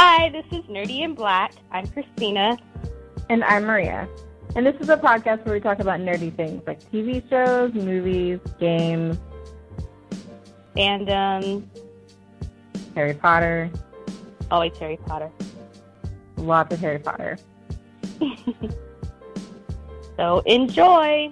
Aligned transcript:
Hi, 0.00 0.28
this 0.28 0.46
is 0.52 0.64
Nerdy 0.66 1.00
in 1.00 1.16
Black. 1.16 1.52
I'm 1.72 1.84
Christina. 1.88 2.56
And 3.30 3.42
I'm 3.42 3.64
Maria. 3.64 4.08
And 4.54 4.64
this 4.64 4.76
is 4.78 4.88
a 4.90 4.96
podcast 4.96 5.44
where 5.44 5.52
we 5.54 5.60
talk 5.60 5.80
about 5.80 5.98
nerdy 5.98 6.32
things 6.36 6.62
like 6.68 6.80
TV 6.92 7.28
shows, 7.28 7.74
movies, 7.74 8.38
games, 8.60 9.18
fandom, 10.76 11.66
Harry 12.94 13.14
Potter. 13.14 13.72
Always 14.52 14.78
Harry 14.78 14.98
Potter. 14.98 15.32
Lots 16.36 16.72
of 16.72 16.78
Harry 16.78 17.00
Potter. 17.00 17.36
so 20.16 20.44
enjoy. 20.46 21.28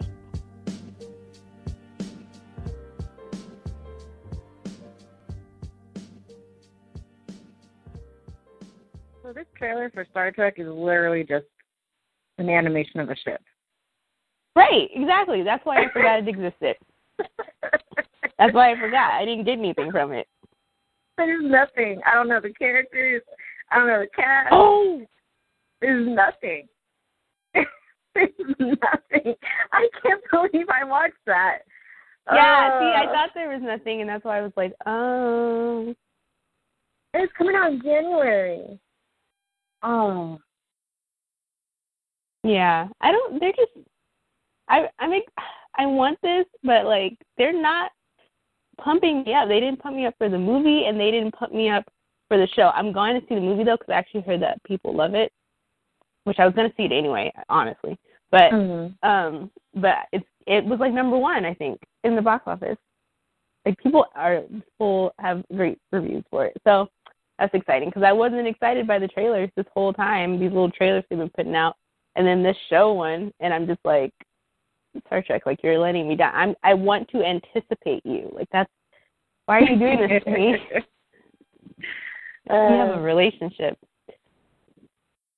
Trailer 9.66 9.90
for 9.90 10.06
Star 10.10 10.30
Trek 10.30 10.54
is 10.58 10.68
literally 10.68 11.24
just 11.24 11.46
an 12.38 12.48
animation 12.48 13.00
of 13.00 13.10
a 13.10 13.16
ship. 13.16 13.40
Right, 14.54 14.88
exactly. 14.94 15.42
That's 15.42 15.64
why 15.66 15.84
I 15.84 15.92
forgot 15.92 16.20
it 16.20 16.28
existed. 16.28 16.76
That's 18.38 18.54
why 18.54 18.72
I 18.72 18.80
forgot. 18.80 19.12
I 19.12 19.24
didn't 19.24 19.44
get 19.44 19.58
anything 19.58 19.90
from 19.90 20.12
it. 20.12 20.28
There's 21.16 21.44
nothing. 21.44 22.00
I 22.06 22.14
don't 22.14 22.28
know 22.28 22.40
the 22.40 22.52
characters. 22.52 23.22
I 23.70 23.78
don't 23.78 23.88
know 23.88 24.00
the 24.00 24.08
cast. 24.14 24.48
Oh, 24.52 25.02
there's 25.80 26.06
nothing. 26.06 26.68
there's 28.14 28.30
nothing. 28.58 29.34
I 29.72 29.88
can't 30.02 30.22
believe 30.30 30.66
I 30.68 30.84
watched 30.84 31.14
that. 31.26 31.58
Yeah, 32.32 32.70
uh, 32.74 32.80
see, 32.80 33.08
I 33.08 33.12
thought 33.12 33.30
there 33.34 33.48
was 33.48 33.62
nothing, 33.62 34.00
and 34.00 34.10
that's 34.10 34.24
why 34.24 34.38
I 34.38 34.42
was 34.42 34.52
like, 34.56 34.74
oh. 34.84 35.94
It's 37.14 37.32
coming 37.38 37.56
out 37.56 37.72
in 37.72 37.82
January. 37.82 38.78
Oh. 39.86 40.38
Yeah, 42.42 42.88
I 43.00 43.12
don't. 43.12 43.40
They're 43.40 43.52
just. 43.52 43.86
I 44.68 44.88
I 44.98 45.08
mean, 45.08 45.22
I 45.78 45.86
want 45.86 46.18
this, 46.22 46.44
but 46.62 46.84
like 46.84 47.16
they're 47.38 47.60
not 47.60 47.92
pumping 48.82 49.22
me 49.22 49.32
up. 49.34 49.48
They 49.48 49.60
didn't 49.60 49.80
pump 49.80 49.96
me 49.96 50.06
up 50.06 50.14
for 50.18 50.28
the 50.28 50.38
movie, 50.38 50.86
and 50.86 50.98
they 50.98 51.10
didn't 51.10 51.34
pump 51.34 51.52
me 51.52 51.70
up 51.70 51.84
for 52.28 52.36
the 52.36 52.48
show. 52.54 52.70
I'm 52.74 52.92
going 52.92 53.20
to 53.20 53.26
see 53.28 53.36
the 53.36 53.40
movie 53.40 53.64
though 53.64 53.76
because 53.76 53.92
I 53.92 53.98
actually 53.98 54.22
heard 54.22 54.42
that 54.42 54.62
people 54.64 54.94
love 54.94 55.14
it, 55.14 55.32
which 56.24 56.38
I 56.38 56.46
was 56.46 56.54
going 56.54 56.68
to 56.68 56.76
see 56.76 56.84
it 56.84 56.92
anyway, 56.92 57.32
honestly. 57.48 57.96
But 58.32 58.52
mm-hmm. 58.52 59.08
um, 59.08 59.50
but 59.74 59.94
it's 60.12 60.26
it 60.46 60.64
was 60.64 60.80
like 60.80 60.92
number 60.92 61.16
one, 61.16 61.44
I 61.44 61.54
think, 61.54 61.80
in 62.02 62.16
the 62.16 62.22
box 62.22 62.44
office. 62.46 62.78
Like 63.64 63.78
people 63.78 64.06
are 64.16 64.42
people 64.42 65.12
have 65.20 65.44
great 65.54 65.78
reviews 65.92 66.24
for 66.30 66.46
it, 66.46 66.56
so 66.66 66.88
that's 67.38 67.54
exciting 67.54 67.88
because 67.88 68.02
I 68.02 68.12
wasn't 68.12 68.46
excited 68.46 68.86
by 68.86 68.98
the 68.98 69.08
trailers 69.08 69.50
this 69.56 69.66
whole 69.72 69.92
time. 69.92 70.38
These 70.38 70.50
little 70.50 70.70
trailers 70.70 71.04
they've 71.08 71.18
been 71.18 71.30
putting 71.30 71.54
out, 71.54 71.76
and 72.16 72.26
then 72.26 72.42
this 72.42 72.56
show 72.70 72.92
one, 72.92 73.32
and 73.40 73.52
I'm 73.52 73.66
just 73.66 73.80
like, 73.84 74.12
Star 75.06 75.22
Trek, 75.22 75.42
like 75.44 75.60
you're 75.62 75.78
letting 75.78 76.08
me 76.08 76.16
down. 76.16 76.32
I'm 76.34 76.54
I 76.62 76.74
want 76.74 77.08
to 77.10 77.22
anticipate 77.22 78.04
you. 78.04 78.30
Like 78.32 78.48
that's 78.52 78.70
why 79.44 79.58
are 79.58 79.62
you 79.62 79.78
doing 79.78 80.00
this 80.00 80.24
to 80.24 80.30
me? 80.30 80.54
uh, 82.50 82.66
we 82.70 82.76
have 82.76 82.96
a 82.96 83.00
relationship. 83.00 83.78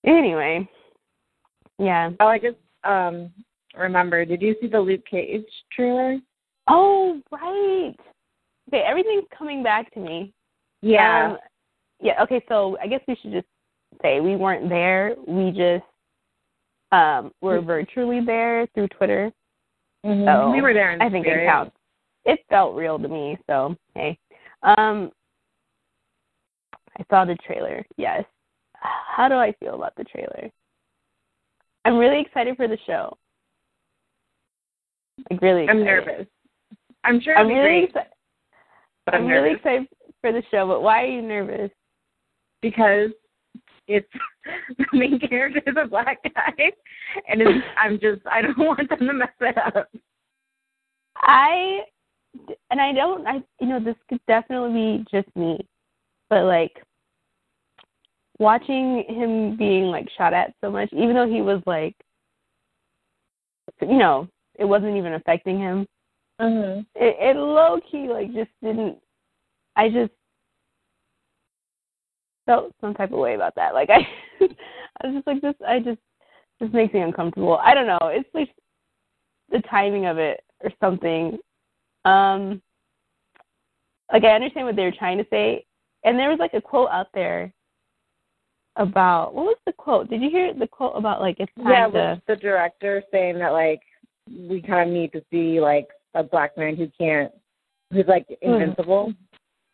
Anyway, 0.06 0.68
yeah. 1.78 2.10
Oh, 2.20 2.26
I 2.26 2.38
just 2.38 2.56
um 2.84 3.30
remember. 3.76 4.24
Did 4.24 4.42
you 4.42 4.54
see 4.60 4.68
the 4.68 4.80
Luke 4.80 5.02
Cage 5.10 5.44
trailer? 5.74 6.18
Oh, 6.68 7.20
right. 7.32 7.96
Okay, 8.68 8.84
everything's 8.86 9.24
coming 9.36 9.62
back 9.62 9.92
to 9.94 10.00
me. 10.00 10.32
Yeah. 10.82 11.32
Um, 11.32 11.38
yeah. 12.00 12.22
Okay, 12.22 12.44
so 12.48 12.76
I 12.82 12.86
guess 12.86 13.00
we 13.08 13.16
should 13.20 13.32
just 13.32 13.46
say 14.02 14.20
we 14.20 14.36
weren't 14.36 14.68
there. 14.68 15.14
We 15.26 15.50
just 15.50 15.84
um 16.92 17.32
were 17.40 17.60
virtually 17.60 18.20
there 18.24 18.66
through 18.74 18.88
Twitter. 18.88 19.32
Mm-hmm. 20.04 20.26
So 20.26 20.50
we 20.50 20.62
were 20.62 20.74
there. 20.74 20.96
I 21.00 21.10
think 21.10 21.26
spirit. 21.26 21.44
it 21.44 21.50
counts. 21.50 21.76
It 22.24 22.40
felt 22.48 22.76
real 22.76 22.98
to 22.98 23.08
me. 23.08 23.36
So 23.46 23.76
hey, 23.94 24.18
um, 24.62 25.10
I 26.98 27.04
saw 27.10 27.24
the 27.24 27.36
trailer. 27.46 27.84
Yes. 27.96 28.24
How 28.74 29.28
do 29.28 29.34
I 29.34 29.52
feel 29.60 29.74
about 29.74 29.94
the 29.96 30.04
trailer? 30.04 30.50
I'm 31.84 31.96
really 31.96 32.20
excited 32.20 32.56
for 32.56 32.68
the 32.68 32.78
show. 32.86 33.16
Like 35.30 35.40
really. 35.42 35.64
Excited. 35.64 35.80
I'm 35.80 35.84
nervous. 35.84 36.26
I'm 37.04 37.20
sure. 37.20 37.36
I'm 37.36 37.48
really 37.48 37.84
excited. 37.84 38.12
I'm, 39.08 39.14
I'm 39.14 39.26
really 39.26 39.54
excited 39.54 39.88
for 40.20 40.32
the 40.32 40.42
show. 40.50 40.66
But 40.66 40.82
why 40.82 41.02
are 41.02 41.06
you 41.06 41.22
nervous? 41.22 41.70
Because 42.62 43.10
it's 43.86 44.08
the 44.78 44.86
main 44.92 45.18
character 45.18 45.62
is 45.66 45.76
a 45.82 45.88
black 45.88 46.18
guy, 46.34 46.72
and 47.28 47.40
it's, 47.40 47.64
I'm 47.78 47.98
just 48.00 48.22
I 48.30 48.42
don't 48.42 48.58
want 48.58 48.88
them 48.88 49.06
to 49.06 49.12
mess 49.12 49.28
it 49.40 49.56
up. 49.58 49.88
I 51.16 51.80
and 52.70 52.80
I 52.80 52.92
don't 52.92 53.26
I 53.26 53.42
you 53.60 53.68
know 53.68 53.80
this 53.80 53.96
could 54.08 54.20
definitely 54.28 54.72
be 54.72 55.04
just 55.10 55.34
me, 55.36 55.58
but 56.30 56.44
like 56.44 56.82
watching 58.38 59.04
him 59.08 59.56
being 59.56 59.84
like 59.84 60.08
shot 60.16 60.32
at 60.32 60.54
so 60.60 60.70
much, 60.70 60.92
even 60.92 61.14
though 61.14 61.28
he 61.28 61.42
was 61.42 61.62
like, 61.66 61.94
you 63.80 63.98
know, 63.98 64.28
it 64.58 64.64
wasn't 64.64 64.96
even 64.96 65.14
affecting 65.14 65.58
him. 65.58 65.86
Mm-hmm. 66.40 66.80
It, 66.94 67.16
it 67.20 67.36
low 67.36 67.80
key 67.90 68.08
like 68.08 68.32
just 68.32 68.50
didn't. 68.62 68.98
I 69.76 69.88
just 69.88 70.12
felt 72.48 72.72
some 72.80 72.94
type 72.94 73.12
of 73.12 73.18
way 73.18 73.34
about 73.34 73.54
that. 73.56 73.74
Like 73.74 73.90
I, 73.90 74.06
I 74.40 75.06
was 75.06 75.14
just 75.16 75.26
like 75.26 75.42
this. 75.42 75.54
I 75.66 75.78
just 75.80 75.98
this 76.58 76.72
makes 76.72 76.94
me 76.94 77.00
uncomfortable. 77.00 77.58
I 77.62 77.74
don't 77.74 77.86
know. 77.86 77.98
It's 78.04 78.28
like 78.34 78.48
the 79.52 79.60
timing 79.70 80.06
of 80.06 80.16
it 80.18 80.40
or 80.64 80.70
something. 80.80 81.38
Um, 82.04 82.62
like 84.10 84.24
I 84.24 84.28
understand 84.34 84.66
what 84.66 84.76
they 84.76 84.84
were 84.84 84.92
trying 84.98 85.18
to 85.18 85.26
say, 85.30 85.66
and 86.04 86.18
there 86.18 86.30
was 86.30 86.38
like 86.38 86.54
a 86.54 86.60
quote 86.60 86.88
out 86.90 87.08
there 87.12 87.52
about 88.76 89.34
what 89.34 89.44
was 89.44 89.58
the 89.66 89.72
quote? 89.72 90.08
Did 90.08 90.22
you 90.22 90.30
hear 90.30 90.54
the 90.54 90.66
quote 90.66 90.96
about 90.96 91.20
like 91.20 91.36
it's 91.38 91.52
time 91.56 91.92
yeah, 91.94 92.14
to 92.14 92.22
the 92.26 92.36
director 92.36 93.02
saying 93.12 93.38
that 93.40 93.50
like 93.52 93.82
we 94.26 94.62
kind 94.62 94.88
of 94.88 94.94
need 94.94 95.12
to 95.12 95.22
see 95.30 95.60
like 95.60 95.88
a 96.14 96.22
black 96.22 96.56
man 96.56 96.76
who 96.76 96.88
can't 96.98 97.30
who's 97.92 98.06
like 98.08 98.26
Hmm. 98.42 98.54
invincible. 98.54 99.12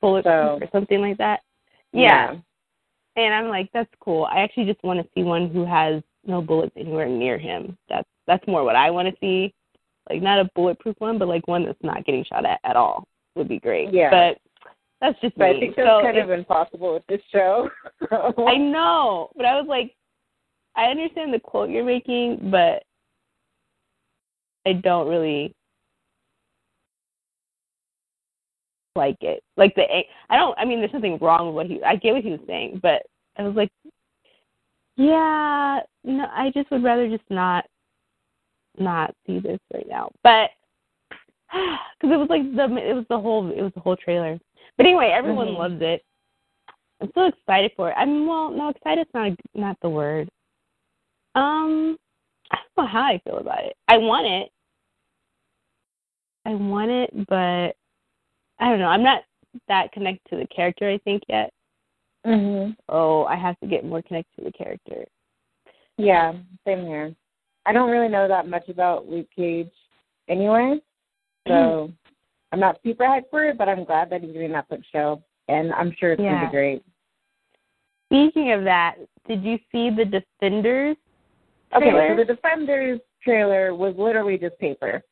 bulletproof 0.01 0.35
So- 0.35 0.59
or 0.61 0.69
something 0.73 1.01
like 1.01 1.19
that. 1.19 1.41
Yeah. 1.93 2.33
yeah. 2.33 2.39
And 3.17 3.33
I'm 3.33 3.49
like, 3.49 3.71
that's 3.73 3.91
cool. 4.01 4.25
I 4.25 4.41
actually 4.41 4.67
just 4.67 4.83
want 4.83 5.01
to 5.01 5.09
see 5.15 5.23
one 5.23 5.49
who 5.51 5.65
has 5.65 6.03
no 6.27 6.43
bullets 6.43 6.75
anywhere 6.77 7.09
near 7.09 7.39
him. 7.39 7.77
That's 7.89 8.09
that's 8.27 8.47
more 8.49 8.65
what 8.65 8.77
I 8.77 8.91
want 8.91 9.09
to 9.09 9.15
see. 9.21 9.55
Like 10.11 10.23
not 10.23 10.41
a 10.41 10.51
bulletproof 10.55 10.97
one, 10.99 11.19
but 11.19 11.29
like 11.29 11.47
one 11.47 11.65
that's 11.65 11.79
not 11.83 12.05
getting 12.05 12.25
shot 12.25 12.45
at 12.45 12.61
at 12.65 12.77
all 12.77 13.07
would 13.37 13.49
be 13.49 13.61
great. 13.61 13.93
Yeah. 13.93 14.11
But 14.11 14.39
that's 15.01 15.21
just 15.21 15.37
But 15.37 15.51
me. 15.51 15.57
I 15.57 15.61
think 15.61 15.77
that's 15.77 15.89
so 15.89 16.03
kind 16.03 16.17
if- 16.17 16.25
of 16.25 16.31
impossible 16.31 16.95
with 16.95 17.07
this 17.09 17.21
show. 17.33 17.69
I 18.11 18.57
know, 18.57 19.31
but 19.37 19.45
I 19.47 19.55
was 19.61 19.67
like, 19.69 19.95
I 20.77 20.85
understand 20.87 21.33
the 21.33 21.39
quote 21.39 21.71
you're 21.71 21.85
making, 21.85 22.51
but 22.51 22.83
I 24.67 24.73
don't 24.73 25.09
really 25.09 25.55
like 28.97 29.17
it. 29.21 29.43
Like 29.57 29.75
the 29.75 29.85
I 30.31 30.37
don't. 30.37 30.59
I 30.59 30.65
mean, 30.65 30.81
there's 30.81 30.93
nothing 30.93 31.19
wrong 31.21 31.47
with 31.47 31.55
what 31.55 31.67
he. 31.67 31.83
I 31.83 31.97
get 31.97 32.15
what 32.15 32.23
he 32.25 32.31
was 32.31 32.41
saying, 32.47 32.81
but 32.83 33.03
I 33.37 33.43
was 33.43 33.55
like, 33.55 33.71
yeah, 34.97 35.81
no, 36.05 36.27
I 36.33 36.51
just 36.55 36.71
would 36.71 36.85
rather 36.85 37.09
just 37.09 37.29
not 37.31 37.65
not 38.79 39.15
see 39.27 39.39
this 39.41 39.59
right 39.73 39.87
now. 39.89 40.11
But 40.23 40.51
because 41.53 42.13
it 42.15 42.17
was 42.17 42.29
like 42.31 42.43
the 42.55 42.65
it 42.77 42.95
was 42.95 43.07
the 43.09 43.19
whole 43.19 43.51
it 43.51 43.63
was 43.63 43.73
the 43.75 43.81
whole 43.81 43.97
trailer. 43.97 44.39
But 44.77 44.87
anyway, 44.87 45.13
everyone 45.15 45.49
Mhm. 45.49 45.59
loves 45.59 45.83
it. 45.83 46.05
I'm 47.01 47.11
so 47.15 47.27
excited 47.27 47.73
for 47.77 47.91
it. 47.91 47.95
I'm 47.97 48.27
well, 48.27 48.51
no, 48.51 48.69
excited's 48.69 49.11
not 49.15 49.33
not 49.55 49.77
the 49.81 49.91
word. 49.91 50.29
Um, 51.35 51.99
I 52.53 52.57
don't 52.57 52.85
know 52.85 52.91
how 52.91 53.03
I 53.03 53.19
feel 53.25 53.39
about 53.39 53.65
it. 53.65 53.77
I 53.89 53.99
want 53.99 54.27
it. 54.27 54.51
I 56.47 56.55
want 56.55 56.91
it, 56.91 57.27
but 57.27 57.77
I 58.65 58.71
don't 58.71 58.79
know. 58.79 58.89
I'm 58.89 59.03
not 59.03 59.25
that 59.69 59.93
connected 59.93 60.27
to 60.31 60.37
the 60.37 60.47
character. 60.47 60.89
I 60.89 60.97
think 61.05 61.23
yet. 61.29 61.53
Mhm. 62.25 62.75
Oh, 62.89 63.27
I 63.27 63.37
have 63.37 63.61
to 63.61 63.67
get 63.67 63.85
more 63.85 64.01
connected 64.01 64.35
to 64.39 64.45
the 64.45 64.53
character. 64.53 65.05
Yeah, 65.99 66.33
same 66.65 66.87
here. 66.87 67.15
I 67.67 67.75
don't 67.75 67.91
really 67.91 68.09
know 68.09 68.27
that 68.27 68.49
much 68.49 68.71
about 68.71 69.07
Luke 69.07 69.29
Cage 69.37 69.71
anyway, 70.29 70.81
so 71.47 71.93
I'm 72.53 72.61
not 72.61 72.81
super 72.83 73.05
hyped 73.05 73.29
for 73.29 73.45
it. 73.45 73.59
But 73.59 73.69
I'm 73.69 73.85
glad 73.85 74.09
that 74.09 74.23
he's 74.23 74.33
doing 74.33 74.53
that 74.53 74.67
Netflix 74.67 74.85
show, 74.87 75.23
and 75.49 75.71
I'm 75.75 75.93
sure 75.93 76.13
it's 76.13 76.23
gonna 76.23 76.47
be 76.47 76.51
great. 76.51 76.83
Speaking 78.07 78.53
of 78.53 78.65
that, 78.65 78.97
did 79.29 79.45
you 79.45 79.59
see 79.71 79.91
the 79.91 80.07
Defenders? 80.07 80.97
Trailer? 81.71 82.01
Okay, 82.01 82.09
so 82.09 82.17
the 82.17 82.25
Defenders 82.25 83.01
trailer 83.23 83.75
was 83.75 83.95
literally 83.99 84.39
just 84.39 84.59
paper. 84.59 85.03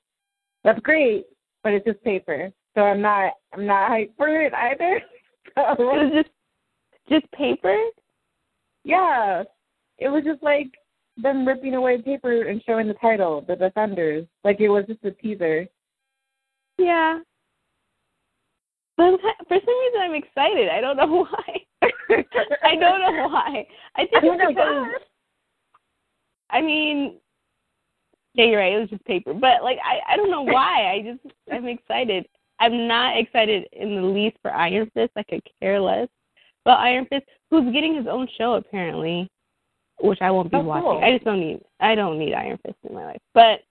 That's 0.65 0.81
great, 0.81 1.27
but 1.63 1.75
it's 1.75 1.85
just 1.85 2.03
paper. 2.03 2.51
So 2.75 2.83
I'm 2.83 3.01
not 3.01 3.35
I'm 3.53 3.67
not 3.67 3.91
hyped 3.91 4.17
for 4.17 4.29
it 4.29 4.53
either. 4.55 5.01
It 5.55 5.77
So 5.77 5.85
was 5.85 6.11
just 6.15 6.31
just 7.11 7.31
paper. 7.33 7.77
Yeah, 8.85 9.43
it 9.99 10.09
was 10.09 10.25
just 10.25 10.43
like 10.43 10.69
them 11.19 11.47
ripping 11.47 11.75
away 11.75 12.01
paper 12.01 12.49
and 12.49 12.63
showing 12.65 12.89
the 12.89 12.95
title, 12.95 13.45
The 13.47 13.57
Defenders. 13.57 14.27
Like 14.45 14.61
it 14.61 14.71
was 14.71 14.85
just 14.87 15.05
a 15.05 15.11
teaser. 15.11 15.67
Yeah. 16.79 17.21
But 18.97 19.21
for 19.49 19.59
some 19.65 19.81
reason, 19.81 20.01
I'm 20.01 20.15
excited. 20.15 20.69
I 20.69 20.81
don't 20.81 20.97
know 20.97 21.27
why. 21.31 21.67
I 22.63 22.77
don't 22.77 23.01
know 23.01 23.29
why. 23.29 23.67
I 23.97 24.07
think 24.07 24.15
I 24.25 24.27
it's 24.27 24.49
because. 24.49 24.87
I 26.51 26.61
mean, 26.61 27.19
yeah, 28.35 28.45
you're 28.47 28.59
right. 28.59 28.75
It 28.75 28.81
was 28.81 28.91
just 28.91 29.05
paper, 29.05 29.35
but 29.35 29.63
like 29.63 29.79
I, 29.85 30.13
I 30.13 30.17
don't 30.17 30.31
know 30.31 30.43
why. 30.43 30.93
I 30.93 31.03
just 31.03 31.35
I'm 31.51 31.67
excited. 31.67 32.27
I'm 32.63 32.87
not 32.87 33.19
excited 33.19 33.67
in 33.73 33.97
the 33.97 34.03
least 34.03 34.37
for 34.41 34.53
Iron 34.53 34.89
Fist. 34.95 35.11
I 35.17 35.25
could 35.25 35.43
care 35.61 35.81
less 35.81 36.07
about 36.65 36.79
Iron 36.79 37.07
Fist, 37.07 37.25
who's 37.51 37.73
getting 37.73 37.97
his 37.97 38.07
own 38.07 38.29
show 38.39 38.55
apparently, 38.55 39.29
which 40.01 40.23
I 40.23 40.31
won't 40.31 40.49
be 40.53 40.59
Oh, 40.59 40.61
watching. 40.63 40.83
cool. 40.85 41.01
I 41.03 41.11
just 41.13 41.25
don't 41.25 41.41
need. 41.41 41.61
I 41.81 41.97
don't 41.97 42.21
need 42.21 42.35
Iron 42.35 42.59
Fist 42.65 42.77
in 42.89 42.95
my 42.95 43.05
life. 43.05 43.21
But 43.35 43.63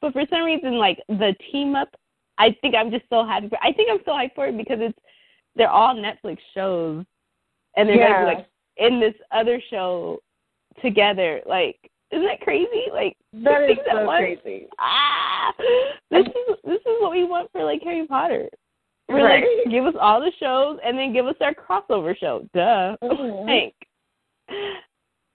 but 0.00 0.12
for 0.12 0.22
some 0.30 0.44
reason, 0.44 0.78
like 0.78 1.02
the 1.08 1.34
team 1.50 1.74
up, 1.74 1.88
I 2.38 2.56
think 2.60 2.76
I'm 2.76 2.92
just 2.92 3.04
so 3.10 3.24
happy. 3.24 3.48
For, 3.48 3.58
I 3.60 3.72
think 3.72 3.90
I'm 3.90 4.00
so 4.04 4.12
hyped 4.12 4.36
for 4.36 4.46
it 4.46 4.56
because 4.56 4.78
it's 4.80 4.98
they're 5.56 5.68
all 5.68 5.96
Netflix 5.96 6.38
shows, 6.54 7.04
and 7.76 7.88
they're 7.88 7.96
Yeah. 7.98 8.12
gonna 8.12 8.30
be 8.30 8.36
like 8.36 8.46
in 8.76 9.00
this 9.00 9.14
other 9.32 9.60
show 9.70 10.20
together. 10.80 11.42
Like, 11.46 11.90
isn't 12.12 12.24
that 12.26 12.40
crazy? 12.42 12.84
Like 12.92 13.16
That 13.42 13.68
is 13.70 13.78
so 13.90 14.04
once. 14.04 14.20
crazy. 14.20 14.66
Ah, 14.78 15.52
this 16.10 16.26
is 16.26 16.56
this 16.64 16.80
is 16.80 16.96
what 17.00 17.10
we 17.12 17.24
want 17.24 17.50
for 17.52 17.64
like 17.64 17.82
Harry 17.82 18.06
Potter. 18.06 18.48
We're 19.08 19.24
Right. 19.26 19.44
like, 19.64 19.70
give 19.72 19.84
us 19.86 19.94
all 20.00 20.20
the 20.20 20.30
shows 20.38 20.78
and 20.84 20.96
then 20.96 21.12
give 21.12 21.26
us 21.26 21.34
our 21.40 21.52
crossover 21.54 22.16
show. 22.16 22.46
Duh. 22.54 22.96
Mhm. 23.02 23.46
Like, 23.46 23.74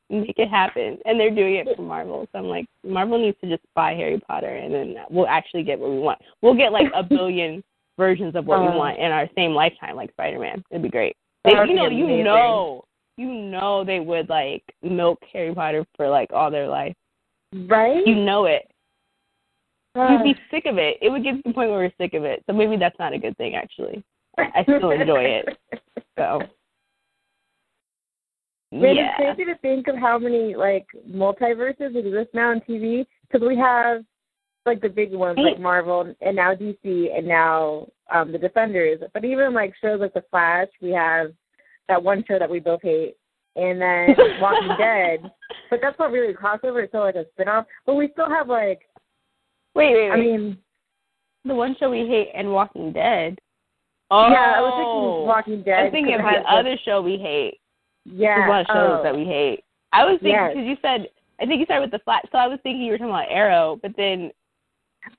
make 0.09 0.37
it 0.39 0.49
happen. 0.49 0.97
And 1.05 1.19
they're 1.19 1.29
doing 1.35 1.55
it 1.55 1.67
for 1.75 1.81
Marvel. 1.81 2.27
So 2.31 2.39
I'm 2.39 2.45
like, 2.45 2.65
Marvel 2.85 3.19
needs 3.19 3.37
to 3.41 3.49
just 3.49 3.63
buy 3.75 3.93
Harry 3.93 4.19
Potter 4.19 4.55
and 4.55 4.73
then 4.73 4.95
we'll 5.09 5.27
actually 5.27 5.63
get 5.63 5.79
what 5.79 5.89
we 5.91 5.99
want. 5.99 6.19
We'll 6.41 6.53
get 6.55 6.71
like 6.71 6.87
a 6.95 7.03
billion 7.03 7.63
versions 7.97 8.35
of 8.35 8.45
what 8.45 8.61
we 8.61 8.67
Uh. 8.67 8.77
want 8.77 8.99
in 8.99 9.11
our 9.11 9.27
same 9.35 9.53
lifetime, 9.53 9.95
like 9.95 10.11
Spider 10.11 10.39
Man. 10.39 10.63
It'd 10.71 10.81
be 10.83 10.89
great. 10.89 11.15
They, 11.43 11.51
you 11.51 11.75
know, 11.75 11.87
you 11.87 12.23
know, 12.23 12.83
you 13.17 13.33
know, 13.33 13.83
they 13.83 13.99
would 13.99 14.29
like 14.29 14.63
milk 14.83 15.19
Harry 15.33 15.53
Potter 15.53 15.85
for 15.95 16.07
like 16.07 16.31
all 16.31 16.51
their 16.51 16.67
life. 16.67 16.95
Right? 17.53 18.05
You 18.05 18.15
know 18.15 18.45
it. 18.45 18.69
Uh, 19.95 20.19
We'd 20.23 20.35
be 20.35 20.41
sick 20.51 20.65
of 20.67 20.77
it. 20.77 20.97
It 21.01 21.09
would 21.09 21.23
get 21.23 21.35
to 21.35 21.41
the 21.43 21.53
point 21.53 21.71
where 21.71 21.79
we're 21.79 21.91
sick 21.97 22.13
of 22.13 22.23
it. 22.23 22.43
So 22.45 22.53
maybe 22.53 22.77
that's 22.77 22.99
not 22.99 23.13
a 23.13 23.17
good 23.17 23.35
thing, 23.37 23.55
actually. 23.55 24.03
I 24.37 24.61
still 24.63 24.91
enjoy 24.91 25.23
it. 25.23 25.57
So, 26.15 26.39
yeah. 28.71 28.81
it's 28.81 29.17
crazy 29.17 29.51
to 29.51 29.57
think 29.59 29.87
of 29.87 29.95
how 29.95 30.19
many 30.19 30.55
like 30.55 30.85
multiverses 31.09 31.95
exist 31.95 32.29
now 32.35 32.51
on 32.51 32.61
TV 32.61 33.07
because 33.23 33.47
we 33.47 33.57
have 33.57 34.03
like 34.67 34.81
the 34.81 34.89
big 34.89 35.13
ones 35.13 35.39
like 35.41 35.59
Marvel 35.59 36.13
and 36.21 36.35
now 36.35 36.53
DC 36.53 36.75
and 36.83 37.27
now 37.27 37.87
um 38.13 38.31
the 38.31 38.37
Defenders. 38.37 39.01
But 39.11 39.25
even 39.25 39.55
like 39.55 39.73
shows 39.81 39.99
like 39.99 40.13
The 40.13 40.23
Flash, 40.29 40.67
we 40.81 40.91
have 40.91 41.31
that 41.87 42.01
one 42.01 42.23
show 42.27 42.39
that 42.39 42.49
we 42.49 42.59
both 42.59 42.81
hate, 42.81 43.15
and 43.55 43.81
then 43.81 44.15
Walking 44.41 44.75
Dead. 44.77 45.31
But 45.69 45.79
that's 45.81 45.97
not 45.99 46.11
really 46.11 46.33
a 46.33 46.37
crossover; 46.37 46.83
it's 46.83 46.91
still 46.91 47.01
like 47.01 47.15
a 47.15 47.25
spinoff. 47.37 47.65
But 47.85 47.95
we 47.95 48.09
still 48.13 48.29
have 48.29 48.47
like 48.49 48.81
Wait, 49.77 49.93
wait, 49.93 50.09
wait. 50.09 50.11
I 50.11 50.17
mean, 50.17 50.57
the 51.45 51.53
one 51.53 51.75
show 51.79 51.91
we 51.91 52.07
hate 52.07 52.29
and 52.33 52.51
Walking 52.51 52.91
Dead. 52.91 53.37
Oh, 54.09 54.27
yeah, 54.29 54.55
I 54.57 54.61
was 54.61 54.73
thinking 54.73 55.03
oh. 55.03 55.23
Walking 55.23 55.63
Dead. 55.63 55.85
I'm 55.85 55.91
thinking 55.91 56.15
of 56.15 56.21
the 56.21 56.51
other 56.51 56.75
show 56.83 56.99
we 56.99 57.17
hate. 57.17 57.59
Yeah. 58.05 58.37
There's 58.37 58.47
a 58.47 58.49
lot 58.49 58.61
of 58.61 58.67
shows 58.67 58.99
oh. 58.99 59.03
that 59.03 59.15
we 59.15 59.25
hate. 59.25 59.63
I 59.93 60.03
was 60.03 60.13
thinking 60.19 60.31
Yes. 60.31 60.53
because 60.55 60.67
you 60.67 60.77
said 60.81 61.07
I 61.39 61.45
think 61.45 61.59
you 61.59 61.65
started 61.65 61.81
with 61.81 61.91
the 61.91 62.03
Flash, 62.03 62.23
so 62.31 62.39
I 62.39 62.47
was 62.47 62.57
thinking 62.63 62.81
you 62.81 62.91
were 62.91 62.97
talking 62.97 63.11
about 63.11 63.29
Arrow, 63.29 63.77
but 63.83 63.91
then 63.95 64.31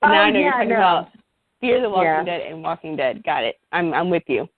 Oh, 0.01 0.07
now 0.07 0.23
I 0.23 0.29
know 0.31 0.39
you're 0.39 0.51
talking 0.51 0.69
no. 0.69 0.75
about 0.75 1.07
Fear 1.61 1.81
the 1.81 1.89
Walking 1.89 2.03
Yeah. 2.03 2.23
Dead 2.25 2.41
and 2.41 2.61
Walking 2.61 2.95
Dead. 2.97 3.23
Got 3.23 3.45
it. 3.45 3.55
I'm 3.71 3.93
I'm 3.93 4.09
with 4.09 4.23
you. 4.27 4.49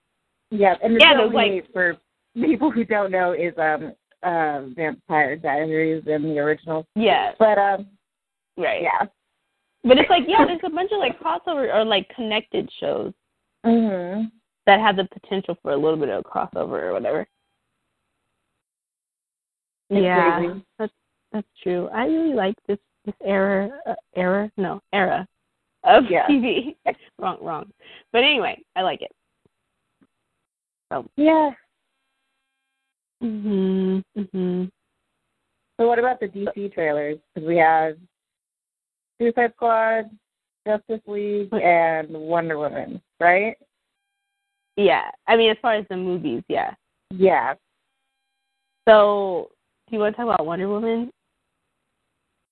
Yeah, 0.52 0.76
and 0.84 0.96
the 0.96 1.00
Yeah, 1.00 1.16
those, 1.18 1.34
like- 1.34 1.72
for 1.74 1.98
people 2.36 2.70
who 2.72 2.84
don't 2.86 3.12
know 3.12 3.32
is 3.34 3.54
um 3.58 3.94
uh 4.24 4.62
Vampire 4.76 5.36
Diaries 5.36 6.04
in 6.06 6.24
the 6.24 6.38
original. 6.40 6.86
Yeah, 6.96 7.32
But 7.40 7.58
um 7.58 7.88
right. 8.58 8.82
yeah. 8.84 9.08
But 9.84 9.98
it's 9.98 10.10
like 10.10 10.24
yeah, 10.28 10.46
there's 10.46 10.60
a 10.64 10.70
bunch 10.70 10.92
of 10.92 11.00
like 11.00 11.20
crossover 11.20 11.74
or 11.74 11.84
like 11.84 12.08
connected 12.16 12.70
shows 12.80 13.14
Mhm. 13.66 14.32
that 14.66 14.80
have 14.80 14.96
the 14.98 15.06
potential 15.06 15.58
for 15.62 15.72
a 15.72 15.78
little 15.78 15.98
bit 15.98 16.10
of 16.10 16.20
a 16.20 16.24
crossover 16.24 16.84
or 16.84 16.94
whatever. 16.94 17.28
It's 19.90 20.04
yeah, 20.04 20.38
crazy. 20.40 20.66
that's 20.78 20.94
that's 21.32 21.48
true. 21.64 21.90
I 21.90 22.06
really 22.06 22.34
like 22.34 22.56
this 22.68 22.78
this 23.06 23.16
era 23.24 23.70
uh, 23.88 23.96
era 24.16 24.52
no 24.58 24.82
era 24.94 25.28
of 25.84 26.04
Yeah. 26.10 26.28
TV. 26.28 26.76
wrong 27.20 27.38
wrong. 27.42 27.72
But 28.14 28.24
anyway, 28.24 28.62
I 28.76 28.84
like 28.84 29.02
it. 29.02 29.12
Yeah. 31.16 31.52
Mhm. 33.24 34.04
Mhm. 34.18 34.72
So 35.80 35.88
what 35.88 36.00
about 36.00 36.20
the 36.20 36.28
DC 36.28 36.74
trailers? 36.74 37.18
Because 37.34 37.48
we 37.48 37.58
have 37.58 37.98
Suicide 39.20 39.54
Squad, 39.56 40.10
Justice 40.68 41.02
League, 41.08 41.54
and 41.54 42.10
Wonder 42.10 42.58
Woman, 42.58 43.02
right? 43.20 43.56
Yeah. 44.78 45.10
I 45.28 45.36
mean, 45.36 45.52
as 45.52 45.58
far 45.62 45.76
as 45.76 45.86
the 45.90 45.98
movies, 45.98 46.44
yeah. 46.48 46.74
Yeah. 47.12 47.56
So, 48.88 49.52
do 49.88 49.96
you 49.96 50.00
want 50.02 50.16
to 50.16 50.18
talk 50.22 50.34
about 50.34 50.46
Wonder 50.46 50.68
Woman? 50.68 51.12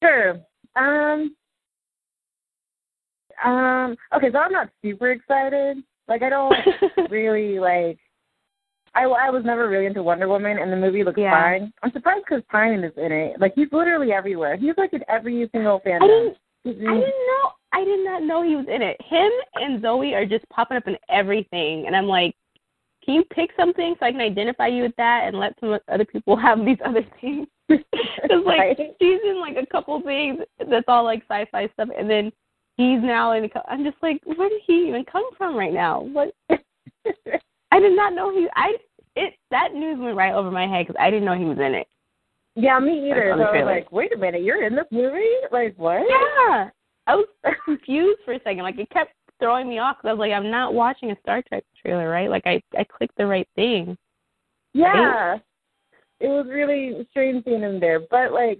Sure. 0.03 0.39
Um. 0.75 1.35
Um. 3.43 3.95
Okay, 4.15 4.31
so 4.31 4.37
I'm 4.37 4.51
not 4.51 4.69
super 4.83 5.11
excited. 5.11 5.83
Like 6.07 6.21
I 6.23 6.29
don't 6.29 6.55
really 7.09 7.59
like. 7.59 7.99
I, 8.95 9.03
I 9.03 9.29
was 9.29 9.43
never 9.45 9.69
really 9.69 9.85
into 9.85 10.03
Wonder 10.03 10.27
Woman, 10.27 10.57
and 10.59 10.71
the 10.71 10.75
movie 10.77 11.03
looks 11.03 11.19
Yeah. 11.19 11.31
fine. 11.31 11.73
I'm 11.83 11.91
surprised 11.91 12.25
because 12.27 12.43
Tynan 12.51 12.83
is 12.83 12.93
in 12.97 13.11
it. 13.11 13.39
Like 13.39 13.53
he's 13.55 13.71
literally 13.71 14.11
everywhere. 14.11 14.55
He's 14.57 14.73
like 14.77 14.93
in 14.93 15.03
every 15.07 15.49
single 15.51 15.81
I 15.85 15.99
didn't. 15.99 16.37
I 16.65 16.71
didn't 16.71 17.01
know. 17.01 17.51
I 17.71 17.83
did 17.83 18.03
not 18.03 18.23
know 18.23 18.41
he 18.41 18.55
was 18.55 18.65
in 18.67 18.81
it. 18.81 18.97
Him 19.01 19.31
and 19.55 19.81
Zoe 19.81 20.13
are 20.13 20.25
just 20.25 20.47
popping 20.49 20.77
up 20.77 20.87
in 20.87 20.97
everything, 21.09 21.85
and 21.87 21.95
I'm 21.95 22.07
like, 22.07 22.35
can 23.03 23.13
you 23.15 23.23
pick 23.25 23.51
something 23.55 23.95
so 23.99 24.05
I 24.05 24.11
can 24.11 24.21
identify 24.21 24.67
you 24.67 24.83
with 24.83 24.95
that 24.97 25.23
and 25.25 25.37
let 25.39 25.53
some 25.59 25.77
other 25.87 26.05
people 26.05 26.35
have 26.47 26.65
these 26.65 26.79
other 26.85 27.05
things? 27.21 27.47
Because 28.21 28.45
like 28.45 28.59
Right? 28.59 28.95
she's 29.01 29.19
in 29.25 29.39
like 29.39 29.55
a 29.57 29.65
couple 29.65 29.99
things 30.01 30.39
that's 30.69 30.85
all 30.87 31.03
like 31.03 31.23
sci-fi 31.29 31.67
stuff, 31.73 31.89
and 31.97 32.09
then 32.09 32.31
he's 32.77 33.01
now 33.01 33.31
in. 33.33 33.49
I'm 33.67 33.83
just 33.83 33.97
like, 34.01 34.21
where 34.25 34.49
did 34.49 34.61
he 34.65 34.87
even 34.89 35.05
come 35.05 35.27
from 35.37 35.55
right 35.55 35.73
now? 35.73 36.01
What? 36.01 36.33
I 37.71 37.79
did 37.79 37.95
not 37.95 38.13
know 38.13 38.31
he. 38.31 38.47
I 38.55 38.73
it 39.15 39.33
that 39.51 39.73
news 39.73 39.99
went 39.99 40.15
right 40.15 40.33
over 40.33 40.51
my 40.51 40.67
head 40.67 40.87
because 40.87 40.99
I 40.99 41.09
didn't 41.09 41.25
know 41.25 41.37
he 41.37 41.45
was 41.45 41.57
in 41.59 41.73
it. 41.73 41.87
yeah, 42.55 42.79
me 42.79 43.09
either. 43.09 43.33
on 43.33 43.39
So 43.39 43.43
I 43.45 43.57
was 43.57 43.65
like, 43.65 43.91
wait 43.91 44.13
a 44.13 44.17
minute, 44.17 44.43
you're 44.43 44.65
in 44.65 44.75
this 44.75 44.85
movie? 44.91 45.25
Like 45.51 45.75
what? 45.77 46.01
Yeah, 46.07 46.69
I 47.07 47.15
was 47.15 47.27
confused 47.65 48.19
for 48.25 48.33
a 48.33 48.39
second. 48.43 48.63
Like 48.63 48.79
it 48.79 48.89
kept 48.89 49.13
throwing 49.39 49.69
me 49.69 49.79
off 49.79 49.97
because 49.97 50.09
I 50.09 50.13
was 50.13 50.19
like, 50.19 50.31
I'm 50.31 50.51
not 50.51 50.73
watching 50.73 51.11
a 51.11 51.19
Star 51.21 51.41
Trek 51.47 51.63
trailer, 51.81 52.09
right? 52.09 52.29
Like 52.29 52.43
I 52.45 52.61
I 52.77 52.83
clicked 52.83 53.17
the 53.17 53.25
right 53.25 53.47
thing. 53.55 53.97
Yeah. 54.73 55.37
It 56.19 56.27
was 56.27 56.47
really 56.49 57.07
strange 57.11 57.45
seeing 57.45 57.61
him 57.61 57.79
there. 57.79 58.01
But 58.11 58.33
like 58.33 58.59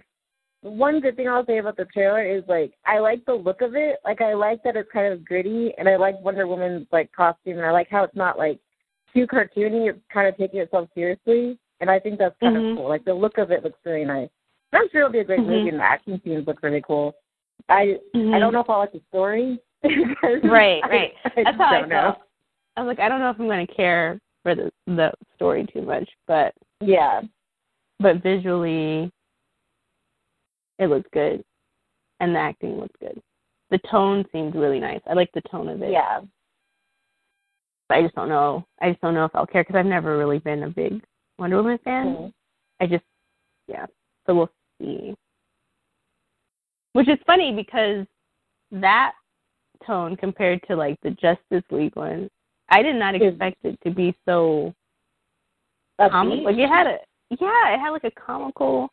one 0.62 1.00
good 1.00 1.16
thing 1.16 1.28
I'll 1.28 1.46
say 1.46 1.58
about 1.58 1.76
the 1.76 1.84
trailer 1.86 2.24
is 2.24 2.42
like 2.48 2.72
I 2.86 2.98
like 2.98 3.24
the 3.24 3.34
look 3.34 3.60
of 3.60 3.74
it. 3.74 3.98
Like 4.04 4.20
I 4.20 4.34
like 4.34 4.62
that 4.64 4.76
it's 4.76 4.90
kind 4.92 5.12
of 5.12 5.24
gritty 5.24 5.72
and 5.78 5.88
I 5.88 5.96
like 5.96 6.20
Wonder 6.20 6.46
Woman's 6.46 6.86
like 6.92 7.12
costume 7.12 7.58
and 7.58 7.66
I 7.66 7.70
like 7.70 7.88
how 7.90 8.04
it's 8.04 8.16
not 8.16 8.38
like 8.38 8.58
too 9.14 9.26
cartoony, 9.26 9.90
it's 9.90 9.98
kind 10.12 10.28
of 10.28 10.36
taking 10.36 10.60
itself 10.60 10.88
seriously. 10.94 11.58
And 11.80 11.90
I 11.90 11.98
think 11.98 12.18
that's 12.18 12.36
kind 12.40 12.56
Mhm. 12.56 12.72
of 12.72 12.76
cool. 12.76 12.88
Like 12.88 13.04
the 13.04 13.14
look 13.14 13.38
of 13.38 13.50
it 13.50 13.64
looks 13.64 13.78
really 13.84 14.04
nice. 14.04 14.28
I'm 14.72 14.88
sure 14.90 15.00
it'll 15.00 15.12
be 15.12 15.18
a 15.20 15.24
great 15.24 15.40
Mhm. 15.40 15.46
movie 15.46 15.68
and 15.70 15.80
the 15.80 15.84
action 15.84 16.20
scenes 16.22 16.46
look 16.46 16.62
really 16.62 16.82
cool. 16.82 17.14
I 17.68 17.98
I 18.14 18.18
Mhm. 18.18 18.40
don't 18.40 18.52
know 18.52 18.60
if 18.60 18.70
I 18.70 18.76
like 18.76 18.92
the 18.92 19.00
story. 19.08 19.58
because 19.82 20.42
Right, 20.44 20.82
I- 20.84 20.88
right. 20.88 21.14
I, 21.24 21.28
That's 21.36 21.46
just 21.48 21.58
how 21.58 21.64
I 21.74 21.80
don't 21.80 21.88
know. 21.88 22.16
I 22.76 22.82
was 22.82 22.88
like, 22.88 23.00
I 23.00 23.08
don't 23.08 23.20
know 23.20 23.30
if 23.30 23.40
I'm 23.40 23.48
gonna 23.48 23.66
care 23.66 24.20
for 24.42 24.54
the 24.54 24.70
the 24.86 25.12
story 25.36 25.66
too 25.66 25.82
much, 25.82 26.08
but 26.26 26.54
Yeah. 26.80 27.22
but 27.98 28.16
visually, 28.22 29.10
it 30.78 30.86
looks 30.88 31.08
good, 31.12 31.44
and 32.20 32.34
the 32.34 32.38
acting 32.38 32.78
looks 32.78 32.96
good. 33.00 33.20
The 33.70 33.78
tone 33.78 34.24
seems 34.32 34.54
really 34.54 34.80
nice. 34.80 35.00
I 35.06 35.12
like 35.14 35.30
the 35.32 35.42
tone 35.42 35.68
of 35.68 35.82
it. 35.82 35.90
Yeah. 35.92 36.20
But 37.90 37.96
I 37.98 38.02
just 38.02 38.14
don't 38.14 38.28
know. 38.28 38.64
I 38.80 38.90
just 38.90 39.00
don't 39.00 39.14
know 39.14 39.24
if 39.24 39.34
I'll 39.34 39.46
care 39.48 39.64
because 39.64 39.74
I've 39.74 39.84
never 39.84 40.16
really 40.16 40.38
been 40.38 40.62
a 40.62 40.68
big 40.68 41.02
Wonder 41.40 41.56
Woman 41.56 41.76
fan. 41.82 42.06
Mhm. 42.14 42.32
I 42.78 42.86
just, 42.86 43.02
yeah. 43.66 43.86
So 44.26 44.34
we'll 44.36 44.50
see. 44.80 45.16
Which 46.92 47.08
is 47.08 47.18
funny 47.26 47.52
because 47.52 48.06
that 48.70 49.14
tone 49.84 50.14
compared 50.16 50.62
to 50.68 50.76
like 50.76 51.00
the 51.02 51.10
Justice 51.10 51.64
League 51.72 51.96
one, 51.96 52.30
I 52.68 52.80
did 52.82 52.94
not 52.94 53.16
expect 53.16 53.56
it 53.64 53.76
to 53.82 53.90
be 53.90 54.14
so 54.24 54.72
comic. 55.98 56.38
Upbeat? 56.38 56.44
Like 56.44 56.58
it 56.58 56.68
had 56.68 56.86
a, 56.86 56.98
yeah, 57.40 57.74
it 57.74 57.80
had 57.80 57.90
like 57.90 58.04
a 58.04 58.12
comical. 58.12 58.88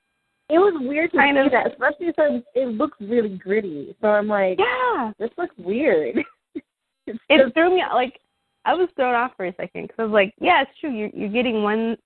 It 0.50 0.58
was 0.58 0.74
weird 0.80 1.12
to 1.12 1.18
Kind 1.18 1.38
see 1.38 1.42
of- 1.46 1.52
that, 1.52 1.68
especially 1.72 2.12
since 2.18 2.44
it 2.56 2.70
looks 2.70 2.98
really 3.00 3.38
gritty. 3.38 3.96
So 4.02 4.08
I'm 4.08 4.28
like, 4.28 4.58
Yeah, 4.58 5.12
this 5.20 5.30
looks 5.38 5.56
weird. 5.60 6.18
it 7.06 7.54
threw 7.54 7.76
me 7.76 7.84
like 7.94 8.20
I 8.68 8.74
was 8.76 8.90
thrown 8.96 9.16
off 9.16 9.32
for 9.38 9.46
a 9.46 9.56
second 9.56 9.84
because 9.84 9.96
I 9.98 10.04
was 10.04 10.12
like, 10.12 10.34
yeah, 10.40 10.62
it's 10.62 10.80
true. 10.80 10.92
You're 10.92 11.10
you're 11.14 11.30
getting 11.30 11.64
one 11.64 11.98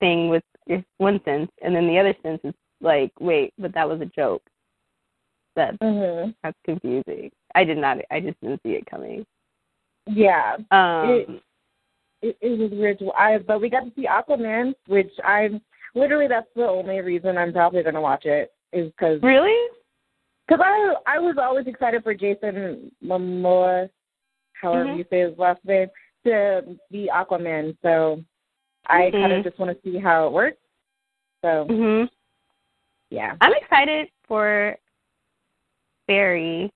thing 0.00 0.28
with 0.28 0.42
your 0.66 0.84
one 0.98 1.20
sense, 1.24 1.50
and 1.62 1.74
then 1.74 1.86
the 1.86 1.98
other 1.98 2.14
sense 2.22 2.40
is 2.44 2.54
like, 2.80 3.12
wait, 3.20 3.54
but 3.58 3.72
that 3.74 3.88
was 3.88 4.00
a 4.00 4.06
joke. 4.06 4.42
That 5.56 5.78
Mhm. 5.80 6.34
that's 6.42 6.58
confusing. 6.64 7.30
I 7.54 7.64
did 7.64 7.78
not. 7.78 7.98
I 8.10 8.20
just 8.20 8.40
didn't 8.40 8.60
see 8.64 8.72
it 8.72 8.86
coming. 8.86 9.24
yeah. 10.06 10.56
Um, 10.70 11.08
It- 11.10 11.42
It, 12.22 12.36
it 12.40 12.58
was 12.58 12.70
weird. 12.70 13.02
I 13.18 13.38
but 13.38 13.60
we 13.60 13.68
got 13.68 13.84
to 13.84 13.92
see 13.96 14.06
Aquaman, 14.06 14.74
which 14.86 15.12
I'm 15.24 15.60
literally 15.94 16.28
that's 16.28 16.46
the 16.54 16.68
only 16.68 17.00
reason 17.00 17.36
I'm 17.36 17.52
probably 17.52 17.82
gonna 17.82 18.00
watch 18.00 18.26
it 18.26 18.52
is 18.72 18.90
because 18.92 19.20
really? 19.22 19.58
because 20.46 20.60
I 20.64 20.94
I 21.06 21.18
was 21.18 21.36
always 21.38 21.66
excited 21.66 22.02
for 22.04 22.14
Jason 22.14 22.92
Momoa, 23.04 23.90
however 24.62 24.86
Mhm. 24.86 24.98
you 24.98 25.04
say 25.10 25.20
his 25.20 25.36
last 25.36 25.62
name, 25.64 25.90
to 26.24 26.78
be 26.90 27.10
Aquaman. 27.12 27.76
So 27.82 28.24
I 28.86 29.10
kind 29.10 29.32
Mhm. 29.32 29.38
of 29.38 29.44
just 29.44 29.58
want 29.58 29.76
to 29.76 29.82
see 29.82 29.98
how 29.98 30.26
it 30.26 30.32
works. 30.32 30.58
So 31.42 31.66
Mhm. 31.66 32.10
yeah. 33.10 33.36
I'm 33.40 33.54
excited 33.54 34.10
for 34.22 34.78
Barry. 36.06 36.72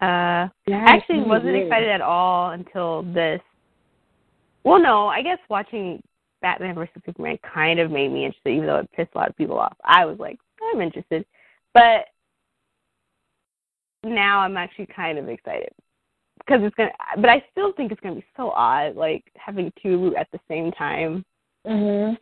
Uh, 0.00 0.48
Yeah, 0.66 0.84
I 0.86 0.96
actually 0.96 1.22
wasn't 1.22 1.56
is. 1.56 1.64
excited 1.64 1.88
at 1.90 2.00
all 2.00 2.50
until 2.50 3.02
this. 3.02 3.42
Well, 4.64 4.78
no, 4.78 5.08
I 5.08 5.22
guess 5.22 5.38
watching 5.48 6.02
Batman 6.40 6.74
versus 6.74 7.02
Superman 7.04 7.38
kind 7.38 7.78
of 7.78 7.90
made 7.90 8.10
me 8.10 8.24
interested, 8.24 8.50
even 8.50 8.66
though 8.66 8.78
it 8.78 8.92
pissed 8.92 9.14
a 9.14 9.18
lot 9.18 9.28
of 9.28 9.36
people 9.36 9.58
off. 9.58 9.76
I 9.84 10.06
was 10.06 10.18
like, 10.18 10.38
I'm 10.62 10.80
interested, 10.80 11.26
but 11.74 12.08
now 14.02 14.40
I'm 14.40 14.56
actually 14.56 14.86
kind 14.86 15.18
of 15.18 15.28
excited 15.28 15.72
because 16.46 16.62
it's 16.62 16.74
gonna. 16.76 16.90
But 17.16 17.30
I 17.30 17.44
still 17.50 17.72
think 17.72 17.92
it's 17.92 18.00
gonna 18.00 18.16
be 18.16 18.24
so 18.36 18.50
odd, 18.50 18.96
like 18.96 19.24
having 19.36 19.72
two 19.82 20.14
at 20.16 20.28
the 20.32 20.40
same 20.48 20.72
time. 20.72 21.24
Mhm. 21.66 22.18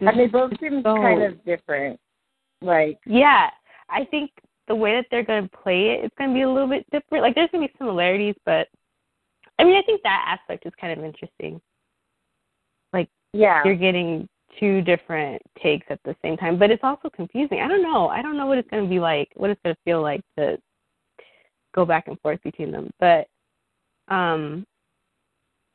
And 0.00 0.18
they 0.18 0.26
both 0.26 0.58
seem 0.58 0.82
so- 0.82 0.96
kind 0.96 1.22
of 1.22 1.44
different. 1.44 2.00
Like 2.60 2.98
Yeah, 3.06 3.50
I 3.88 4.04
think 4.04 4.30
the 4.68 4.74
way 4.74 4.94
that 4.94 5.06
they're 5.10 5.24
going 5.24 5.48
to 5.48 5.56
play 5.56 5.90
it, 5.90 6.04
it's 6.04 6.14
going 6.16 6.30
to 6.30 6.34
be 6.34 6.42
a 6.42 6.50
little 6.50 6.68
bit 6.68 6.88
different. 6.90 7.22
Like 7.22 7.34
there's 7.34 7.50
going 7.50 7.66
to 7.66 7.72
be 7.72 7.78
similarities, 7.78 8.36
but 8.46 8.68
I 9.58 9.64
mean, 9.64 9.76
I 9.76 9.82
think 9.82 10.02
that 10.02 10.24
aspect 10.28 10.64
is 10.66 10.72
kind 10.80 10.98
of 10.98 11.04
interesting. 11.04 11.60
Like, 12.92 13.08
yeah. 13.32 13.62
You're 13.64 13.74
getting 13.74 14.28
two 14.58 14.80
different 14.82 15.42
takes 15.62 15.86
at 15.90 16.00
the 16.04 16.14
same 16.22 16.36
time, 16.36 16.58
but 16.58 16.70
it's 16.70 16.84
also 16.84 17.10
confusing. 17.10 17.60
I 17.60 17.68
don't 17.68 17.82
know. 17.82 18.08
I 18.08 18.22
don't 18.22 18.36
know 18.36 18.46
what 18.46 18.58
it's 18.58 18.70
going 18.70 18.84
to 18.84 18.88
be 18.88 19.00
like, 19.00 19.28
what 19.34 19.50
it's 19.50 19.60
going 19.64 19.74
to 19.74 19.82
feel 19.84 20.00
like 20.00 20.20
to 20.38 20.58
go 21.74 21.84
back 21.84 22.08
and 22.08 22.20
forth 22.20 22.42
between 22.42 22.70
them. 22.70 22.90
But 23.00 23.26
um 24.08 24.64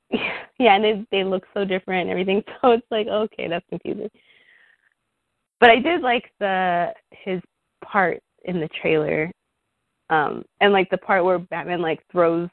yeah, 0.60 0.76
and 0.76 0.84
they 0.84 1.06
they 1.12 1.24
look 1.24 1.44
so 1.54 1.66
different 1.66 2.02
and 2.04 2.10
everything. 2.10 2.44
So 2.62 2.72
it's 2.72 2.88
like, 2.92 3.08
okay, 3.08 3.48
that's 3.48 3.66
confusing. 3.70 4.10
But 5.60 5.70
I 5.70 5.80
did 5.80 6.02
like 6.02 6.32
the 6.40 6.94
his 7.12 7.42
part 7.84 8.22
in 8.46 8.60
the 8.60 8.70
trailer, 8.82 9.32
um, 10.10 10.44
and 10.62 10.72
like 10.74 10.90
the 10.90 10.98
part 10.98 11.26
where 11.26 11.40
Batman 11.40 11.82
like 11.82 12.02
throws 12.12 12.50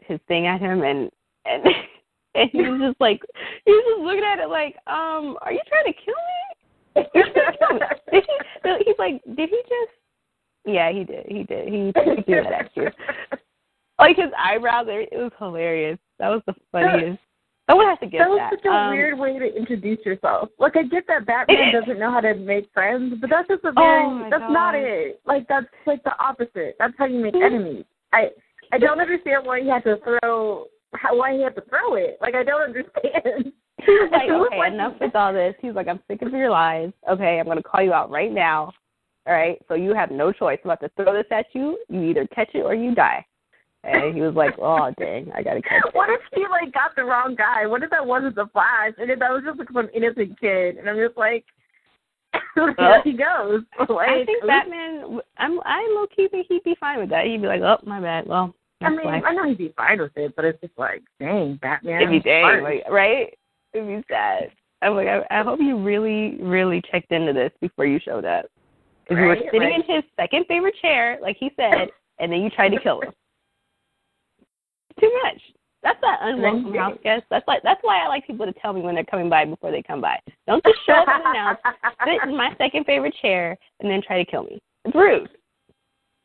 his 0.00 0.20
thing 0.28 0.46
at 0.46 0.60
him, 0.60 0.82
and 0.82 1.10
and 1.44 1.64
and 2.34 2.50
he's 2.52 2.80
just 2.80 3.00
like 3.00 3.22
he's 3.64 3.84
just 3.88 4.00
looking 4.00 4.24
at 4.24 4.38
it 4.38 4.48
like, 4.48 4.76
um, 4.86 5.36
are 5.42 5.52
you 5.52 5.60
trying 5.68 5.92
to 5.92 6.00
kill 6.04 6.14
me? 6.14 7.08
Did 8.12 8.24
he? 8.24 8.84
He's 8.84 8.98
like, 8.98 9.22
did 9.36 9.48
he 9.48 9.62
just? 9.62 9.92
Yeah, 10.64 10.92
he 10.92 11.04
did. 11.04 11.26
He 11.26 11.42
did. 11.42 11.68
He, 11.68 11.86
he 11.86 12.22
threw 12.22 12.42
that 12.44 12.52
at 12.52 12.70
you. 12.76 12.88
Like 13.98 14.16
his 14.16 14.30
eyebrows, 14.38 14.86
it 14.88 15.08
was 15.16 15.32
hilarious. 15.38 15.98
That 16.18 16.28
was 16.28 16.42
the 16.46 16.54
funniest. 16.72 17.20
Someone 17.70 17.86
has 17.86 17.98
to 18.00 18.06
get 18.06 18.18
that 18.18 18.28
was 18.28 18.38
that. 18.40 18.50
such 18.58 18.64
a 18.64 18.74
Um, 18.74 18.90
weird 18.90 19.18
way 19.18 19.38
to 19.38 19.56
introduce 19.56 20.04
yourself. 20.04 20.48
Like 20.58 20.76
I 20.76 20.82
get 20.82 21.06
that 21.06 21.24
Batman 21.26 21.72
doesn't 21.80 21.98
know 21.98 22.10
how 22.10 22.20
to 22.20 22.34
make 22.34 22.68
friends, 22.74 23.14
but 23.20 23.30
that's 23.30 23.48
just 23.48 23.64
a 23.64 23.72
very 23.72 24.04
Oh, 24.04 24.26
that's 24.30 24.42
not 24.50 24.74
it. 24.74 25.20
Like 25.24 25.46
that's 25.48 25.66
like 25.86 26.02
the 26.02 26.12
opposite. 26.18 26.74
That's 26.78 26.94
how 26.98 27.06
you 27.06 27.20
make 27.22 27.34
Mhm. 27.34 27.46
enemies. 27.46 27.84
I 28.12 28.30
I 28.72 28.78
don't 28.78 29.00
understand 29.00 29.46
why 29.46 29.60
he 29.60 29.68
had 29.68 29.84
to 29.84 29.96
throw 29.98 30.66
how, 30.94 31.16
why 31.16 31.34
he 31.34 31.42
had 31.42 31.54
to 31.54 31.62
throw 31.62 31.94
it. 31.94 32.18
Like 32.20 32.34
I 32.34 32.42
don't 32.42 32.62
understand. 32.70 33.52
He 33.84 33.92
was 33.92 34.10
like, 34.12 34.28
okay, 34.28 34.58
like- 34.58 34.72
enough 34.72 34.94
with 35.00 35.14
all 35.14 35.32
this. 35.32 35.54
He's 35.62 35.74
like, 35.74 35.88
I'm 35.88 36.00
sick 36.08 36.22
of 36.22 36.32
your 36.32 36.50
lies. 36.50 36.92
Okay, 37.08 37.38
I'm 37.38 37.46
going 37.46 37.56
to 37.56 37.62
call 37.62 37.82
you 37.82 37.92
out 37.92 38.10
right 38.10 38.30
now. 38.30 38.72
All 39.26 39.32
right, 39.34 39.60
so 39.68 39.74
you 39.74 39.94
have 39.94 40.10
no 40.10 40.30
choice. 40.32 40.58
I'm 40.64 40.70
about 40.70 40.80
to 40.80 40.90
throw 40.96 41.12
this 41.14 41.26
at 41.30 41.46
you. 41.52 41.78
You 41.88 42.02
either 42.02 42.26
catch 42.28 42.50
it 42.54 42.60
or 42.62 42.74
you 42.74 42.94
die. 42.94 43.24
And 43.84 44.14
he 44.14 44.20
was 44.20 44.34
like, 44.34 44.54
oh, 44.60 44.92
dang, 44.98 45.32
I 45.34 45.42
got 45.42 45.54
to 45.54 45.62
catch 45.62 45.82
it. 45.84 45.94
What 45.94 46.08
if 46.08 46.20
he 46.34 46.42
like 46.48 46.72
got 46.72 46.94
the 46.94 47.04
wrong 47.04 47.34
guy? 47.34 47.66
What 47.66 47.82
if 47.82 47.90
that 47.90 48.06
wasn't 48.06 48.36
the 48.36 48.46
Flash? 48.52 48.92
And 48.98 49.10
if 49.10 49.18
that 49.18 49.30
was 49.30 49.42
just 49.44 49.58
like 49.58 49.68
some 49.72 49.88
innocent 49.92 50.38
kid? 50.38 50.76
And 50.76 50.88
I'm 50.88 50.96
just 50.96 51.16
like, 51.16 51.44
there 52.56 53.02
he 53.02 53.12
goes. 53.12 53.62
Like, 53.88 54.08
I 54.08 54.24
think 54.24 54.44
oops. 54.44 54.46
Batman, 54.46 55.20
I'm, 55.36 55.60
I 55.64 55.86
low 55.96 56.06
key 56.14 56.28
think 56.28 56.46
he'd 56.48 56.62
be 56.62 56.76
fine 56.78 57.00
with 57.00 57.10
that. 57.10 57.26
He'd 57.26 57.42
be 57.42 57.48
like, 57.48 57.60
oh, 57.60 57.78
my 57.84 58.00
bad. 58.00 58.26
Well, 58.26 58.54
I 58.80 58.90
mean, 58.90 59.04
life. 59.04 59.22
I 59.26 59.34
know 59.34 59.48
he'd 59.48 59.58
be 59.58 59.74
fine 59.76 60.00
with 60.00 60.16
it, 60.16 60.34
but 60.36 60.44
it's 60.44 60.60
just 60.60 60.78
like, 60.78 61.02
dang, 61.18 61.58
Batman. 61.60 62.02
It'd 62.02 62.10
be 62.10 62.20
dang, 62.20 62.62
like, 62.62 62.84
right? 62.88 63.36
It'd 63.74 63.86
be 63.86 64.02
sad. 64.08 64.50
I'm 64.80 64.94
like, 64.94 65.08
I, 65.08 65.22
I 65.30 65.42
hope 65.42 65.60
you 65.60 65.78
really, 65.78 66.36
really 66.40 66.82
checked 66.90 67.12
into 67.12 67.32
this 67.32 67.50
before 67.60 67.86
you 67.86 67.98
showed 68.04 68.24
up. 68.24 68.46
Because 69.08 69.20
you 69.20 69.26
were 69.26 69.36
sitting 69.52 69.62
like- 69.62 69.74
in 69.88 69.94
his 69.94 70.04
second 70.16 70.44
favorite 70.46 70.74
chair, 70.80 71.18
like 71.20 71.36
he 71.38 71.50
said, 71.56 71.88
and 72.18 72.32
then 72.32 72.40
you 72.42 72.50
tried 72.50 72.70
to 72.70 72.80
kill 72.80 73.00
him. 73.00 73.12
Too 75.02 75.12
much. 75.24 75.42
That's 75.82 76.00
that 76.00 76.20
unwelcome 76.22 76.74
house 76.74 76.98
guest. 77.02 77.24
That's 77.28 77.46
like 77.48 77.62
that's 77.64 77.80
why 77.82 78.04
I 78.04 78.08
like 78.08 78.24
people 78.24 78.46
to 78.46 78.52
tell 78.52 78.72
me 78.72 78.82
when 78.82 78.94
they're 78.94 79.04
coming 79.04 79.28
by 79.28 79.44
before 79.44 79.72
they 79.72 79.82
come 79.82 80.00
by. 80.00 80.18
Don't 80.46 80.64
just 80.64 80.78
show 80.86 80.92
up 80.92 81.08
unannounced, 81.08 81.60
sit 82.06 82.28
in 82.28 82.36
my 82.36 82.54
second 82.56 82.84
favorite 82.84 83.14
chair, 83.20 83.58
and 83.80 83.90
then 83.90 84.00
try 84.00 84.22
to 84.22 84.30
kill 84.30 84.44
me. 84.44 84.60
It's 84.84 84.94
rude. 84.94 85.28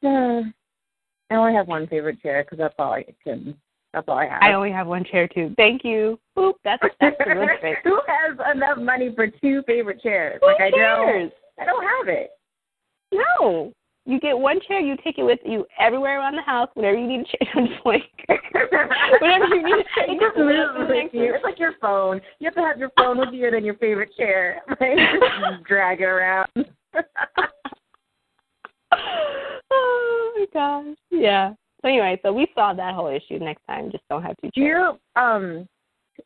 I 0.04 1.36
only 1.36 1.54
have 1.54 1.68
one 1.68 1.88
favorite 1.88 2.22
chair 2.22 2.44
because 2.44 2.60
that's 2.60 2.76
all 2.78 2.94
I 2.94 3.04
can. 3.24 3.58
That's 3.94 4.08
all 4.08 4.20
I 4.20 4.28
have. 4.28 4.44
I 4.44 4.54
only 4.54 4.72
have 4.72 4.86
one 4.86 5.04
chair 5.04 5.28
too. 5.28 5.56
Thank 5.58 5.84
you. 5.84 6.20
Boop. 6.38 6.54
That's 6.64 6.84
that's 7.02 7.18
the 7.18 7.26
trick. 7.60 7.80
Who 7.84 8.00
has 8.08 8.38
enough 8.56 8.78
money 8.78 9.12
for 9.16 9.26
two 9.26 9.64
favorite 9.66 10.02
chairs? 10.02 10.40
Who 10.42 10.48
like 10.48 10.62
I 10.62 10.70
cares? 10.70 11.32
don't. 11.58 11.64
I 11.64 11.66
don't 11.66 11.84
have 11.84 12.16
it. 12.16 12.30
No. 13.12 13.74
You 14.08 14.22
get 14.22 14.40
one 14.40 14.60
chair, 14.66 14.80
you 14.80 14.96
take 15.04 15.18
it 15.18 15.24
with 15.24 15.40
you 15.44 15.66
everywhere 15.78 16.20
around 16.20 16.38
the 16.38 16.42
house, 16.42 16.70
whenever 16.76 16.98
you 16.98 17.08
need 17.08 17.20
a 17.20 17.26
chair. 17.26 17.48
I'm 17.56 17.68
just 17.68 17.86
like, 17.86 18.04
Whenever 19.20 19.46
you 19.54 19.64
need 19.66 19.74
a 19.74 19.84
to 19.84 20.12
it 20.14 20.20
just 20.22 20.38
moves 20.38 20.90
with 20.90 21.14
you. 21.14 21.34
It's 21.36 21.44
like 21.44 21.60
your 21.60 21.74
phone. 21.82 22.22
You 22.40 22.46
have 22.46 22.56
to 22.56 22.62
have 22.62 22.78
your 22.78 22.92
phone 22.98 23.18
with 23.18 23.34
you 23.34 23.46
and 23.48 23.54
then 23.56 23.66
your 23.66 23.76
favorite 23.76 24.12
chair. 24.16 24.62
Right? 24.80 24.98
drag 25.68 26.00
it 26.00 26.06
around. 26.06 26.48
oh 28.92 30.34
my 30.38 30.46
gosh. 30.54 30.96
Yeah. 31.12 31.54
So 31.82 31.90
anyway, 31.90 32.18
so 32.24 32.32
we 32.32 32.48
saw 32.56 32.74
that 32.74 32.96
whole 32.96 33.08
issue. 33.08 33.40
Next 33.40 33.62
time, 33.68 33.92
just 33.92 34.04
don't 34.10 34.24
have 34.24 34.36
two 34.42 34.50
Do 34.54 34.62
chairs. 34.62 34.96
you 35.16 35.22
um 35.22 35.68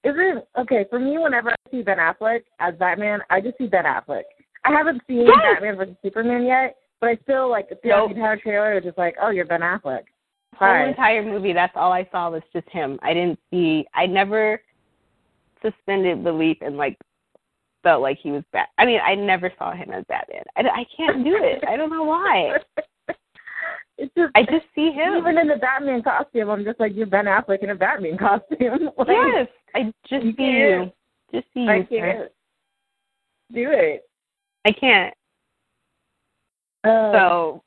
isn't 0.04 0.44
okay 0.60 0.86
for 0.90 1.00
me 1.00 1.18
whenever 1.18 1.50
I 1.52 1.56
see 1.72 1.82
Ben 1.82 1.98
Affleck 1.98 2.42
as 2.60 2.76
Batman, 2.76 3.22
I 3.32 3.42
just 3.42 3.58
see 3.58 3.66
Ben 3.68 3.86
Affleck. 3.86 4.24
I 4.66 4.72
haven't 4.72 5.02
seen 5.08 5.26
Yes. 5.26 5.38
Batman 5.56 5.76
versus 5.78 5.96
Superman 6.04 6.46
yet, 6.46 6.76
but 7.02 7.10
I 7.10 7.18
still 7.24 7.50
like 7.50 7.68
throughout 7.82 7.98
Nope. 8.08 8.10
the 8.12 8.16
entire 8.16 8.38
trailer 8.38 8.80
just 8.80 8.98
like, 8.98 9.16
Oh, 9.22 9.32
you're 9.32 9.46
Ben 9.46 9.62
Affleck. 9.62 10.04
whole 10.56 10.68
Hi. 10.70 10.88
entire 10.88 11.24
movie, 11.24 11.52
that's 11.52 11.74
all 11.76 11.92
I 11.92 12.08
saw 12.12 12.30
was 12.30 12.44
just 12.54 12.70
him. 12.70 13.00
I 13.02 13.14
didn't 13.14 13.40
see. 13.50 13.86
I 13.94 14.06
never 14.06 14.62
suspended 15.62 16.24
belief 16.24 16.58
and 16.62 16.78
like 16.78 16.98
felt 17.84 18.02
like 18.04 18.20
he 18.22 18.32
was 18.32 18.44
bad. 18.54 18.68
I 18.78 18.86
mean, 18.86 19.00
I 19.04 19.16
never 19.16 19.52
saw 19.58 19.74
him 19.74 19.90
as 19.92 20.06
Batman. 20.08 20.44
I, 20.56 20.62
I 20.62 20.86
can't 20.96 21.24
do 21.24 21.36
it. 21.36 21.64
I 21.68 21.76
don't 21.76 21.90
know 21.90 22.04
why. 22.04 22.58
it's 23.98 24.14
just 24.16 24.32
I 24.36 24.44
just 24.44 24.66
see 24.76 24.92
him. 24.92 25.16
even 25.18 25.38
in 25.40 25.48
the 25.48 25.56
Batman 25.56 26.04
costume, 26.04 26.50
I'm 26.52 26.64
just 26.64 26.80
like, 26.80 26.96
You're 26.96 27.08
Ben 27.08 27.26
Affleck 27.26 27.64
in 27.64 27.72
a 27.72 27.76
Batman 27.76 28.18
costume. 28.20 28.92
like, 28.98 29.08
yes, 29.10 29.48
I 29.74 29.92
just 30.08 30.24
see 30.38 30.44
you. 30.44 30.92
Just 31.34 31.48
see 31.54 31.62
you. 31.62 31.70
I 31.72 31.84
can't 31.84 32.32
do 33.54 33.72
it. 33.72 34.04
I 34.66 34.72
can't. 34.72 35.14
Uh, 36.84 37.12
So 37.12 37.64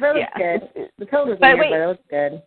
that 0.00 0.14
was 0.14 0.24
yeah. 0.36 0.38
good. 0.38 0.88
The 0.98 1.06
code 1.06 1.28
was 1.28 1.38
But 1.40 1.56
weird, 1.56 1.58
wait. 1.60 1.70
but 1.70 1.80
it 1.80 1.86
was 1.86 1.98
good. 2.10 2.42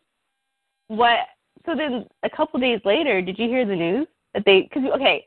what? 0.88 1.20
So 1.66 1.76
then, 1.76 2.06
a 2.24 2.30
couple 2.30 2.60
days 2.60 2.80
later, 2.86 3.22
did 3.22 3.38
you 3.38 3.48
hear 3.48 3.66
the 3.66 3.76
news 3.76 4.08
that 4.34 4.44
they? 4.46 4.62
Because 4.62 4.84
okay, 4.96 5.26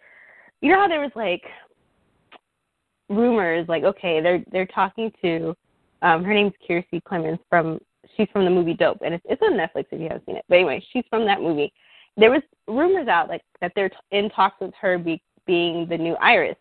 you 0.63 0.71
know 0.73 0.81
how 0.81 0.89
there 0.89 1.01
was 1.01 1.13
like 1.15 1.43
rumors, 3.09 3.69
like 3.69 3.85
okay, 3.85 4.21
they're 4.21 4.43
they're 4.51 4.67
talking 4.67 5.13
to, 5.23 5.55
um, 6.03 6.25
her 6.25 6.33
name's 6.33 6.53
Kiersey 6.67 7.03
Clemons 7.03 7.39
from 7.49 7.79
she's 8.17 8.29
from 8.33 8.45
the 8.45 8.51
movie 8.51 8.75
Dope, 8.75 9.03
and 9.05 9.15
it's 9.15 9.25
it's 9.29 9.43
on 9.43 9.53
Netflix 9.53 9.87
if 9.91 10.01
you 10.01 10.09
haven't 10.09 10.25
seen 10.27 10.37
it. 10.37 10.45
But 10.49 10.57
anyway, 10.57 10.83
she's 10.93 11.05
from 11.11 11.27
that 11.27 11.41
movie. 11.43 11.73
There 12.17 12.31
was 12.31 12.43
rumors 12.67 13.09
out 13.09 13.29
like 13.29 13.43
that 13.61 13.73
they're 13.77 13.89
t- 13.91 13.97
in 14.13 14.31
talks 14.31 14.61
with 14.61 14.73
her 14.81 14.99
be, 14.99 15.23
being 15.47 15.87
the 15.89 15.97
new 15.99 16.15
Iris, 16.17 16.57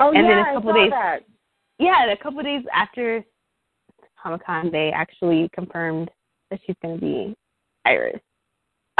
Oh 0.00 0.08
And 0.12 0.26
yeah, 0.26 0.28
then 0.28 0.38
a 0.38 0.42
I 0.50 0.54
couple 0.54 0.72
saw 0.72 0.76
days- 0.82 0.90
that. 0.90 1.20
Yeah, 1.82 2.10
a 2.12 2.16
couple 2.16 2.38
of 2.38 2.44
days 2.44 2.62
after 2.72 3.24
Comic 4.22 4.46
Con, 4.46 4.70
they 4.70 4.92
actually 4.94 5.50
confirmed 5.52 6.10
that 6.50 6.60
she's 6.64 6.76
going 6.80 6.94
to 6.94 7.00
be 7.00 7.36
Iris. 7.84 8.20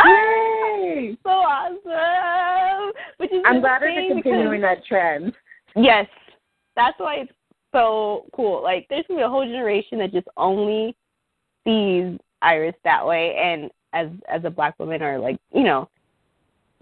Yay! 0.04 1.16
so 1.22 1.30
awesome! 1.30 2.92
Which 3.18 3.30
is 3.30 3.42
I'm 3.46 3.60
glad 3.60 3.82
they're 3.82 4.08
continuing 4.08 4.60
because- 4.62 4.78
that 4.78 4.84
trend. 4.86 5.32
Yes, 5.76 6.06
that's 6.74 6.98
why 6.98 7.16
it's 7.20 7.32
so 7.72 8.24
cool. 8.34 8.62
Like, 8.62 8.86
there's 8.90 9.04
gonna 9.06 9.20
be 9.20 9.22
a 9.24 9.28
whole 9.28 9.44
generation 9.44 9.98
that 9.98 10.12
just 10.12 10.26
only 10.36 10.96
sees 11.64 12.18
Iris 12.42 12.74
that 12.84 13.06
way, 13.06 13.36
and 13.36 13.70
as 13.92 14.08
as 14.28 14.44
a 14.44 14.50
black 14.50 14.76
woman, 14.78 15.02
or 15.02 15.18
like 15.18 15.38
you 15.54 15.62
know, 15.62 15.88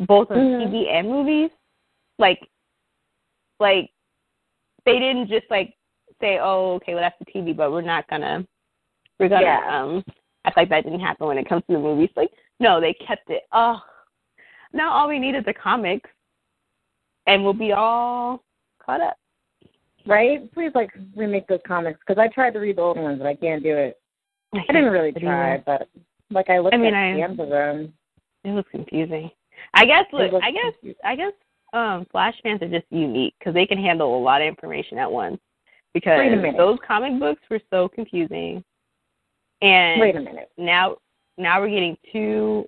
both 0.00 0.30
on 0.30 0.38
Mhm. 0.38 0.66
TV 0.72 0.88
and 0.88 1.08
movies, 1.08 1.50
like, 2.18 2.48
like 3.60 3.90
they 4.86 4.98
didn't 4.98 5.28
just 5.28 5.48
like 5.50 5.74
say, 6.20 6.38
oh, 6.40 6.74
okay, 6.74 6.94
well 6.94 7.02
that's 7.02 7.18
the 7.18 7.26
TV, 7.32 7.56
but 7.56 7.70
we're 7.72 7.80
not 7.82 8.08
gonna, 8.08 8.46
we're 9.18 9.28
gonna 9.28 9.42
Yeah. 9.42 9.82
um 9.82 10.04
act 10.44 10.56
like 10.56 10.68
that 10.70 10.84
didn't 10.84 11.00
happen 11.00 11.26
when 11.26 11.38
it 11.38 11.48
comes 11.48 11.62
to 11.68 11.74
the 11.74 11.78
movies. 11.78 12.10
Like, 12.16 12.30
no, 12.60 12.80
they 12.80 12.94
kept 12.94 13.28
it. 13.30 13.42
Oh, 13.52 13.80
now 14.72 14.90
all 14.92 15.08
we 15.08 15.18
need 15.18 15.34
is 15.34 15.44
the 15.44 15.52
comics, 15.54 16.08
and 17.26 17.42
we'll 17.44 17.52
be 17.52 17.72
all 17.72 18.42
caught 18.84 19.00
up. 19.00 19.16
Right? 20.06 20.50
Please 20.54 20.70
like 20.74 20.90
remake 21.14 21.46
those 21.46 21.60
comics 21.66 22.00
because 22.06 22.20
I 22.20 22.28
tried 22.28 22.52
to 22.54 22.58
read 22.60 22.76
the 22.76 22.82
old 22.82 22.96
ones, 22.98 23.18
but 23.18 23.26
I 23.26 23.34
can't 23.34 23.62
do 23.62 23.76
it. 23.76 24.00
I 24.54 24.64
didn't 24.72 24.84
really 24.92 25.12
try, 25.12 25.58
but 25.66 25.88
like 26.30 26.48
I 26.48 26.58
looked 26.58 26.74
I 26.74 26.78
mean, 26.78 26.94
at 26.94 27.10
I- 27.10 27.14
the 27.16 27.22
end 27.22 27.40
of 27.40 27.48
them. 27.50 27.92
It 28.44 28.52
was 28.52 28.64
confusing. 28.70 29.30
I 29.74 29.84
guess. 29.84 30.06
Look, 30.12 30.32
I 30.42 30.50
guess. 30.50 30.72
confusing. 30.80 31.00
I 31.04 31.16
guess. 31.16 31.32
Um, 31.74 32.06
Flash 32.10 32.34
fans 32.42 32.62
are 32.62 32.68
just 32.68 32.86
unique 32.90 33.34
because 33.38 33.52
they 33.54 33.66
can 33.66 33.76
handle 33.78 34.16
a 34.16 34.20
lot 34.20 34.40
of 34.40 34.48
information 34.48 34.96
at 34.98 35.10
once. 35.12 35.38
Because 35.94 36.18
Wait 36.18 36.32
a 36.32 36.36
minute. 36.36 36.56
those 36.56 36.78
comic 36.86 37.18
books 37.18 37.42
were 37.50 37.60
so 37.70 37.88
confusing, 37.88 38.62
and 39.60 40.00
Wait 40.00 40.14
a 40.16 40.20
minute. 40.20 40.50
now 40.56 40.96
now 41.36 41.60
we're 41.60 41.68
getting 41.70 41.96
two 42.12 42.64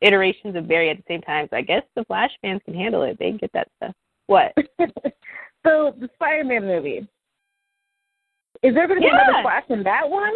iterations 0.00 0.56
of 0.56 0.68
Barry 0.68 0.90
at 0.90 0.96
the 0.96 1.04
same 1.08 1.22
time. 1.22 1.48
So 1.50 1.56
I 1.56 1.62
guess 1.62 1.82
the 1.96 2.04
Flash 2.04 2.30
fans 2.40 2.60
can 2.64 2.74
handle 2.74 3.02
it. 3.02 3.18
They 3.18 3.32
get 3.32 3.52
that 3.52 3.68
stuff. 3.76 3.94
What? 4.26 4.52
so 5.66 5.94
the 5.98 6.08
Spider-Man 6.14 6.66
movie. 6.66 7.06
Is 8.62 8.74
there 8.74 8.86
going 8.86 9.00
to 9.00 9.04
be 9.04 9.06
Yeah. 9.06 9.24
another 9.24 9.42
Flash 9.42 9.64
in 9.70 9.82
that 9.82 10.08
one? 10.08 10.32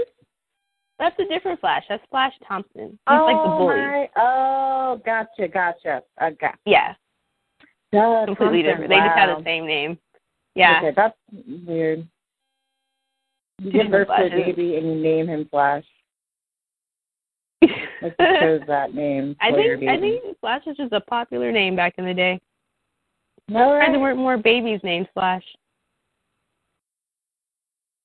That's 0.99 1.19
a 1.19 1.25
different 1.27 1.61
Flash. 1.61 1.85
That's 1.89 2.03
Flash 2.11 2.33
Thompson. 2.47 2.91
He's 2.91 2.99
oh 3.09 3.25
like 3.25 3.37
the 3.37 3.51
oh, 3.53 3.59
bully. 3.59 3.77
my! 3.77 4.09
Oh, 4.17 5.01
gotcha, 5.05 5.47
gotcha. 5.49 6.03
Okay. 6.23 6.51
Yeah, 6.65 6.95
Duh, 7.93 8.25
completely 8.27 8.63
Thompson, 8.63 8.83
different. 8.83 8.89
They 8.91 8.97
just 8.97 9.19
have 9.19 9.39
the 9.39 9.45
same 9.45 9.67
name. 9.67 9.99
Yeah. 10.57 10.79
Okay, 10.79 10.93
that's 10.97 11.17
weird. 11.67 12.09
You 13.63 13.73
give 13.73 13.91
birth 13.91 14.09
to 14.09 14.27
a 14.27 14.31
baby 14.31 14.77
and 14.77 14.87
you 14.87 14.95
name 14.97 15.29
him 15.29 15.47
Flash. 15.51 15.85
Like 17.63 18.15
you 18.19 18.27
chose 18.41 18.61
that 18.67 18.95
name. 18.95 19.37
I 19.41 19.53
think 19.53 19.89
I 19.89 19.99
think 19.99 20.39
Flash 20.41 20.63
was 20.67 20.77
just 20.77 20.93
a 20.93 21.01
popular 21.01 21.53
name 21.53 21.77
back 21.77 21.95
in 21.99 22.07
the 22.07 22.15
day. 22.15 22.41
No, 23.49 23.75
Surprised 23.75 23.93
there 23.93 24.01
weren't 24.01 24.19
more 24.19 24.37
babies 24.39 24.81
named 24.83 25.09
Flash. 25.15 25.45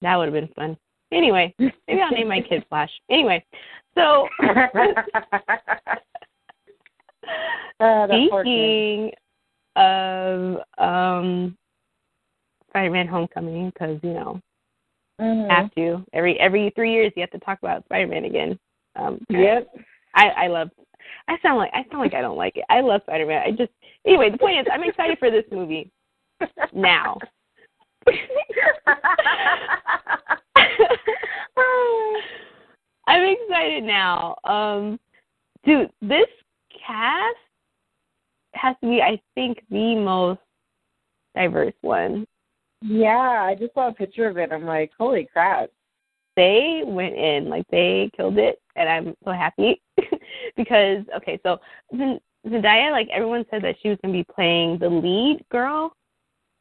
That 0.02 0.16
would 0.18 0.26
have 0.26 0.34
been 0.34 0.54
fun. 0.56 0.78
Anyway, 1.12 1.54
maybe 1.58 2.02
I'll 2.02 2.12
name 2.12 2.28
my 2.28 2.42
kid 2.50 2.66
Flash. 2.70 2.92
Anyway, 3.10 3.44
so 3.96 4.28
Uh, 7.80 8.08
speaking 8.08 9.12
of 9.76 10.58
um 10.78 11.58
Spider-Man: 12.72 13.08
Homecoming, 13.08 13.70
because 13.70 14.00
you 14.02 14.14
know 14.14 14.42
Mhm. 15.20 15.50
have 15.50 15.74
to 15.76 16.04
every 16.14 16.40
every 16.40 16.72
three 16.72 16.92
years 16.92 17.14
you 17.16 17.22
have 17.22 17.32
to 17.32 17.40
talk 17.40 17.60
about 17.60 17.86
Spider-Man 17.86 18.26
again. 18.26 18.60
Um, 18.96 19.24
Yep. 19.30 19.68
I 20.16 20.30
I 20.30 20.48
love. 20.48 20.72
I 21.28 21.38
sound 21.42 21.58
like 21.58 21.72
I 21.74 21.84
sound 21.90 22.00
like 22.02 22.14
I 22.14 22.22
don't 22.22 22.38
like 22.38 22.58
it. 22.58 22.66
I 22.70 22.82
love 22.82 23.02
Spider 23.04 23.26
Man. 23.26 23.44
I 23.46 23.52
just 23.52 23.72
anyway. 24.06 24.30
The 24.30 24.38
point 24.38 24.60
is, 24.60 24.68
I'm 24.72 24.84
excited 24.84 25.20
for 25.20 25.30
this 25.30 25.46
movie 25.52 25.92
now. 26.74 27.18
I'm 33.08 33.24
excited 33.24 33.84
now. 33.84 34.38
Um, 34.44 35.00
dude, 35.66 35.92
this 36.02 36.28
cast 36.86 37.38
has 38.54 38.76
to 38.82 38.90
be, 38.90 39.02
I 39.02 39.20
think, 39.36 39.64
the 39.70 39.96
most 39.96 40.40
diverse 41.36 41.74
one. 41.82 42.26
Yeah, 42.82 43.44
I 43.46 43.56
just 43.56 43.74
saw 43.74 43.90
a 43.90 43.94
picture 43.94 44.28
of 44.28 44.38
it. 44.38 44.52
I'm 44.52 44.66
like, 44.66 44.92
holy 44.98 45.28
crap. 45.32 45.70
They 46.36 46.82
went 46.86 47.16
in 47.16 47.50
like 47.50 47.66
they 47.70 48.10
killed 48.16 48.38
it, 48.38 48.62
and 48.76 48.88
I'm 48.88 49.16
so 49.26 49.32
happy 49.32 49.82
because 50.58 51.04
okay, 51.18 51.40
so 51.44 51.60
Zend- 51.96 52.22
Zendaya, 52.48 52.92
like 52.92 53.10
everyone 53.12 53.46
said 53.52 53.62
that 53.64 53.76
she 53.82 53.90
was 53.90 53.98
gonna 54.02 54.14
be 54.14 54.24
playing 54.24 54.78
the 54.80 54.90
lead 54.90 55.44
girl, 55.52 55.94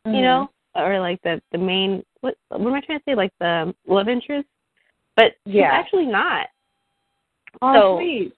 Mm-hmm. 0.06 0.16
you 0.16 0.22
know, 0.22 0.48
or 0.74 0.98
like 0.98 1.20
the 1.22 1.40
the 1.52 1.58
main 1.58 2.02
what 2.20 2.34
what 2.48 2.60
am 2.60 2.72
I 2.74 2.80
trying 2.80 2.98
to 2.98 3.04
say, 3.04 3.14
like 3.14 3.32
the 3.38 3.74
love 3.86 4.08
interest, 4.08 4.48
but 5.14 5.32
she's 5.46 5.56
Yeah. 5.56 5.70
actually 5.72 6.06
not. 6.06 6.48
Oh, 7.62 7.74
so- 7.74 7.98
sweet. 7.98 8.32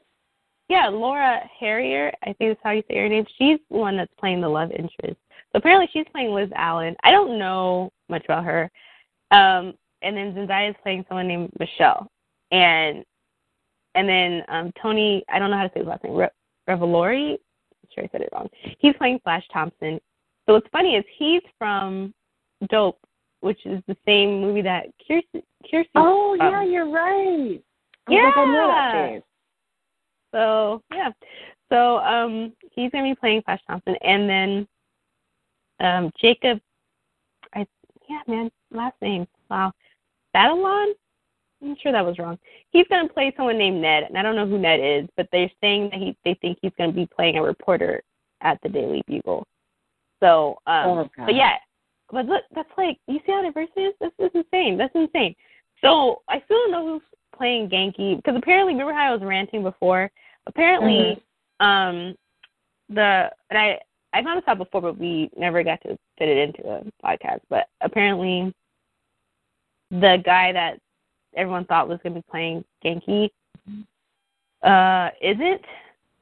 Yeah, 0.69 0.89
Laura 0.89 1.41
Harrier, 1.61 2.11
I 2.23 2.33
think 2.33 2.51
that's 2.51 2.61
how 2.65 2.71
you 2.71 2.83
say 2.89 2.97
her 2.97 3.09
name. 3.09 3.27
She's 3.37 3.59
the 3.71 3.77
one 3.77 3.97
that's 3.97 4.13
playing 4.19 4.41
the 4.41 4.49
love 4.49 4.71
interest. 4.71 5.21
Apparently 5.55 5.89
she's 5.93 6.07
playing 6.13 6.33
Liz 6.33 6.51
Allen. 6.55 6.97
I 7.05 7.11
don't 7.11 7.39
know 7.39 7.91
much 8.09 8.25
about 8.25 8.45
her. 8.45 8.71
Um, 9.31 9.75
and 10.03 10.17
then 10.17 10.35
Zendaya 10.35 10.71
is 10.71 10.77
playing 10.83 11.05
someone 11.09 11.29
named 11.29 11.51
Michelle. 11.59 12.09
And 12.51 13.05
and 13.95 14.09
then 14.09 14.43
um 14.49 14.73
Tony, 14.81 15.25
I 15.29 15.39
don't 15.39 15.51
know 15.51 15.57
how 15.57 15.65
to 15.65 15.71
say 15.75 15.81
his 15.81 15.89
last 15.89 16.05
name, 16.05 16.15
Re- 16.15 16.29
Revolori. 16.69 17.33
I'm 17.35 17.89
sure 17.95 18.05
I 18.05 18.09
said 18.13 18.23
it 18.23 18.29
wrong. 18.33 18.49
He's 18.79 18.95
playing 18.97 19.21
Flash 19.23 19.45
Thompson. 19.53 20.01
So 20.47 20.55
what's 20.55 20.69
funny 20.73 20.97
is 20.97 21.05
he's 21.17 21.43
from 21.59 22.13
Dope, 22.69 22.99
which 23.41 23.65
is 23.65 23.83
the 23.87 23.97
same 24.05 24.41
movie 24.41 24.63
that 24.63 24.87
Kirsten 25.07 25.43
Kirsten 25.71 25.91
Oh, 25.97 26.33
um, 26.33 26.39
yeah, 26.39 26.63
you're 26.65 26.91
right. 26.91 27.63
I 28.07 28.11
was 28.11 28.23
like, 28.25 28.37
I 28.37 28.45
know 28.45 28.67
that 28.69 28.95
Yeah. 28.95 29.09
face. 29.09 29.23
So 30.33 30.83
yeah, 30.93 31.11
so 31.71 31.99
um, 31.99 32.53
he's 32.73 32.91
gonna 32.91 33.05
be 33.05 33.15
playing 33.15 33.43
Flash 33.43 33.61
Thompson, 33.67 33.97
and 34.03 34.29
then 34.29 34.67
um, 35.83 36.13
Jacob, 36.21 36.61
I 37.55 37.67
yeah 38.09 38.21
man, 38.27 38.51
last 38.71 38.97
name 39.03 39.27
wow, 39.51 39.73
Batalon. 40.35 40.93
I'm 41.63 41.77
sure 41.81 41.93
that 41.93 42.05
was 42.05 42.19
wrong. 42.19 42.39
He's 42.71 42.87
gonna 42.89 43.09
play 43.09 43.33
someone 43.37 43.59
named 43.59 43.81
Ned, 43.81 44.05
and 44.05 44.17
I 44.17 44.23
don't 44.23 44.37
know 44.37 44.47
who 44.47 44.59
Ned 44.59 44.81
is, 44.81 45.09
but 45.17 45.29
they're 45.31 45.51
saying 45.61 45.91
that 45.91 46.01
he 46.01 46.17
they 46.25 46.35
think 46.41 46.59
he's 46.63 46.73
gonna 46.79 46.93
be 46.93 47.09
playing 47.15 47.37
a 47.37 47.43
reporter 47.43 48.03
at 48.41 48.59
the 48.63 48.69
Daily 48.69 49.03
Bugle. 49.07 49.47
So 50.21 50.57
um, 50.67 50.87
Oh, 50.87 51.11
but 51.19 51.35
yeah, 51.35 51.57
but 52.11 52.27
look, 52.27 52.45
that's 52.55 52.71
like 52.77 52.99
you 53.07 53.19
see 53.27 53.33
how 53.33 53.43
diverse 53.43 53.69
it 53.77 53.81
is. 53.81 53.95
This 54.01 54.13
is 54.19 54.31
insane. 54.35 54.77
That's 54.77 54.95
insane. 54.95 55.35
So 55.81 56.23
I 56.29 56.41
still 56.45 56.59
don't 56.59 56.71
know 56.71 56.87
who's 56.87 57.03
playing 57.37 57.69
Ganke 57.69 58.17
because 58.17 58.37
apparently, 58.37 58.75
remember 58.75 58.93
how 58.93 59.11
I 59.11 59.13
was 59.13 59.23
ranting 59.23 59.63
before? 59.63 60.11
Apparently, 60.47 61.23
um, 61.61 62.15
the 62.89 63.31
and 63.51 63.59
I 63.59 63.79
I 64.13 64.23
found 64.23 64.39
this 64.39 64.49
out 64.49 64.59
before, 64.59 64.81
but 64.81 64.99
we 64.99 65.31
never 65.37 65.63
got 65.63 65.81
to 65.83 65.97
fit 66.19 66.29
it 66.29 66.39
into 66.39 66.69
a 66.69 66.83
podcast. 67.05 67.41
But 67.49 67.69
apparently, 67.81 68.53
the 69.91 70.23
guy 70.25 70.53
that 70.53 70.79
everyone 71.37 71.65
thought 71.65 71.89
was 71.89 71.99
going 72.03 72.15
to 72.15 72.21
be 72.21 72.27
playing 72.31 72.65
Ganke 72.85 73.31
uh, 74.63 75.11
isn't. 75.21 75.63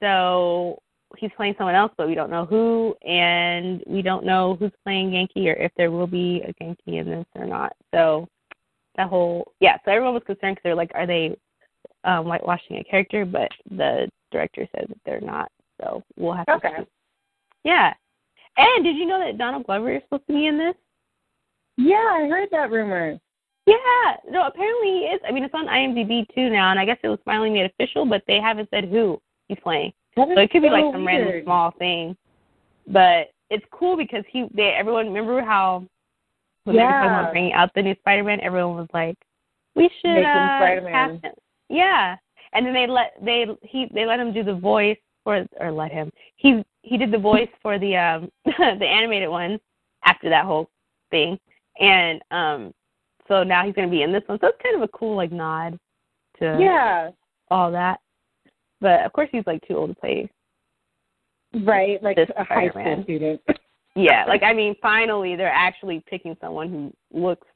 So 0.01 0.81
he's 1.19 1.31
playing 1.37 1.55
someone 1.59 1.75
else, 1.75 1.93
but 1.97 2.09
we 2.09 2.15
don't 2.15 2.31
know 2.31 2.47
who, 2.47 2.95
and 3.07 3.83
we 3.87 4.03
don't 4.03 4.25
know 4.25 4.57
who's 4.59 4.73
playing 4.85 5.11
Ganke 5.11 5.47
or 5.49 5.55
if 5.55 5.73
there 5.77 5.91
will 5.91 6.07
be 6.07 6.43
a 6.47 6.53
Ganke 6.63 6.77
in 6.87 7.07
this 7.07 7.27
or 7.35 7.47
not. 7.47 7.73
So 7.93 8.29
that 8.97 9.09
whole 9.09 9.53
yeah, 9.61 9.77
so 9.85 9.91
everyone 9.91 10.15
was 10.15 10.23
concerned 10.25 10.57
because 10.57 10.63
they're 10.65 10.75
like, 10.75 10.93
are 10.95 11.07
they 11.07 11.37
um, 12.05 12.27
whitewashing 12.27 12.79
a 12.79 12.85
character? 12.85 13.25
But 13.25 13.51
the 13.71 14.09
director 14.31 14.67
says 14.77 14.87
that 14.89 14.99
they're 15.05 15.21
not. 15.21 15.51
So 15.81 16.03
we'll 16.17 16.35
have 16.35 16.47
to 16.47 16.55
Okay. 16.55 16.77
see. 16.79 16.87
Yeah. 17.65 17.93
And 18.57 18.85
did 18.85 18.97
you 18.97 19.07
know 19.07 19.19
that 19.25 19.39
Donald 19.39 19.67
Glover 19.67 19.97
is 19.97 20.03
supposed 20.05 20.27
to 20.27 20.33
be 20.35 20.47
in 20.47 20.59
this? 20.59 20.75
Yeah, 21.77 21.97
I 21.97 22.29
heard 22.29 22.49
that 22.53 22.71
rumor. 22.71 23.19
Yeah. 23.67 24.17
No, 24.29 24.47
apparently 24.47 24.89
he 24.89 24.99
is. 25.07 25.21
I 25.27 25.33
mean, 25.33 25.45
it's 25.45 25.55
on 25.55 25.67
IMDb 25.67 26.27
too 26.35 26.51
now, 26.51 26.71
and 26.71 26.79
I 26.79 26.85
guess 26.85 26.99
it 27.03 27.09
was 27.09 27.19
finally 27.25 27.51
made 27.51 27.67
official, 27.67 28.05
but 28.05 28.23
they 28.27 28.41
haven't 28.41 28.69
said 28.71 28.85
who 28.85 29.21
he's 29.49 29.59
playing. 29.63 29.93
So 30.17 30.27
it 30.29 30.51
could 30.51 30.63
be 30.63 30.71
like 30.71 30.85
some 30.93 31.05
weird. 31.05 31.27
random 31.27 31.45
small 31.45 31.71
thing. 31.79 32.17
But 32.87 33.29
it's 33.49 33.65
cool 33.73 33.97
because 33.97 34.25
he 34.31 34.47
they 34.55 34.75
everyone 34.77 35.07
remember 35.07 35.43
how 35.43 35.85
when 36.65 36.77
they 36.77 36.83
were 36.83 36.89
talking 36.91 37.09
about 37.09 37.33
bringing 37.33 37.53
out 37.53 37.71
the 37.75 37.83
new 37.83 37.95
Spider 38.01 38.25
Man, 38.25 38.41
everyone 38.41 38.77
was 38.77 38.89
like, 38.93 39.17
We 39.77 39.89
should 40.01 40.15
Make 40.15 40.25
him 40.25 40.27
uh 40.27 40.59
Spider-Man. 40.59 41.21
him. 41.23 41.33
Yeah. 41.69 42.17
And 42.53 42.67
then 42.67 42.75
they 42.75 42.87
let 42.87 43.13
they 43.25 43.47
he 43.63 43.87
they 43.95 44.05
let 44.05 44.21
him 44.21 44.33
do 44.33 44.43
the 44.43 44.55
voice 44.55 44.99
for 45.31 45.47
or 45.65 45.71
let 45.73 45.93
him. 45.93 46.11
He 46.37 46.65
he 46.83 46.97
did 46.97 47.13
the 47.13 47.19
voice 47.19 47.49
for 47.63 47.79
the 47.79 47.97
um 47.97 48.31
the 48.45 48.87
animated 48.87 49.29
one 49.29 49.61
after 50.05 50.29
that 50.29 50.45
whole 50.45 50.69
thing, 51.11 51.39
and 51.79 52.21
um, 52.31 52.75
so 53.29 53.43
now 53.43 53.65
he's 53.65 53.75
gonna 53.75 53.89
be 53.89 54.03
in 54.03 54.13
this 54.13 54.23
one. 54.27 54.39
So 54.41 54.49
it's 54.49 54.63
kind 54.63 54.77
of 54.77 54.83
a 54.83 54.89
cool 54.89 55.17
like 55.17 55.33
nod 55.33 55.79
to 56.39 56.59
Yeah. 56.61 57.11
all 57.51 57.71
that. 57.71 58.01
But 58.81 59.05
of 59.05 59.13
course, 59.13 59.29
he's 59.31 59.47
like 59.47 59.67
too 59.67 59.77
old 59.77 59.91
to 59.91 59.95
play. 59.97 60.29
Right. 61.65 62.03
Like 62.03 62.17
a 62.17 62.45
high 62.45 62.71
school 62.71 63.03
student. 63.05 63.41
Yeah, 63.97 64.25
like 64.29 64.45
I 64.45 64.53
mean, 64.53 64.77
finally 64.81 65.35
they're 65.35 65.49
actually 65.53 66.03
picking 66.09 66.37
someone 66.41 66.69
who 66.71 66.93
looks 67.13 67.47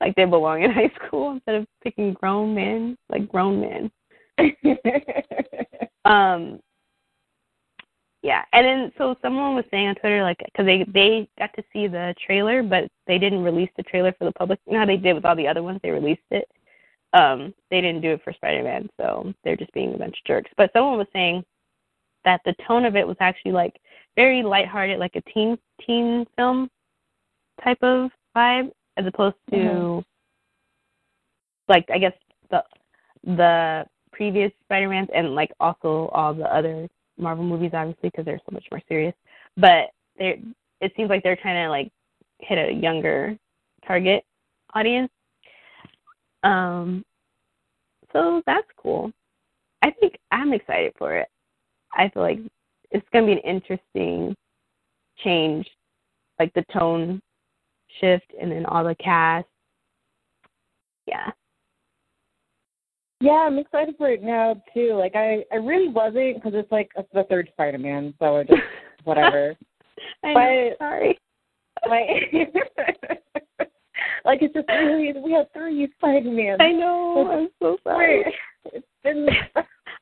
like 0.00 0.14
they 0.14 0.26
belong 0.26 0.62
in 0.62 0.70
high 0.70 0.92
school 1.06 1.32
instead 1.32 1.54
of 1.54 1.66
picking 1.82 2.12
grown 2.12 2.54
men, 2.54 2.98
like 3.08 3.26
grown 3.26 3.62
men. 3.62 3.90
Um, 6.06 6.60
yeah, 8.22 8.44
and 8.52 8.64
then 8.64 8.92
so 8.96 9.16
someone 9.22 9.54
was 9.54 9.64
saying 9.70 9.88
on 9.88 9.94
Twitter, 9.96 10.22
like, 10.22 10.38
because 10.44 10.64
they 10.64 10.84
they 10.94 11.28
got 11.38 11.52
to 11.54 11.64
see 11.72 11.86
the 11.88 12.14
trailer, 12.24 12.62
but 12.62 12.88
they 13.06 13.18
didn't 13.18 13.42
release 13.42 13.70
the 13.76 13.82
trailer 13.82 14.12
for 14.18 14.24
the 14.24 14.32
public. 14.32 14.58
You 14.66 14.74
know 14.74 14.78
how 14.80 14.86
they 14.86 14.96
did 14.96 15.14
with 15.14 15.24
all 15.24 15.36
the 15.36 15.48
other 15.48 15.62
ones? 15.62 15.80
They 15.82 15.90
released 15.90 16.22
it. 16.30 16.48
Um, 17.12 17.54
they 17.70 17.80
didn't 17.80 18.02
do 18.02 18.12
it 18.12 18.22
for 18.22 18.32
Spider-Man, 18.32 18.88
so 19.00 19.32
they're 19.42 19.56
just 19.56 19.72
being 19.72 19.94
a 19.94 19.98
bunch 19.98 20.16
of 20.18 20.24
jerks. 20.26 20.50
But 20.56 20.70
someone 20.72 20.98
was 20.98 21.06
saying 21.12 21.44
that 22.24 22.40
the 22.44 22.54
tone 22.66 22.84
of 22.84 22.96
it 22.96 23.06
was 23.06 23.16
actually 23.20 23.52
like 23.52 23.80
very 24.16 24.42
lighthearted, 24.42 24.98
like 24.98 25.16
a 25.16 25.22
teen 25.32 25.58
teen 25.84 26.24
film 26.36 26.68
type 27.62 27.82
of 27.82 28.10
vibe, 28.36 28.70
as 28.96 29.06
opposed 29.06 29.36
to 29.50 29.56
Mhm. 29.56 30.04
like 31.68 31.88
I 31.90 31.98
guess 31.98 32.14
the 32.50 32.64
the 33.24 33.86
previous 34.16 34.50
Spider-Mans 34.64 35.10
and 35.14 35.34
like 35.34 35.52
also 35.60 36.08
all 36.12 36.32
the 36.32 36.44
other 36.44 36.88
Marvel 37.18 37.44
movies, 37.44 37.72
obviously, 37.74 38.08
because 38.08 38.24
they're 38.24 38.40
so 38.48 38.52
much 38.52 38.64
more 38.70 38.80
serious. 38.88 39.14
But 39.56 39.90
they 40.18 40.40
it 40.80 40.92
seems 40.96 41.08
like 41.08 41.22
they're 41.22 41.36
trying 41.36 41.64
to 41.64 41.70
like 41.70 41.90
hit 42.38 42.58
a 42.58 42.72
younger 42.72 43.36
target 43.86 44.24
audience. 44.74 45.10
Um, 46.42 47.04
so 48.12 48.42
that's 48.46 48.66
cool. 48.76 49.12
I 49.82 49.90
think 49.90 50.18
I'm 50.30 50.52
excited 50.52 50.92
for 50.98 51.16
it. 51.16 51.28
I 51.92 52.08
feel 52.08 52.22
like 52.22 52.38
it's 52.90 53.06
gonna 53.12 53.26
be 53.26 53.32
an 53.32 53.38
interesting 53.38 54.34
change, 55.22 55.68
like 56.38 56.52
the 56.54 56.64
tone 56.72 57.20
shift, 58.00 58.32
and 58.40 58.50
then 58.50 58.66
all 58.66 58.84
the 58.84 58.94
cast. 58.96 59.46
Yeah. 61.06 61.30
Yeah, 63.20 63.32
I'm 63.46 63.58
excited 63.58 63.94
for 63.96 64.10
it 64.10 64.22
now 64.22 64.60
too. 64.74 64.94
Like 64.94 65.14
I, 65.14 65.44
I 65.52 65.56
really 65.56 65.88
wasn't 65.88 66.34
because 66.36 66.52
it's 66.54 66.70
like 66.70 66.90
it's 66.96 67.08
the 67.14 67.24
third 67.24 67.48
Spider-Man, 67.52 68.14
so 68.18 68.44
just 68.46 68.60
whatever. 69.04 69.54
I 70.24 70.32
know, 70.34 70.70
But- 70.78 70.84
sorry. 70.84 71.18
like, 71.88 72.08
like 74.24 74.42
it's 74.42 74.52
just 74.54 74.68
really 74.68 75.12
we 75.18 75.32
have 75.32 75.46
three 75.54 75.88
Spider-Man. 75.96 76.60
I 76.60 76.72
know. 76.72 77.28
I'm 77.30 77.48
so 77.62 77.78
sorry. 77.84 78.24
It's 78.72 78.86
been 79.02 79.26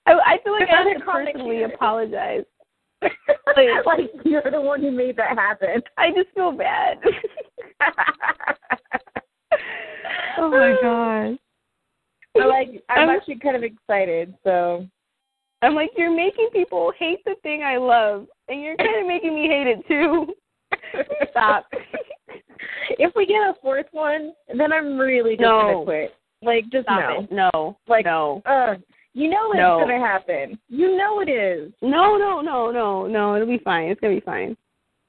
I, 0.07 0.13
I 0.13 0.39
feel 0.43 0.53
like 0.55 0.69
I 0.69 0.83
have 0.83 0.99
to 0.99 1.05
personally 1.05 1.57
here. 1.57 1.71
apologize. 1.75 2.45
like 3.87 4.11
you're 4.25 4.43
the 4.51 4.61
one 4.61 4.81
who 4.81 4.91
made 4.91 5.17
that 5.19 5.37
happen. 5.37 5.83
I 5.99 6.11
just 6.11 6.31
feel 6.35 6.53
bad. 6.53 6.99
oh 10.39 10.51
my 10.51 10.75
gosh. 10.83 11.39
But 12.35 12.49
like 12.49 12.69
I'm 12.89 13.09
I'm- 13.09 13.17
actually 13.17 13.39
kind 13.39 13.57
of 13.57 13.63
excited. 13.63 14.35
So 14.45 14.87
I'm 15.63 15.75
like, 15.75 15.91
you're 15.97 16.15
making 16.15 16.51
people 16.53 16.93
hate 16.99 17.25
the 17.25 17.37
thing 17.43 17.63
I 17.63 17.77
love, 17.79 18.27
and 18.49 18.61
you're 18.61 18.77
kind 18.77 19.01
of 19.01 19.07
making 19.15 19.35
me 19.35 19.49
hate 19.49 19.67
it 19.67 19.87
too. 19.89 20.35
Stop. 21.31 21.67
if 22.99 23.13
we 23.15 23.27
get 23.27 23.37
a 23.37 23.55
fourth 23.63 23.87
one, 23.93 24.33
then 24.57 24.73
I'm 24.73 24.99
really 24.99 25.33
just 25.33 25.43
No. 25.43 25.61
gonna 25.73 25.85
quit. 25.85 26.15
Like 26.43 26.65
just 26.71 26.85
Stop 26.87 27.01
no. 27.01 27.21
it. 27.23 27.33
No. 27.33 27.77
Like 27.89 28.05
no. 28.05 28.43
uh 28.45 28.75
you 29.15 29.31
know 29.31 29.53
it's 29.53 29.59
No. 29.59 29.79
gonna 29.81 29.99
happen. 30.05 30.59
You 30.69 30.97
know 30.97 31.21
it 31.21 31.29
is. 31.31 31.73
No, 31.81 32.17
no, 32.17 32.41
no, 32.41 32.71
no, 32.71 33.07
no. 33.07 33.35
It'll 33.37 33.47
be 33.47 33.59
fine. 33.65 33.89
It's 33.89 34.01
gonna 34.01 34.15
be 34.17 34.21
fine. 34.21 34.57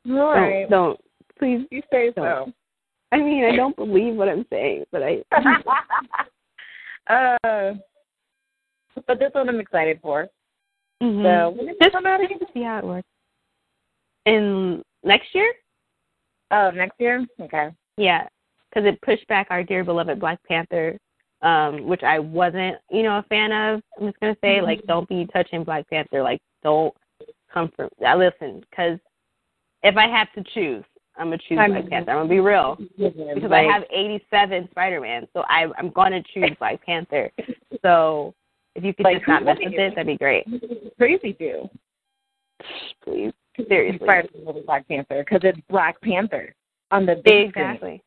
All 0.07 0.15
Don't, 0.15 0.31
right. 0.41 0.69
don't. 0.69 0.99
Please. 1.39 1.65
You 1.71 1.81
say 1.91 2.11
so. 2.15 2.23
Don't. 2.23 2.55
I 3.11 3.17
mean, 3.17 3.43
I 3.45 3.55
don't 3.55 3.75
believe 3.75 4.15
what 4.15 4.29
I'm 4.29 4.45
saying, 4.51 4.85
but 4.91 5.01
I. 5.03 5.23
uh 7.09 7.73
but 9.07 9.19
this 9.19 9.31
one 9.33 9.49
I'm 9.49 9.59
excited 9.59 9.99
for. 10.01 10.27
Mhm. 11.01 11.23
So 11.23 11.49
when 11.49 11.67
does 11.67 11.75
Just 11.81 11.91
come 11.91 12.05
out 12.05 12.23
again? 12.23 12.39
see 12.53 12.63
how 12.63 12.79
it 12.79 12.85
works. 12.85 13.07
In 14.25 14.83
next 15.03 15.35
year? 15.35 15.53
Oh, 16.51 16.71
next 16.71 16.99
year? 16.99 17.25
Okay. 17.39 17.69
Yeah, 17.97 18.27
because 18.69 18.87
it 18.87 19.01
pushed 19.01 19.27
back 19.27 19.47
our 19.49 19.63
dear 19.63 19.83
beloved 19.83 20.19
Black 20.19 20.39
Panther, 20.47 20.97
um, 21.41 21.85
which 21.85 22.03
I 22.03 22.19
wasn't, 22.19 22.77
you 22.89 23.03
know, 23.03 23.17
a 23.17 23.23
fan 23.23 23.51
of. 23.51 23.81
I'm 23.99 24.07
just 24.07 24.19
gonna 24.19 24.37
say, 24.41 24.61
like, 24.61 24.81
don't 24.87 25.07
be 25.07 25.27
touching 25.33 25.63
Black 25.63 25.87
Panther. 25.89 26.23
Like, 26.23 26.41
don't 26.63 26.93
come 27.53 27.71
from. 27.75 27.89
I 28.05 28.15
listen, 28.15 28.61
because 28.69 28.99
if 29.83 29.97
I 29.97 30.07
have 30.07 30.31
to 30.33 30.43
choose, 30.53 30.83
I'm 31.17 31.27
gonna 31.27 31.37
choose 31.47 31.57
I 31.59 31.67
Black 31.67 31.89
Panther. 31.89 32.11
I'm 32.11 32.17
gonna 32.17 32.29
be 32.29 32.39
real 32.39 32.77
because 32.97 33.51
I 33.51 33.63
have 33.63 33.83
87 33.91 34.67
Spider-Man, 34.71 35.27
so 35.33 35.41
I, 35.47 35.67
I'm 35.77 35.89
gonna 35.91 36.21
choose 36.33 36.51
Black 36.59 36.83
Panther. 36.85 37.31
So 37.81 38.33
if 38.75 38.83
you 38.83 38.93
could 38.93 39.03
Like, 39.05 39.17
just 39.17 39.27
not 39.27 39.43
mess 39.45 39.57
with 39.63 39.73
it, 39.73 39.95
that'd 39.95 40.07
be 40.07 40.17
great. 40.17 40.45
crazy 40.97 41.33
too. 41.33 41.69
Please, 43.03 43.31
seriously. 43.67 44.05
By 44.05 44.23
the 44.33 44.63
Black 44.65 44.87
Panther 44.87 45.23
because 45.23 45.41
it's 45.43 45.59
Black 45.69 45.99
Panther 46.01 46.53
on 46.91 47.05
the 47.05 47.21
big 47.23 47.51
screen 47.51 48.01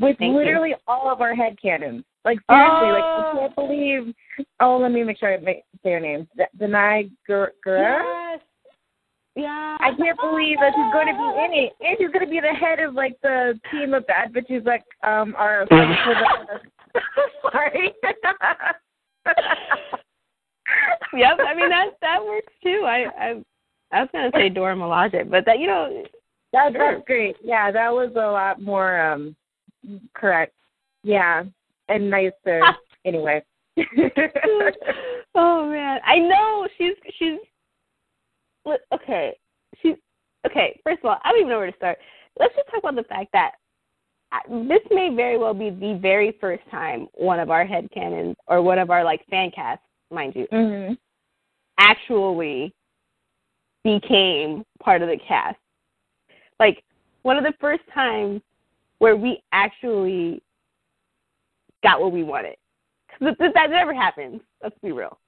with 0.00 0.18
Thank 0.18 0.32
you. 0.32 0.36
literally 0.36 0.74
all 0.88 1.10
of 1.10 1.20
our 1.20 1.34
head 1.34 1.56
canons. 1.60 2.04
Like 2.24 2.38
seriously, 2.48 2.88
like 2.92 3.04
Oh. 3.04 3.30
I 3.34 3.38
can't 3.38 3.52
oh! 3.56 3.66
believe. 3.66 4.14
Oh, 4.60 4.78
let 4.78 4.90
me 4.92 5.02
make 5.04 5.18
sure 5.18 5.32
I 5.34 5.36
make, 5.38 5.64
say 5.82 5.90
your 5.90 6.00
name. 6.00 6.26
Danai 6.58 7.10
Gur- 7.26 7.52
Gurira. 7.64 8.32
Yes. 8.32 8.40
Yeah. 9.36 9.76
I 9.80 9.90
can't 9.96 10.18
believe 10.20 10.58
that 10.60 10.72
she's 10.74 10.92
going 10.92 11.08
to 11.08 11.14
be 11.14 11.28
in 11.44 11.64
it, 11.64 11.72
and 11.80 11.96
she's 11.98 12.10
going 12.12 12.24
to 12.24 12.30
be 12.30 12.40
the 12.40 12.54
head 12.54 12.78
of 12.78 12.94
like 12.94 13.20
the 13.22 13.58
team 13.70 13.92
of 13.94 14.06
bad 14.06 14.32
bitches 14.32 14.64
like 14.64 14.84
um 15.02 15.34
are. 15.36 15.66
Sorry. 17.52 17.92
yep. 21.14 21.38
I 21.46 21.54
mean 21.54 21.68
that 21.68 21.90
that 22.00 22.24
works 22.24 22.52
too. 22.62 22.84
I 22.86 23.06
I 23.18 23.42
I 23.92 24.00
was 24.00 24.08
gonna 24.12 24.30
say 24.34 24.48
Dora 24.48 24.76
Milaje, 24.76 25.28
but 25.28 25.44
that 25.46 25.58
you 25.58 25.66
know 25.66 26.04
That, 26.52 26.72
Sure. 26.72 26.94
That's 26.94 27.06
great. 27.06 27.36
Yeah, 27.42 27.70
that 27.72 27.92
was 27.92 28.12
a 28.14 28.30
lot 28.30 28.62
more 28.62 29.00
um 29.00 29.34
correct. 30.14 30.54
Yeah, 31.02 31.44
and 31.88 32.10
nicer. 32.10 32.62
anyway. 33.04 33.42
oh 35.34 35.68
man, 35.68 36.00
I 36.06 36.18
know 36.18 36.68
she's 36.78 36.94
she's 37.18 37.38
li- 37.40 37.48
okay. 38.92 39.36
She's 39.80 39.96
okay. 40.46 40.80
First 40.84 41.00
of 41.00 41.06
all, 41.06 41.18
I 41.24 41.30
don't 41.30 41.40
even 41.40 41.50
know 41.50 41.58
where 41.58 41.70
to 41.70 41.76
start. 41.76 41.98
Let's 42.38 42.54
just 42.54 42.68
talk 42.68 42.80
about 42.80 42.96
the 42.96 43.04
fact 43.04 43.30
that 43.32 43.52
this 44.48 44.80
may 44.90 45.14
very 45.14 45.38
well 45.38 45.54
be 45.54 45.70
the 45.70 45.98
very 46.00 46.36
first 46.40 46.62
time 46.70 47.06
one 47.14 47.38
of 47.38 47.50
our 47.50 47.64
head 47.64 47.88
headcanons 47.94 48.34
or 48.46 48.62
one 48.62 48.78
of 48.78 48.90
our 48.90 49.04
like 49.04 49.24
fan 49.30 49.50
casts, 49.50 49.84
mind 50.10 50.34
you, 50.34 50.46
mhm. 50.52 50.96
actually 51.78 52.74
became 53.84 54.64
part 54.82 55.02
of 55.02 55.08
the 55.08 55.18
cast. 55.26 55.58
Like 56.58 56.82
one 57.22 57.36
of 57.36 57.44
the 57.44 57.54
first 57.60 57.82
times 57.92 58.40
where 58.98 59.16
we 59.16 59.42
actually 59.52 60.42
got 61.82 62.00
what 62.00 62.12
we 62.12 62.22
wanted. 62.22 62.56
'Cause 63.10 63.36
that, 63.38 63.54
that 63.54 63.70
never 63.70 63.94
happens. 63.94 64.40
Let's 64.62 64.78
be 64.78 64.92
real. 64.92 65.18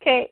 Okay. 0.00 0.30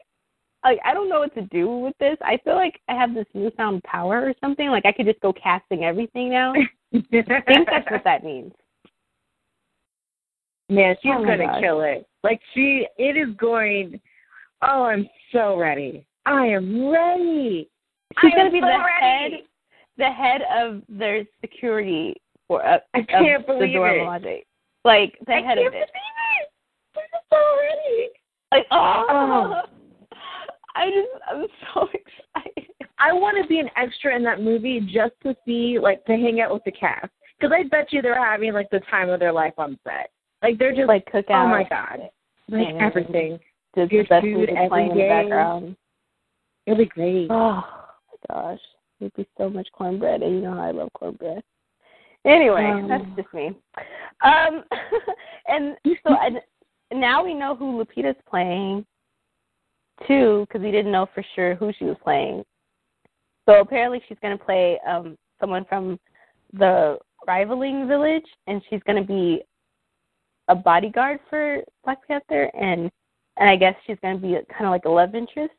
Like 0.64 0.78
I 0.84 0.92
don't 0.92 1.08
know 1.08 1.20
what 1.20 1.34
to 1.34 1.42
do 1.42 1.68
with 1.68 1.94
this. 1.98 2.16
I 2.22 2.38
feel 2.44 2.54
like 2.54 2.80
I 2.88 2.94
have 2.94 3.14
this 3.14 3.26
newfound 3.34 3.82
power 3.84 4.20
or 4.26 4.34
something. 4.40 4.68
Like 4.68 4.84
I 4.84 4.92
could 4.92 5.06
just 5.06 5.20
go 5.20 5.32
casting 5.32 5.84
everything 5.84 6.30
now. 6.30 6.52
I 6.94 7.00
think 7.12 7.66
that's 7.70 7.90
what 7.90 8.04
that 8.04 8.24
means. 8.24 8.52
Man, 10.68 10.94
she's 11.02 11.12
Oh 11.14 11.24
gonna 11.24 11.38
gosh. 11.46 11.60
kill 11.62 11.80
it. 11.80 12.06
Like 12.22 12.40
she, 12.54 12.86
it 12.98 13.16
is 13.16 13.34
going. 13.36 14.00
Oh, 14.62 14.84
I'm 14.84 15.08
so 15.32 15.56
ready. 15.56 16.04
I 16.26 16.46
am 16.46 16.88
ready. 16.90 17.68
She's 18.20 18.32
I 18.34 18.36
gonna 18.36 18.50
be 18.50 18.60
so 18.60 18.66
the 18.66 18.78
ready. 19.00 19.34
head, 19.34 19.42
the 19.96 20.10
head 20.10 20.42
of 20.54 20.82
their 20.88 21.24
security 21.40 22.14
for 22.46 22.64
uh, 22.66 22.78
I 22.94 23.02
can't 23.02 23.46
believe 23.46 23.70
it. 23.74 23.78
Milaje. 23.78 24.42
Like 24.84 25.18
the 25.26 25.32
I 25.32 25.36
head 25.36 25.56
can't 25.56 25.66
of 25.66 25.72
believe 25.72 25.82
it. 25.82 25.90
it. 26.96 27.00
I'm 27.14 27.20
so 27.30 27.38
ready. 27.56 28.08
Like 28.52 28.66
oh, 28.70 29.06
Oh. 29.08 29.62
I 30.74 30.86
just 30.90 31.08
I'm 31.30 31.46
so 31.74 31.88
excited. 32.34 32.70
I 32.98 33.12
want 33.12 33.42
to 33.42 33.48
be 33.48 33.58
an 33.60 33.70
extra 33.76 34.14
in 34.14 34.22
that 34.24 34.42
movie 34.42 34.80
just 34.80 35.14
to 35.22 35.34
see, 35.46 35.78
like, 35.80 36.04
to 36.04 36.12
hang 36.12 36.40
out 36.40 36.52
with 36.52 36.62
the 36.64 36.72
cast. 36.72 37.08
Because 37.38 37.54
I 37.58 37.66
bet 37.68 37.92
you 37.92 38.02
they're 38.02 38.22
having 38.22 38.52
like 38.52 38.68
the 38.70 38.80
time 38.90 39.08
of 39.08 39.18
their 39.20 39.32
life 39.32 39.54
on 39.56 39.78
set. 39.84 40.10
Like 40.42 40.58
they're 40.58 40.74
just 40.74 40.88
Like 40.88 41.10
cookout. 41.10 41.46
oh 41.46 41.48
my 41.48 41.64
god, 41.64 42.10
like 42.48 42.74
everything. 42.80 43.38
Just 43.74 43.90
Good 43.90 44.06
the 44.10 44.20
food 44.20 44.50
every 44.50 44.68
playing 44.68 44.90
in 44.90 44.96
the 44.98 45.08
background. 45.08 45.76
It'll 46.66 46.78
be 46.78 46.86
great. 46.86 47.28
Oh 47.30 47.62
my 48.28 48.34
gosh. 48.34 48.60
It'd 49.00 49.14
be 49.14 49.26
so 49.38 49.48
much 49.48 49.68
cornbread, 49.72 50.22
and 50.22 50.34
you 50.34 50.40
know 50.42 50.54
how 50.54 50.62
I 50.62 50.70
love 50.72 50.92
cornbread. 50.92 51.42
Anyway, 52.26 52.64
Um. 52.64 52.88
that's 52.88 53.04
just 53.16 53.32
me. 53.32 53.56
Um, 54.22 54.62
and 55.48 55.76
so 56.06 56.14
I, 56.14 56.30
now 56.92 57.24
we 57.24 57.32
know 57.32 57.54
who 57.54 57.82
Lupita's 57.82 58.20
playing, 58.28 58.84
too, 60.06 60.46
because 60.46 60.64
he 60.64 60.70
didn't 60.70 60.92
know 60.92 61.06
for 61.14 61.24
sure 61.34 61.54
who 61.54 61.72
she 61.78 61.84
was 61.84 61.96
playing. 62.02 62.44
So 63.48 63.60
apparently 63.60 64.00
she's 64.08 64.18
going 64.22 64.36
to 64.36 64.44
play 64.44 64.78
um 64.88 65.16
someone 65.40 65.64
from 65.68 65.98
the 66.52 66.98
rivaling 67.26 67.86
village, 67.88 68.26
and 68.46 68.62
she's 68.68 68.82
going 68.86 69.00
to 69.00 69.06
be 69.06 69.42
a 70.48 70.54
bodyguard 70.54 71.20
for 71.28 71.62
Black 71.84 72.06
Panther, 72.06 72.50
and 72.54 72.90
and 73.36 73.48
I 73.48 73.56
guess 73.56 73.74
she's 73.86 73.96
going 74.02 74.20
to 74.20 74.22
be 74.22 74.34
kind 74.52 74.66
of 74.66 74.70
like 74.70 74.84
a 74.84 74.90
love 74.90 75.14
interest. 75.14 75.54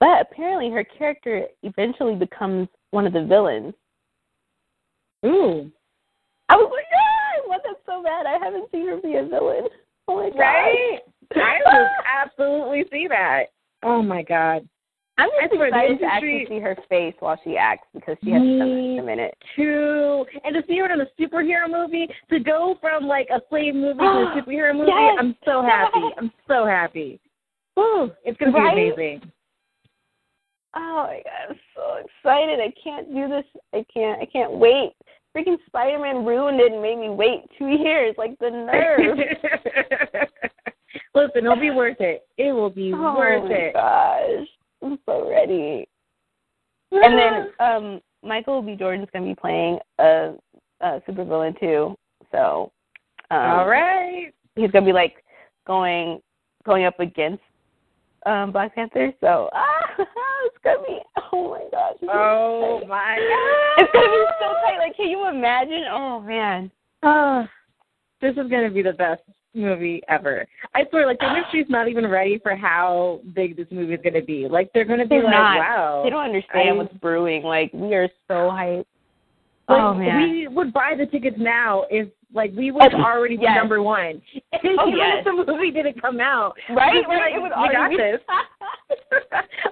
But 0.00 0.20
apparently 0.20 0.70
her 0.70 0.84
character 0.84 1.46
eventually 1.62 2.16
becomes 2.16 2.68
one 2.90 3.06
of 3.06 3.12
the 3.12 3.24
villains. 3.24 3.74
Ooh. 5.24 5.70
I 6.48 6.56
was 6.56 6.70
like, 6.72 6.84
ah, 6.92 7.44
I 7.44 7.48
want 7.48 7.62
that 7.62 7.76
so 7.86 8.02
bad. 8.02 8.26
I 8.26 8.38
haven't 8.44 8.70
seen 8.70 8.86
her 8.88 8.96
be 9.00 9.14
a 9.14 9.24
villain. 9.24 9.68
Oh 10.08 10.16
my 10.16 10.30
god. 10.30 10.38
Right? 10.38 10.98
I 11.36 11.58
would 11.64 11.88
absolutely 12.22 12.84
see 12.90 13.06
that. 13.08 13.44
Oh 13.84 14.02
my 14.02 14.22
god. 14.22 14.68
I'm 15.16 15.28
just 15.40 15.54
excited 15.54 16.00
to 16.00 16.06
actually 16.06 16.44
see 16.48 16.58
her 16.58 16.76
face 16.88 17.14
while 17.20 17.38
she 17.44 17.56
acts 17.56 17.86
because 17.94 18.16
she 18.24 18.30
has 18.32 18.42
Me 18.42 18.96
much 18.96 19.02
a 19.02 19.06
minute. 19.06 19.34
Too. 19.54 20.24
And 20.42 20.54
to 20.54 20.62
see 20.66 20.78
her 20.78 20.92
in 20.92 21.00
a 21.02 21.06
superhero 21.20 21.70
movie, 21.70 22.08
to 22.30 22.40
go 22.40 22.76
from 22.80 23.04
like 23.06 23.28
a 23.30 23.40
slave 23.48 23.76
movie 23.76 24.00
to 24.00 24.04
a 24.04 24.34
superhero 24.42 24.74
movie, 24.76 24.90
Yes, 24.92 25.16
I'm 25.20 25.36
so 25.44 25.62
happy. 25.62 26.00
yes. 26.00 26.12
I'm 26.18 26.32
so 26.48 26.66
happy. 26.66 27.20
Woo, 27.76 28.10
it's 28.24 28.36
gonna 28.38 28.50
Right? 28.52 28.74
be 28.74 28.90
amazing. 28.90 29.30
Oh 30.76 31.06
my 31.06 31.22
god, 31.24 31.50
I'm 31.50 31.60
so 31.76 32.04
excited. 32.04 32.58
I 32.58 32.72
can't 32.82 33.14
do 33.14 33.28
this. 33.28 33.44
I 33.72 33.84
can't 33.94 34.20
I 34.20 34.26
can't 34.26 34.52
wait. 34.52 34.94
Freaking 35.36 35.58
Spider 35.66 36.00
Man 36.00 36.24
ruined 36.24 36.58
it 36.60 36.72
and 36.72 36.82
made 36.82 36.98
me 36.98 37.10
wait 37.10 37.42
two 37.56 37.68
years. 37.84 38.16
Like 38.18 38.36
the 38.40 38.50
nerve. 38.50 39.18
Listen, 41.14 41.44
it'll 41.44 41.56
be 41.56 41.70
worth 41.70 42.00
it. 42.00 42.26
It 42.38 42.52
will 42.52 42.70
be 42.70 42.92
oh 42.92 43.16
worth 43.16 43.48
my 43.48 43.56
it. 43.56 43.72
gosh. 43.72 44.48
I'm 44.82 44.98
so 45.06 45.28
ready. 45.30 45.88
And 46.90 47.18
then 47.18 47.52
um 47.60 48.00
Michael 48.22 48.62
B. 48.62 48.74
Jordan's 48.74 49.08
gonna 49.12 49.26
be 49.26 49.34
playing 49.34 49.78
a, 49.98 50.34
a 50.80 51.00
supervillain 51.08 51.58
too. 51.58 51.96
So 52.32 52.72
um 53.30 53.38
All 53.40 53.68
right. 53.68 54.32
he's 54.56 54.70
gonna 54.72 54.86
be 54.86 54.92
like 54.92 55.24
going 55.66 56.20
going 56.64 56.84
up 56.84 56.98
against 56.98 57.42
um 58.26 58.50
Black 58.50 58.74
Panther. 58.74 59.12
So 59.20 59.48
ah, 59.52 59.94
it's 59.98 60.56
gonna 60.64 60.82
be 60.82 60.98
oh 61.32 61.50
my 61.50 61.70
gosh. 61.70 61.96
I'm 62.02 62.08
so 62.08 62.12
Oh 62.12 62.80
my 62.88 63.18
god. 63.18 63.84
It's 63.84 63.92
gonna 63.92 64.08
be 64.08 64.24
so 64.40 64.52
tight. 64.64 64.78
Like, 64.78 64.96
can 64.96 65.08
you 65.08 65.28
imagine? 65.28 65.84
Oh 65.90 66.20
man. 66.20 66.70
Oh, 67.04 67.46
this 68.20 68.32
is 68.32 68.50
gonna 68.50 68.70
be 68.70 68.82
the 68.82 68.92
best 68.92 69.22
movie 69.54 70.02
ever. 70.08 70.46
I 70.74 70.82
swear, 70.90 71.06
like 71.06 71.18
the 71.18 71.28
industry's 71.28 71.66
not 71.68 71.88
even 71.88 72.06
ready 72.06 72.38
for 72.42 72.54
how 72.56 73.20
big 73.34 73.56
this 73.56 73.66
movie 73.70 73.94
is 73.94 74.00
gonna 74.02 74.22
be. 74.22 74.46
Like 74.48 74.70
they're 74.74 74.84
gonna 74.84 75.04
be 75.04 75.16
They're 75.16 75.24
like, 75.24 75.32
not. 75.32 75.56
wow. 75.58 76.00
They 76.04 76.10
don't 76.10 76.24
understand 76.24 76.68
I- 76.70 76.72
what's 76.72 76.94
brewing. 76.94 77.42
Like, 77.42 77.70
we 77.72 77.94
are 77.94 78.08
so 78.28 78.34
hyped. 78.50 78.84
Like, 79.66 79.80
oh 79.80 79.94
man. 79.94 80.22
we 80.22 80.48
would 80.48 80.72
buy 80.74 80.92
the 80.98 81.06
tickets 81.06 81.36
now 81.38 81.84
if 81.90 82.08
like 82.34 82.52
we 82.56 82.70
would 82.70 82.92
Oh, 82.94 83.00
already 83.02 83.36
be 83.36 83.44
number 83.44 83.80
one. 83.82 84.20
And 84.52 84.78
Oh, 84.78 84.88
even 84.88 84.98
yes. 84.98 85.24
if 85.24 85.24
the 85.46 85.52
movie 85.52 85.70
didn't 85.70 86.00
come 86.02 86.20
out, 86.20 86.54
right? 86.70 87.02
like, 87.08 87.32
it 87.34 87.42
we 87.42 87.48
got 87.48 87.90
be- 87.90 87.96
this. 87.96 88.20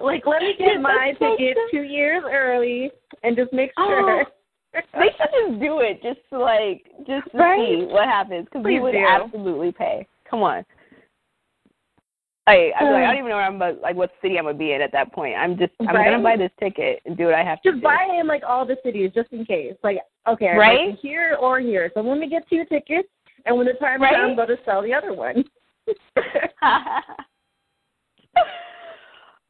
like 0.01 0.25
let 0.25 0.41
me 0.41 0.55
get 0.57 0.67
Yes, 0.73 0.77
my 0.81 1.13
that's 1.19 1.37
so 1.39 1.53
two 1.71 1.83
years 1.83 2.23
early 2.31 2.89
and 3.23 3.35
just 3.35 3.51
make 3.53 3.71
Oh, 3.77 3.87
sure. 3.87 4.25
They 4.73 4.81
should 5.17 5.49
just 5.49 5.59
do 5.61 5.79
it, 5.79 6.01
just 6.01 6.19
to 6.31 6.39
like, 6.39 6.85
just 7.05 7.31
to 7.31 7.37
Right? 7.37 7.79
see 7.79 7.85
what 7.85 8.05
happens, 8.05 8.45
because 8.45 8.63
we 8.65 8.79
would 8.79 8.93
do. 8.93 9.05
absolutely 9.05 9.71
pay. 9.71 10.07
Come 10.29 10.41
on. 10.43 10.65
I 12.45 12.71
I, 12.77 12.83
like, 12.91 13.03
I 13.03 13.07
don't 13.07 13.17
even 13.19 13.29
know 13.29 13.35
where 13.35 13.45
I'm 13.45 13.55
about, 13.55 13.79
like 13.79 13.95
what 13.95 14.11
city 14.21 14.37
I'm 14.37 14.43
gonna 14.45 14.57
be 14.57 14.73
in 14.73 14.81
at 14.81 14.91
that 14.91 15.13
point. 15.13 15.35
I'm 15.37 15.57
just 15.57 15.71
I'm 15.79 15.95
Right? 15.95 16.05
gonna 16.11 16.21
buy 16.21 16.35
this 16.35 16.51
ticket 16.59 17.01
and 17.05 17.15
do 17.15 17.25
what 17.25 17.35
I 17.35 17.43
have 17.43 17.61
to 17.61 17.71
do. 17.71 17.75
just 17.77 17.83
buy 17.83 18.05
in 18.19 18.27
like 18.27 18.43
all 18.45 18.65
the 18.65 18.77
cities 18.83 19.11
just 19.15 19.31
in 19.31 19.45
case. 19.45 19.75
Like, 19.83 19.99
okay, 20.27 20.49
I'm 20.49 20.57
Right? 20.57 20.89
like, 20.89 20.99
here 20.99 21.37
or 21.39 21.59
here. 21.61 21.89
So 21.93 22.01
let 22.01 22.17
me 22.17 22.27
get 22.27 22.47
two 22.49 22.65
tickets, 22.65 23.07
and 23.45 23.55
when 23.55 23.65
the 23.65 23.73
time 23.73 24.01
Right? 24.01 24.13
comes, 24.15 24.37
I'll 24.39 24.47
just 24.47 24.65
sell 24.65 24.81
the 24.81 24.93
other 24.93 25.13
one. 25.13 25.45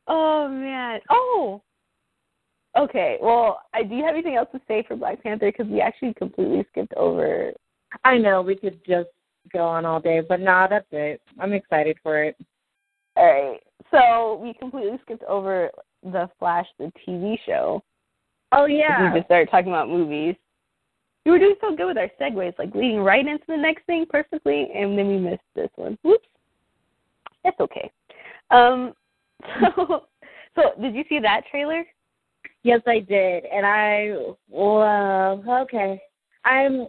oh 0.08 0.48
man. 0.50 1.00
Oh. 1.10 1.62
Okay. 2.78 3.18
Well, 3.22 3.62
I 3.74 3.84
do 3.84 3.96
you 3.96 4.04
have 4.04 4.16
anything 4.16 4.36
else 4.36 4.50
to 4.54 4.62
say 4.68 4.84
for 4.88 4.96
Black 4.96 5.22
Panther? 5.22 5.52
Because 5.52 5.72
we 5.72 5.82
actually 5.82 6.14
completely 6.16 6.66
skipped 6.72 6.94
over. 6.96 7.52
I 8.04 8.18
know 8.18 8.42
we 8.42 8.56
could 8.56 8.80
just 8.86 9.10
go 9.52 9.60
on 9.60 9.86
all 9.86 10.00
day, 10.00 10.22
but 10.28 10.40
nah, 10.40 10.68
that's 10.68 10.88
it. 10.92 11.22
I'm 11.40 11.54
excited 11.54 11.98
for 12.02 12.24
it. 12.24 12.36
All 13.16 13.26
right. 13.26 13.60
So 13.92 14.40
we 14.42 14.54
completely 14.54 14.98
skipped 15.04 15.24
over 15.24 15.70
the 16.02 16.30
Flash, 16.40 16.66
the 16.80 16.92
TV 17.08 17.38
show. 17.46 17.84
Oh 18.52 18.66
yeah. 18.66 19.14
We 19.14 19.20
just 19.20 19.28
started 19.28 19.50
talking 19.52 19.72
about 19.72 19.90
movies. 19.90 20.36
We 21.26 21.32
were 21.32 21.40
doing 21.40 21.56
so 21.62 21.76
good 21.76 21.88
with 21.88 21.98
our 21.98 22.10
segues, 22.20 22.58
like 22.60 22.74
leading 22.76 23.00
right 23.00 23.26
into 23.26 23.46
the 23.48 23.56
next 23.56 23.86
thing 23.86 24.06
perfectly, 24.10 24.68
and 24.76 24.98
then 24.98 25.08
we 25.08 25.18
missed 25.18 25.42
this 25.56 25.70
one. 25.76 25.98
Whoops. 26.04 26.28
That's 27.44 27.60
okay. 27.60 27.92
Um. 28.52 28.94
So, 29.76 30.06
so 30.56 30.82
did 30.82 30.94
you 30.96 31.04
see 31.10 31.20
that 31.20 31.42
trailer? 31.50 31.84
Yes, 32.64 32.82
I 32.88 33.00
did, 33.00 33.44
and 33.46 33.66
I 33.66 34.16
well, 34.50 35.44
okay. 35.64 36.02
I'm 36.46 36.88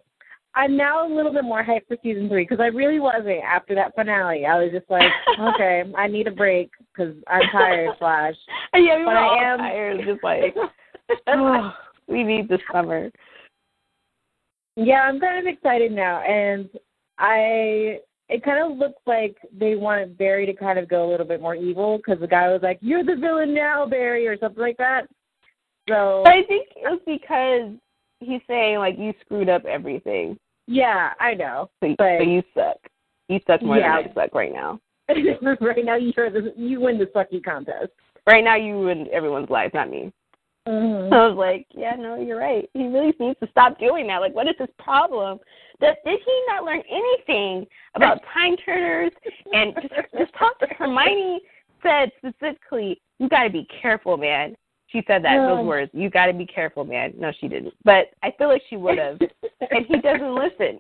I'm 0.55 0.77
now 0.77 1.05
a 1.07 1.13
little 1.13 1.33
bit 1.33 1.43
more 1.43 1.65
hyped 1.65 1.89
for 1.89 1.97
season 2.03 2.29
three 2.29 2.45
because 2.45 2.61
I 2.61 2.67
really 2.67 3.01
wasn't 3.01 3.43
after 3.45 3.75
that 3.75 3.93
finale. 3.97 4.47
I 4.47 4.57
was 4.63 4.71
just 4.73 4.89
like, 4.89 5.11
okay, 5.41 5.83
I 5.99 6.07
need 6.07 6.29
a 6.29 6.31
break 6.31 6.71
because 6.93 7.15
I'm 7.27 7.43
tired, 7.51 7.91
Flash. 7.99 8.37
yeah, 8.75 8.99
we 8.99 9.05
But 9.05 9.15
were 9.15 9.19
I 9.19 9.27
all 9.27 9.41
am- 9.41 9.59
tired, 9.59 10.01
just 10.07 10.23
like 10.25 10.55
we 12.09 12.23
need 12.23 12.49
the 12.49 12.59
summer. 12.73 13.11
Yeah, 14.77 15.03
I'm 15.03 15.21
kind 15.21 15.39
of 15.47 15.53
excited 15.53 15.93
now, 15.93 16.21
and 16.23 16.69
I 17.19 17.99
it 18.29 18.43
kind 18.43 18.71
of 18.73 18.79
looks 18.79 19.01
like 19.07 19.37
they 19.57 19.75
wanted 19.77 20.17
Barry 20.17 20.47
to 20.47 20.55
kind 20.55 20.79
of 20.79 20.89
go 20.89 21.09
a 21.09 21.11
little 21.11 21.27
bit 21.27 21.43
more 21.43 21.55
evil 21.55 21.99
because 21.99 22.21
the 22.21 22.27
guy 22.27 22.49
was 22.51 22.61
like, 22.63 22.79
"You're 22.81 23.05
the 23.05 23.17
villain 23.17 23.53
now, 23.55 23.87
Barry," 23.87 24.27
or 24.27 24.39
something 24.39 24.63
like 24.63 24.77
that. 24.79 25.09
So 25.89 26.23
But 26.25 26.33
I 26.33 26.43
think 26.45 26.69
it's 26.77 27.05
because 27.05 27.73
he's 28.21 28.41
saying 28.47 28.79
like 28.79 28.99
you 28.99 29.13
screwed 29.21 29.49
up 29.49 29.65
everything, 29.65 30.39
yeah, 30.67 31.13
I 31.21 31.35
know. 31.35 31.71
so, 31.83 31.95
But- 31.99 32.19
so 32.19 32.25
you 32.25 32.43
suck. 32.55 32.77
You 33.29 33.41
suck 33.47 33.63
more 33.63 33.79
Yeah. 33.79 34.03
than 34.03 34.11
I 34.11 34.15
suck 34.15 34.35
right 34.35 34.53
now. 34.53 34.81
right 35.09 35.85
now, 35.85 35.97
you're 35.97 36.31
the 36.31 36.53
you 36.57 36.81
win 36.81 36.99
the 36.99 37.07
sucky 37.07 37.43
contest. 37.43 37.93
Right 38.27 38.43
now, 38.45 38.57
you 38.57 38.75
ruined 38.75 39.09
everyone's 39.09 39.51
life, 39.51 39.73
not 39.75 39.91
me. 39.91 40.13
Mm-hmm. 40.67 41.13
I 41.13 41.27
was 41.29 41.37
like, 41.37 41.67
yeah, 41.75 41.95
no, 41.95 42.17
you're 42.19 42.39
right. 42.39 42.69
He 42.73 42.87
really 42.87 43.13
needs 43.21 43.39
to 43.41 43.49
stop 43.51 43.79
doing 43.79 44.07
that. 44.07 44.19
Like, 44.23 44.35
what 44.35 44.49
is 44.49 44.55
his 44.59 44.69
problem? 44.79 45.39
Does, 45.81 45.95
did 46.07 46.19
he 46.25 46.43
not 46.49 46.65
learn 46.65 46.83
anything 46.91 47.67
about 47.95 48.21
time 48.33 48.57
turners? 48.65 49.13
And 49.53 49.75
just, 49.75 49.95
just 50.19 50.33
talk 50.39 50.59
to 50.61 50.67
Hermione 50.79 51.43
said 51.83 52.11
specifically, 52.17 53.01
you 53.19 53.29
got 53.29 53.43
to 53.45 53.51
be 53.51 53.67
careful, 53.83 54.17
man. 54.17 54.57
She 54.95 55.03
said 55.09 55.25
that 55.25 55.35
No. 55.35 55.57
those 55.57 55.67
words. 55.67 55.91
You 55.93 56.09
got 56.09 56.27
to 56.27 56.33
be 56.33 56.47
careful, 56.47 56.85
man. 56.85 57.15
No, 57.19 57.33
she 57.41 57.49
didn't. 57.49 57.75
But 57.85 58.11
I 58.23 58.31
feel 58.39 58.47
like 58.47 58.63
she 58.71 58.77
would 58.77 58.97
have, 58.97 59.19
and 59.21 59.85
he 59.87 59.99
doesn't 59.99 60.35
listen. 60.37 60.79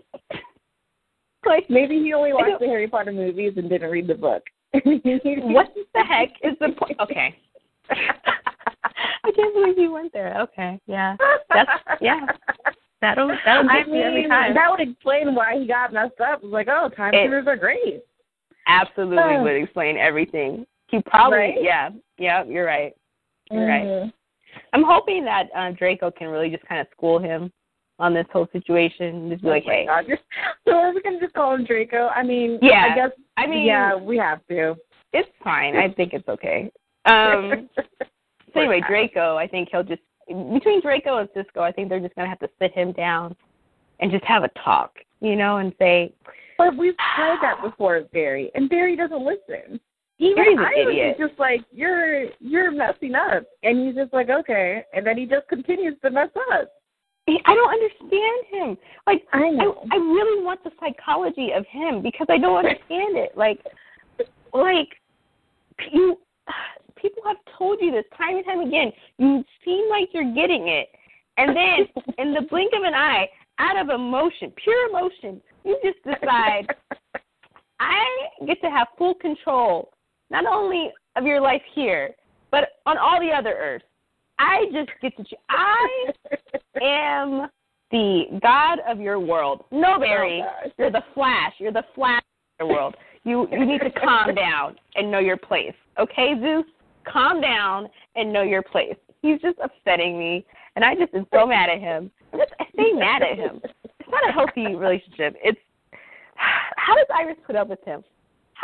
like, 1.45 1.69
Maybe 1.69 1.99
he 1.99 2.13
only 2.13 2.33
watched 2.33 2.61
the 2.61 2.67
Harry 2.67 2.87
Potter 2.87 3.11
movies 3.11 3.55
and 3.57 3.69
didn't 3.69 3.91
read 3.91 4.07
the 4.07 4.15
book. 4.15 4.45
what 4.73 5.75
the 5.95 6.05
heck 6.09 6.29
is 6.45 6.57
the 6.61 6.69
point? 6.79 6.97
Okay. 7.01 7.37
I 7.91 9.31
can't 9.35 9.53
believe 9.53 9.79
you 9.79 9.91
went 9.93 10.13
there. 10.13 10.41
Okay, 10.43 10.79
yeah, 10.87 11.17
that's 11.53 11.71
yeah. 12.01 12.21
That'll 13.01 13.29
that'll 13.45 13.69
I 13.69 13.79
get 13.81 13.89
you 13.89 14.01
every 14.01 14.29
time. 14.29 14.55
that 14.55 14.71
would 14.71 14.81
explain 14.81 15.35
why 15.35 15.59
he 15.59 15.67
got 15.67 15.93
messed 15.93 16.21
up. 16.21 16.39
It 16.39 16.45
was 16.45 16.53
like, 16.53 16.69
oh, 16.69 16.89
time 16.97 17.13
turners 17.13 17.47
are 17.49 17.57
great. 17.57 18.03
Absolutely 18.69 19.41
would 19.41 19.57
explain 19.63 19.97
everything. 19.97 20.67
He 20.89 21.01
probably 21.03 21.39
Right? 21.39 21.55
yeah 21.61 21.91
yeah. 22.19 22.45
You're 22.45 22.65
right. 22.67 22.95
Right. 23.51 23.85
Mhm. 23.85 24.13
I'm 24.73 24.85
hoping 24.85 25.25
that 25.25 25.49
uh, 25.55 25.71
Draco 25.73 26.11
can 26.11 26.29
really 26.29 26.51
just 26.51 26.65
kind 26.67 26.81
of 26.81 26.87
school 26.93 27.19
him 27.19 27.53
on 27.99 28.15
this 28.15 28.27
whole 28.33 28.49
situation. 28.53 29.31
Just 29.31 29.43
be 29.43 29.49
like, 29.49 29.65
Oh 29.67 29.71
hey, 29.71 29.87
God, 29.87 30.07
you're- 30.07 30.21
So 30.67 30.75
are 30.77 30.93
we 30.95 31.03
gonna 31.03 31.21
just 31.21 31.35
call 31.35 31.55
him 31.55 31.65
Draco? 31.65 32.09
I 32.09 32.23
mean, 32.23 32.59
Yeah. 32.63 32.89
I 32.91 32.95
guess. 32.95 33.11
I 33.37 33.47
mean, 33.47 33.67
yeah, 33.67 33.95
we 33.95 34.17
have 34.19 34.41
to. 34.49 34.77
it's 35.13 35.29
fine. 35.43 35.77
I 35.77 35.89
think 35.93 36.13
it's 36.13 36.29
okay. 36.29 36.71
Um. 37.07 37.69
So 38.55 38.61
anyway, 38.61 38.81
Draco, 38.89 39.37
I 39.37 39.47
think 39.47 39.69
he'll 39.71 39.83
just 39.83 40.01
between 40.27 40.81
Draco 40.81 41.19
and 41.19 41.29
Cisco, 41.35 41.61
I 41.61 41.71
think 41.71 41.89
they're 41.91 42.01
just 42.01 42.15
gonna 42.15 42.29
have 42.31 42.39
to 42.39 42.49
sit 42.59 42.73
him 42.73 42.93
down 42.93 43.37
and 44.01 44.11
just 44.11 44.25
have 44.25 44.43
a 44.45 44.49
talk, 44.65 44.95
you 45.21 45.37
know, 45.37 45.59
and 45.59 45.75
say, 45.79 46.15
But 46.57 46.77
we've 46.77 46.97
tried 47.15 47.39
that 47.43 47.61
before 47.63 48.01
Barry, 48.15 48.51
and 48.55 48.71
Barry 48.71 48.97
doesn't 48.97 49.23
listen. 49.23 49.79
Even 50.19 50.45
He's 50.45 50.53
an 50.53 50.59
Iris 50.61 50.89
idiot. 50.89 51.17
is 51.19 51.29
just 51.29 51.39
like 51.41 51.61
you're 51.73 52.27
you're 52.39 52.71
messing 52.71 53.15
up, 53.15 53.45
and 53.63 53.87
he's 53.87 53.97
just 53.97 54.13
like 54.13 54.31
okay, 54.31 54.85
and 54.95 55.05
then 55.07 55.19
he 55.19 55.27
just 55.27 55.49
continues 55.49 55.97
to 56.03 56.11
mess 56.11 56.29
up. 56.53 56.71
I 57.27 57.55
don't 57.55 57.71
understand 57.71 58.47
him. 58.51 58.79
Like 59.07 59.27
I 59.33 59.39
I, 59.39 59.51
know. 59.51 59.87
I 59.91 59.97
really 59.97 60.45
want 60.45 60.63
the 60.63 60.71
psychology 60.79 61.51
of 61.53 61.67
him 61.67 62.01
because 62.03 62.27
I 62.31 62.39
don't 62.39 62.59
understand 62.59 63.17
it. 63.17 63.37
Like, 63.37 63.59
like 64.53 64.89
you, 65.91 66.19
people 66.95 67.23
have 67.27 67.39
told 67.59 67.79
you 67.81 67.91
this 67.91 68.05
time 68.17 68.37
and 68.37 68.45
time 68.45 68.61
again. 68.61 68.93
You 69.19 69.43
seem 69.65 69.89
like 69.89 70.11
you're 70.13 70.33
getting 70.35 70.69
it, 70.69 70.91
and 71.39 71.57
then 71.57 72.05
in 72.19 72.35
the 72.35 72.43
blink 72.43 72.73
of 72.77 72.85
an 72.85 72.95
eye, 72.95 73.27
out 73.59 73.79
of 73.79 73.89
emotion, 73.89 74.53
pure 74.63 74.91
emotion, 74.91 75.41
you 75.65 75.77
just 75.83 75.99
decide 76.05 76.67
I 77.81 78.05
get 78.47 78.61
to 78.61 78.71
have 78.71 78.89
full 78.97 79.15
control 79.15 79.94
not 80.31 80.47
only 80.47 80.93
of 81.17 81.25
your 81.25 81.41
life 81.41 81.63
here, 81.75 82.11
but 82.51 82.69
on 82.87 82.99
all 82.99 83.21
the 83.21 83.31
other 83.31 83.55
earths. 83.59 83.85
I 84.39 84.65
just 84.73 84.91
get 85.01 85.17
to. 85.17 85.25
Cho- 85.25 85.37
I 85.49 86.11
am 86.83 87.49
the 87.91 88.25
god 88.43 88.81
of 88.89 89.01
your 89.01 89.21
world. 89.21 89.65
No, 89.71 89.99
Barry, 89.99 90.43
Oh, 90.45 90.71
you're 90.79 90.91
the 90.91 91.03
Flash. 91.15 91.53
You're 91.59 91.73
the 91.73 91.85
Flash 91.95 92.23
of 92.59 92.67
your 92.67 92.77
world. 92.77 92.97
You 93.25 93.49
you 93.53 93.65
need 93.65 93.81
to 93.81 93.91
calm 93.91 94.35
down 94.37 94.77
and 94.97 95.11
know 95.11 95.21
your 95.21 95.37
place. 95.37 95.75
Okay, 95.99 96.35
Zeus, 96.41 96.65
calm 97.11 97.41
down 97.41 97.89
and 98.17 98.33
know 98.33 98.43
your 98.43 98.63
place. 98.63 98.97
He's 99.23 99.41
just 99.41 99.59
upsetting 99.63 100.19
me, 100.19 100.45
and 100.77 100.85
I 100.85 100.95
just 100.95 101.15
am 101.15 101.27
so 101.33 101.47
mad 101.47 101.71
at 101.71 101.81
him. 101.81 102.11
I'm 102.33 102.41
just 102.41 102.53
I 102.59 102.65
stay 102.73 102.93
mad 102.93 103.23
at 103.23 103.39
him. 103.39 103.61
It's 103.85 104.09
not 104.11 104.29
a 104.29 104.33
healthy 104.33 104.75
relationship. 104.75 105.37
It's 105.43 105.59
how 106.35 106.95
does 106.97 107.07
Iris 107.15 107.37
put 107.47 107.57
up 107.57 107.69
with 107.69 107.83
him? 107.85 108.03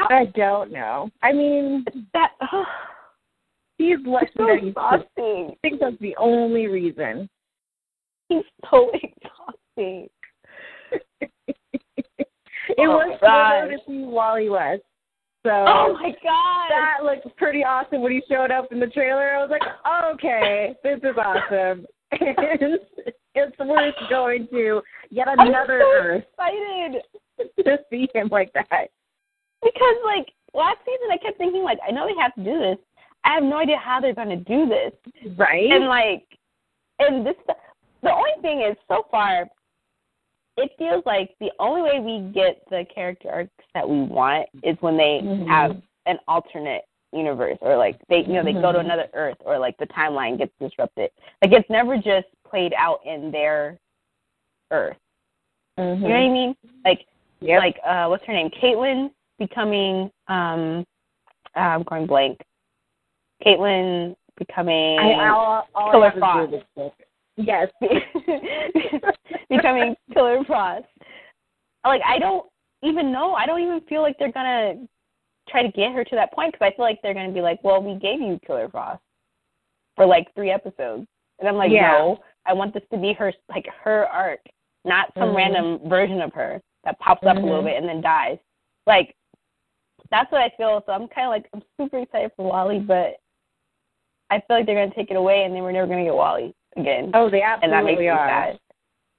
I 0.08 0.26
don't 0.34 0.72
know. 0.72 1.10
I 1.22 1.32
mean, 1.32 1.84
that? 2.14 2.32
Oh, 2.52 2.64
he's 3.78 3.98
it's 4.04 4.32
so 4.36 4.48
exhausting. 4.52 5.50
I 5.52 5.56
think 5.62 5.80
that's 5.80 5.98
the 6.00 6.16
only 6.16 6.66
reason. 6.66 7.28
He's 8.28 8.44
so 8.70 8.90
exhausting. 8.94 10.08
it 10.90 12.78
Oh 12.78 12.96
was 12.96 13.18
cool 13.20 13.70
to 13.70 13.76
see 13.86 14.04
Wally 14.04 14.48
West. 14.48 14.82
So 15.42 15.50
Oh 15.50 15.94
my 15.94 16.10
god. 16.22 16.68
that 16.70 16.98
looked 17.02 17.34
pretty 17.38 17.64
awesome 17.64 18.02
when 18.02 18.12
he 18.12 18.22
showed 18.28 18.50
up 18.50 18.72
in 18.72 18.78
the 18.78 18.86
trailer. 18.88 19.34
I 19.34 19.38
was 19.38 19.50
like, 19.50 19.62
okay, 20.14 20.74
this 20.84 20.98
is 20.98 21.16
awesome. 21.16 21.86
And 22.12 22.80
it's 23.36 23.58
worth 23.60 23.94
going 24.10 24.48
to 24.50 24.82
yet 25.10 25.28
another 25.28 25.80
I'm 25.80 26.00
so 26.00 26.08
Earth 26.08 26.24
excited 26.32 27.02
to 27.64 27.78
see 27.88 28.08
him 28.12 28.28
like 28.32 28.52
that. 28.54 28.88
Because 29.62 29.96
like 30.05 30.33
last 30.55 30.79
season 30.85 31.09
I 31.12 31.16
kept 31.18 31.38
thinking 31.38 31.62
like 31.62 31.79
I 31.87 31.90
know 31.90 32.07
they 32.07 32.20
have 32.20 32.35
to 32.35 32.44
do 32.44 32.59
this. 32.59 32.79
I 33.25 33.35
have 33.35 33.42
no 33.42 33.59
idea 33.59 33.77
how 33.77 34.01
they're 34.01 34.14
going 34.14 34.31
to 34.31 34.37
do 34.37 34.66
this. 34.66 34.92
Right? 35.37 35.70
And 35.70 35.87
like 35.87 36.25
and 36.99 37.27
this 37.27 37.37
the 38.03 38.12
only 38.12 38.31
thing 38.42 38.62
is 38.62 38.77
so 38.88 39.07
far 39.11 39.46
it 40.57 40.70
feels 40.79 41.03
like 41.07 41.35
the 41.40 41.51
only 41.59 41.83
way 41.83 42.01
we 42.01 42.33
get 42.33 42.62
the 42.70 42.85
character 42.92 43.31
arcs 43.31 43.51
that 43.75 43.88
we 43.88 44.03
want 44.03 44.46
is 44.62 44.77
when 44.81 44.96
they 44.96 45.20
Mhm. 45.23 45.46
have 45.46 45.83
an 46.07 46.18
alternate 46.29 46.85
universe 47.12 47.59
or 47.61 47.77
like 47.77 47.96
they 48.09 48.18
you 48.18 48.35
know 48.35 48.42
they 48.44 48.53
go 48.53 48.73
to 48.73 48.79
Mhm. 48.79 48.85
another 48.85 49.09
earth 49.14 49.37
or 49.44 49.59
like 49.59 49.77
the 49.79 49.87
timeline 49.88 50.38
gets 50.38 50.53
disrupted 50.61 51.11
like 51.42 51.53
it's 51.53 51.68
never 51.70 51.96
just 51.96 52.29
played 52.44 52.73
out 52.75 53.05
in 53.05 53.31
their 53.31 53.79
earth 54.70 54.96
Mhm. 55.79 56.03
you 56.03 56.09
know 56.09 56.14
what 56.14 56.20
i 56.20 56.29
mean 56.29 56.57
like 56.85 57.07
Yep. 57.40 57.59
like 57.59 57.81
uh 57.85 58.07
what's 58.07 58.25
her 58.27 58.33
name 58.33 58.51
caitlin 58.51 59.11
becoming 59.40 60.09
um 60.29 60.85
uh, 61.57 61.61
i'm 61.61 61.83
going 61.83 62.07
blank 62.07 62.38
caitlin 63.44 64.14
becoming 64.38 64.98
I, 64.98 65.29
all, 65.29 65.66
all 65.74 65.90
Killer 65.90 66.07
I 66.07 66.09
have 66.11 66.14
to 66.14 66.20
Frost. 66.20 66.50
do 66.50 66.57
is 66.57 66.62
look. 66.76 66.94
Yes. 67.37 67.68
becoming 69.48 69.96
killer 70.12 70.44
frost 70.44 70.85
like 71.85 72.03
i 72.07 72.18
don't 72.18 72.46
even 72.83 73.11
know 73.12 73.35
i 73.35 73.46
don't 73.46 73.61
even 73.62 73.81
feel 73.88 74.03
like 74.03 74.16
they're 74.18 74.31
gonna 74.33 74.74
try 75.48 75.62
to 75.62 75.72
get 75.72 75.92
her 75.92 76.05
to 76.05 76.14
that 76.14 76.33
point 76.33 76.53
because 76.53 76.64
i 76.72 76.76
feel 76.76 76.85
like 76.85 76.98
they're 77.03 77.14
gonna 77.14 77.33
be 77.33 77.40
like 77.40 77.59
well 77.64 77.83
we 77.83 77.94
gave 77.98 78.20
you 78.20 78.38
killer 78.46 78.68
frost 78.68 79.00
for 79.96 80.07
like 80.07 80.33
three 80.35 80.50
episodes 80.50 81.07
and 81.38 81.48
i'm 81.48 81.57
like 81.57 81.70
Yeah. 81.72 81.92
no 81.92 82.18
i 82.46 82.53
want 82.53 82.72
this 82.74 82.83
to 82.92 82.98
be 82.98 83.12
her 83.14 83.33
like 83.48 83.66
her 83.83 84.07
arc 84.07 84.40
not 84.85 85.12
some 85.18 85.29
Mhm. 85.31 85.37
random 85.37 85.88
version 85.88 86.20
of 86.20 86.33
her 86.35 86.61
that 86.85 86.98
pops 87.00 87.26
up 87.26 87.37
a 87.37 87.40
little 87.40 87.62
Mhm. 87.62 87.64
bit 87.66 87.76
and 87.79 87.88
then 87.88 88.00
dies 88.00 88.38
like 88.87 89.14
that's 90.11 90.31
what 90.33 90.40
i 90.40 90.51
feel 90.57 90.83
so 90.87 90.92
i'm 90.92 91.09
kind 91.09 91.27
of 91.27 91.31
like 91.31 91.46
i'm 91.55 91.62
super 91.81 91.99
excited 91.99 92.31
for 92.37 92.46
wally 92.49 92.79
but 92.79 93.16
i 94.31 94.40
feel 94.46 94.57
like 94.59 94.66
they're 94.66 94.75
gonna 94.75 94.94
take 94.94 95.11
it 95.11 95.16
away 95.16 95.44
and 95.44 95.55
then 95.55 95.62
we're 95.62 95.73
never 95.73 95.87
gonna 95.87 96.05
get 96.05 96.14
wally 96.14 96.55
again 96.77 97.11
Oh, 97.14 97.29
they 97.31 97.42
and 97.42 97.73
that 97.73 97.85
makes 97.85 97.99
absolutely 97.99 98.05
me 98.05 98.09
are. 98.09 98.29
sad 98.29 98.59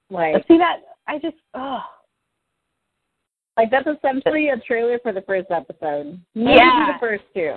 Like, 0.09 0.33
but 0.33 0.47
see 0.47 0.57
that 0.57 0.77
I 1.07 1.19
just 1.19 1.37
oh 1.53 1.79
like 3.57 3.69
that's 3.69 3.87
essentially 3.87 4.49
a 4.49 4.57
trailer 4.59 4.97
for 5.03 5.11
the 5.11 5.21
first 5.23 5.51
episode. 5.51 6.19
Maybe 6.35 6.55
Yeah. 6.57 6.93
the 6.93 6.99
first 6.99 7.23
two. 7.35 7.53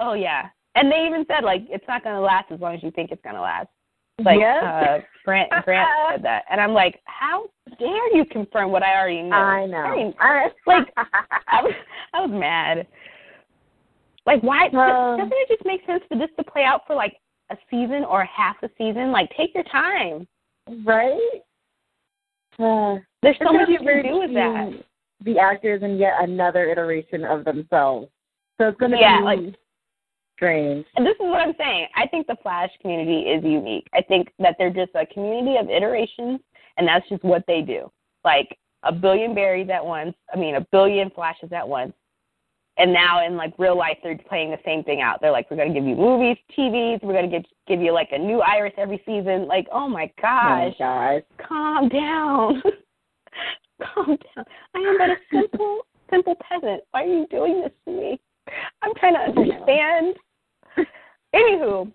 oh 0.00 0.14
yeah. 0.14 0.48
And 0.74 0.90
they 0.90 1.04
even 1.06 1.26
said 1.28 1.44
like 1.44 1.62
it's 1.68 1.84
not 1.86 2.02
gonna 2.02 2.20
last 2.20 2.50
as 2.50 2.60
long 2.60 2.74
as 2.74 2.82
you 2.82 2.90
think 2.90 3.10
it's 3.10 3.22
gonna 3.22 3.40
last. 3.42 3.68
Like 4.18 4.38
Yes. 4.40 4.62
uh 4.62 4.98
Grant 5.24 5.50
Grant 5.64 5.88
said 6.10 6.24
that. 6.24 6.44
And 6.50 6.60
I'm 6.60 6.72
like, 6.74 7.00
How 7.04 7.46
dare 7.78 8.16
you 8.16 8.24
confirm 8.26 8.70
what 8.70 8.82
I 8.82 8.98
already 8.98 9.22
knew? 9.22 9.32
I 9.32 9.66
know. 9.66 10.12
I, 10.20 10.48
like 10.66 10.88
I 10.96 11.62
was 11.62 11.72
I 12.12 12.20
was 12.20 12.30
mad. 12.30 12.86
Like 14.26 14.42
why 14.42 14.66
Um, 14.66 15.18
doesn't 15.18 15.32
it 15.32 15.48
just 15.48 15.64
make 15.64 15.84
sense 15.86 16.02
for 16.08 16.16
this 16.18 16.30
to 16.38 16.44
play 16.44 16.64
out 16.64 16.82
for 16.86 16.94
like 16.94 17.16
a 17.50 17.56
season 17.70 18.04
or 18.04 18.24
half 18.24 18.56
a 18.62 18.68
season? 18.78 19.10
Like 19.12 19.30
take 19.36 19.54
your 19.54 19.64
time. 19.64 20.26
right? 20.84 21.18
Uh, 22.58 22.96
There's 23.22 23.36
so 23.44 23.52
much 23.52 23.68
you 23.68 23.78
can 23.78 24.02
do 24.04 24.18
with 24.20 24.34
that. 24.34 24.72
The 25.24 25.38
actors 25.38 25.82
in 25.82 25.96
yet 25.98 26.14
another 26.20 26.68
iteration 26.70 27.24
of 27.24 27.44
themselves. 27.44 28.08
So 28.60 28.68
it's 28.68 28.78
gonna 28.78 28.98
Yeah, 29.00 29.18
be 29.18 29.24
like- 29.24 29.54
strange. 30.34 30.86
And 30.96 31.06
this 31.06 31.14
is 31.14 31.20
what 31.20 31.40
I'm 31.40 31.54
saying. 31.58 31.86
I 31.96 32.06
think 32.06 32.26
the 32.26 32.36
Flash 32.42 32.70
community 32.80 33.28
is 33.28 33.42
unique. 33.44 33.86
I 33.94 34.02
think 34.02 34.28
that 34.38 34.56
they're 34.58 34.70
just 34.70 34.92
a 34.94 35.06
community 35.06 35.56
of 35.56 35.70
iterations, 35.70 36.40
and 36.76 36.86
that's 36.86 37.08
just 37.08 37.22
what 37.24 37.44
they 37.46 37.62
do. 37.62 37.90
Like 38.24 38.58
a 38.82 38.92
billion 38.92 39.34
Barrys 39.34 39.70
at 39.70 39.84
once. 39.84 40.14
I 40.32 40.36
mean, 40.36 40.56
a 40.56 40.66
billion 40.72 41.10
flashes 41.10 41.52
at 41.52 41.68
once. 41.68 41.92
And 42.78 42.92
now 42.92 43.24
in 43.24 43.36
like 43.36 43.52
real 43.58 43.76
life, 43.76 43.98
they're 44.02 44.16
playing 44.28 44.50
the 44.50 44.58
same 44.64 44.82
thing 44.82 45.02
out. 45.02 45.20
They're 45.20 45.30
like, 45.30 45.50
we're 45.50 45.58
gonna 45.58 45.74
give 45.74 45.84
you 45.84 45.94
movies, 45.94 46.38
TVs. 46.56 47.02
We're 47.02 47.12
gonna 47.12 47.28
give 47.28 47.44
give 47.68 47.80
you 47.80 47.92
like 47.92 48.08
a 48.12 48.18
new 48.18 48.40
Iris 48.40 48.72
every 48.78 49.02
season. 49.04 49.46
Like, 49.46 49.68
oh 49.70 49.88
my 49.88 50.10
Oh 50.22 50.22
my 50.22 50.74
gosh. 50.78 51.22
calm 51.46 51.88
down, 51.90 52.62
calm 53.94 54.06
down. 54.34 54.44
I 54.74 54.78
am 54.78 54.98
but 54.98 55.10
a 55.10 55.16
simple 55.30 55.80
simple 56.10 56.34
peasant. 56.48 56.82
Why 56.92 57.04
are 57.04 57.06
you 57.06 57.26
doing 57.30 57.60
this 57.60 57.72
to 57.84 57.90
me? 57.92 58.20
I'm 58.82 58.94
trying 58.96 59.14
to 59.14 59.20
understand. 59.40 60.16
Anywho, 61.34 61.90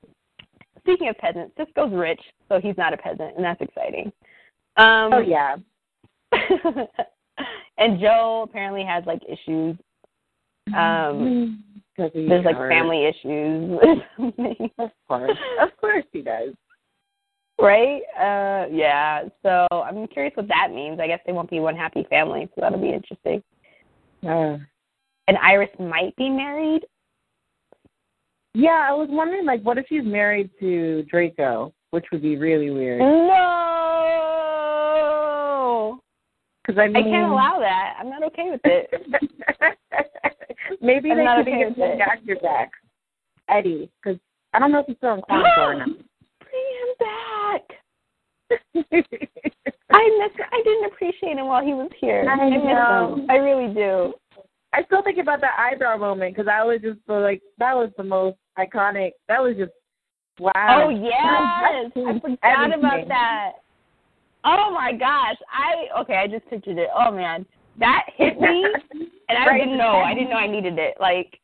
speaking 0.79 1.09
of 1.09 1.17
peasants, 1.17 1.53
Cisco's 1.57 1.91
rich, 1.93 2.21
so 2.49 2.59
he's 2.59 2.77
not 2.77 2.93
a 2.93 2.97
peasant, 2.97 3.35
and 3.35 3.43
that's 3.43 3.61
exciting. 3.61 4.11
Um, 4.77 5.13
Oh 5.13 5.19
yeah. 5.19 5.55
and 7.77 7.99
Joe 7.99 8.45
apparently 8.49 8.83
has 8.83 9.03
like 9.05 9.21
issues. 9.27 9.75
Um, 10.75 11.63
there's 11.97 12.45
like 12.45 12.55
hard. 12.55 12.71
family 12.71 13.05
issues, 13.05 13.79
Of 14.79 14.91
course. 15.07 15.37
Of 15.61 15.69
course 15.79 16.03
he 16.11 16.21
does. 16.21 16.53
right? 17.59 18.01
Uh, 18.17 18.67
yeah. 18.71 19.23
So 19.43 19.65
I'm 19.71 20.07
curious 20.07 20.35
what 20.35 20.47
that 20.49 20.71
means. 20.73 20.99
I 20.99 21.07
guess 21.07 21.19
they 21.25 21.31
won't 21.31 21.49
be 21.49 21.59
one 21.59 21.75
happy 21.75 22.05
family, 22.09 22.49
so 22.53 22.61
that'll 22.61 22.81
be 22.81 22.89
interesting. 22.93 23.41
Uh, 24.27 24.57
And 25.27 25.37
Iris 25.37 25.69
might 25.79 26.15
be 26.15 26.29
married. 26.29 26.85
yeah, 28.53 28.87
I 28.89 28.93
was 28.93 29.09
wondering, 29.11 29.45
like, 29.45 29.61
what 29.61 29.77
if 29.77 29.85
she's 29.89 30.03
married 30.05 30.49
to 30.59 31.03
Draco, 31.09 31.73
which 31.91 32.05
would 32.11 32.21
be 32.21 32.37
really 32.37 32.69
weird. 32.69 32.99
No, 35.07 35.99
Because 36.65 36.79
I 36.79 36.87
mean, 36.87 36.95
I 36.97 37.01
can't 37.03 37.31
allow 37.31 37.59
that. 37.59 37.95
I'm 37.99 38.09
not 38.09 38.23
okay 38.23 38.49
with 38.51 38.61
it. 38.63 38.89
Maybe 40.81 41.11
I'm 41.11 41.17
they 41.17 41.23
not 41.23 41.37
could 41.45 41.47
okay 41.53 41.63
get 41.69 41.75
the 41.77 41.97
actor 42.01 42.35
back, 42.41 42.71
Eddie, 43.49 43.89
because 44.03 44.19
I 44.53 44.59
don't 44.59 44.71
know 44.71 44.79
if 44.79 44.85
he's 44.87 44.97
still 44.97 45.13
in 45.13 45.21
Quantico 45.29 45.57
or 45.59 45.75
not. 45.75 45.87
Bring 46.39 46.67
him 46.79 46.89
back. 46.99 47.63
I 49.91 50.03
miss. 50.19 50.31
I 50.51 50.61
didn't 50.63 50.85
appreciate 50.91 51.37
him 51.37 51.47
while 51.47 51.63
he 51.63 51.73
was 51.73 51.89
here. 51.99 52.25
I 52.29 52.49
miss 52.49 52.63
know. 52.63 53.15
him. 53.17 53.25
I 53.29 53.35
really 53.35 53.73
do. 53.73 54.13
I 54.73 54.83
still 54.83 55.01
think 55.01 55.17
about 55.17 55.41
that 55.41 55.57
eyebrow 55.57 55.97
moment 55.97 56.35
because 56.35 56.49
I 56.51 56.63
was 56.63 56.79
just 56.81 56.99
like, 57.07 57.41
that 57.57 57.75
was 57.75 57.89
the 57.97 58.03
most 58.03 58.37
iconic. 58.57 59.11
That 59.27 59.41
was 59.41 59.55
just 59.57 59.71
wow. 60.39 60.51
Oh 60.55 60.89
yes, 60.89 61.13
I 61.23 61.89
Everything. 61.95 62.21
forgot 62.21 62.77
about 62.77 63.07
that. 63.07 63.51
Oh 64.43 64.71
my 64.73 64.93
gosh, 64.93 65.37
I 65.51 66.01
okay. 66.01 66.15
I 66.15 66.27
just 66.27 66.47
pictured 66.49 66.77
it. 66.77 66.89
Oh 66.95 67.11
man, 67.11 67.45
that 67.79 68.03
hit 68.15 68.39
me, 68.39 68.65
and 69.29 69.37
I 69.37 69.45
Right. 69.47 69.59
didn't 69.59 69.77
know. 69.77 70.01
I 70.05 70.13
didn't 70.13 70.29
know 70.29 70.37
I 70.37 70.47
needed 70.47 70.77
it. 70.77 70.95
Like 70.99 71.39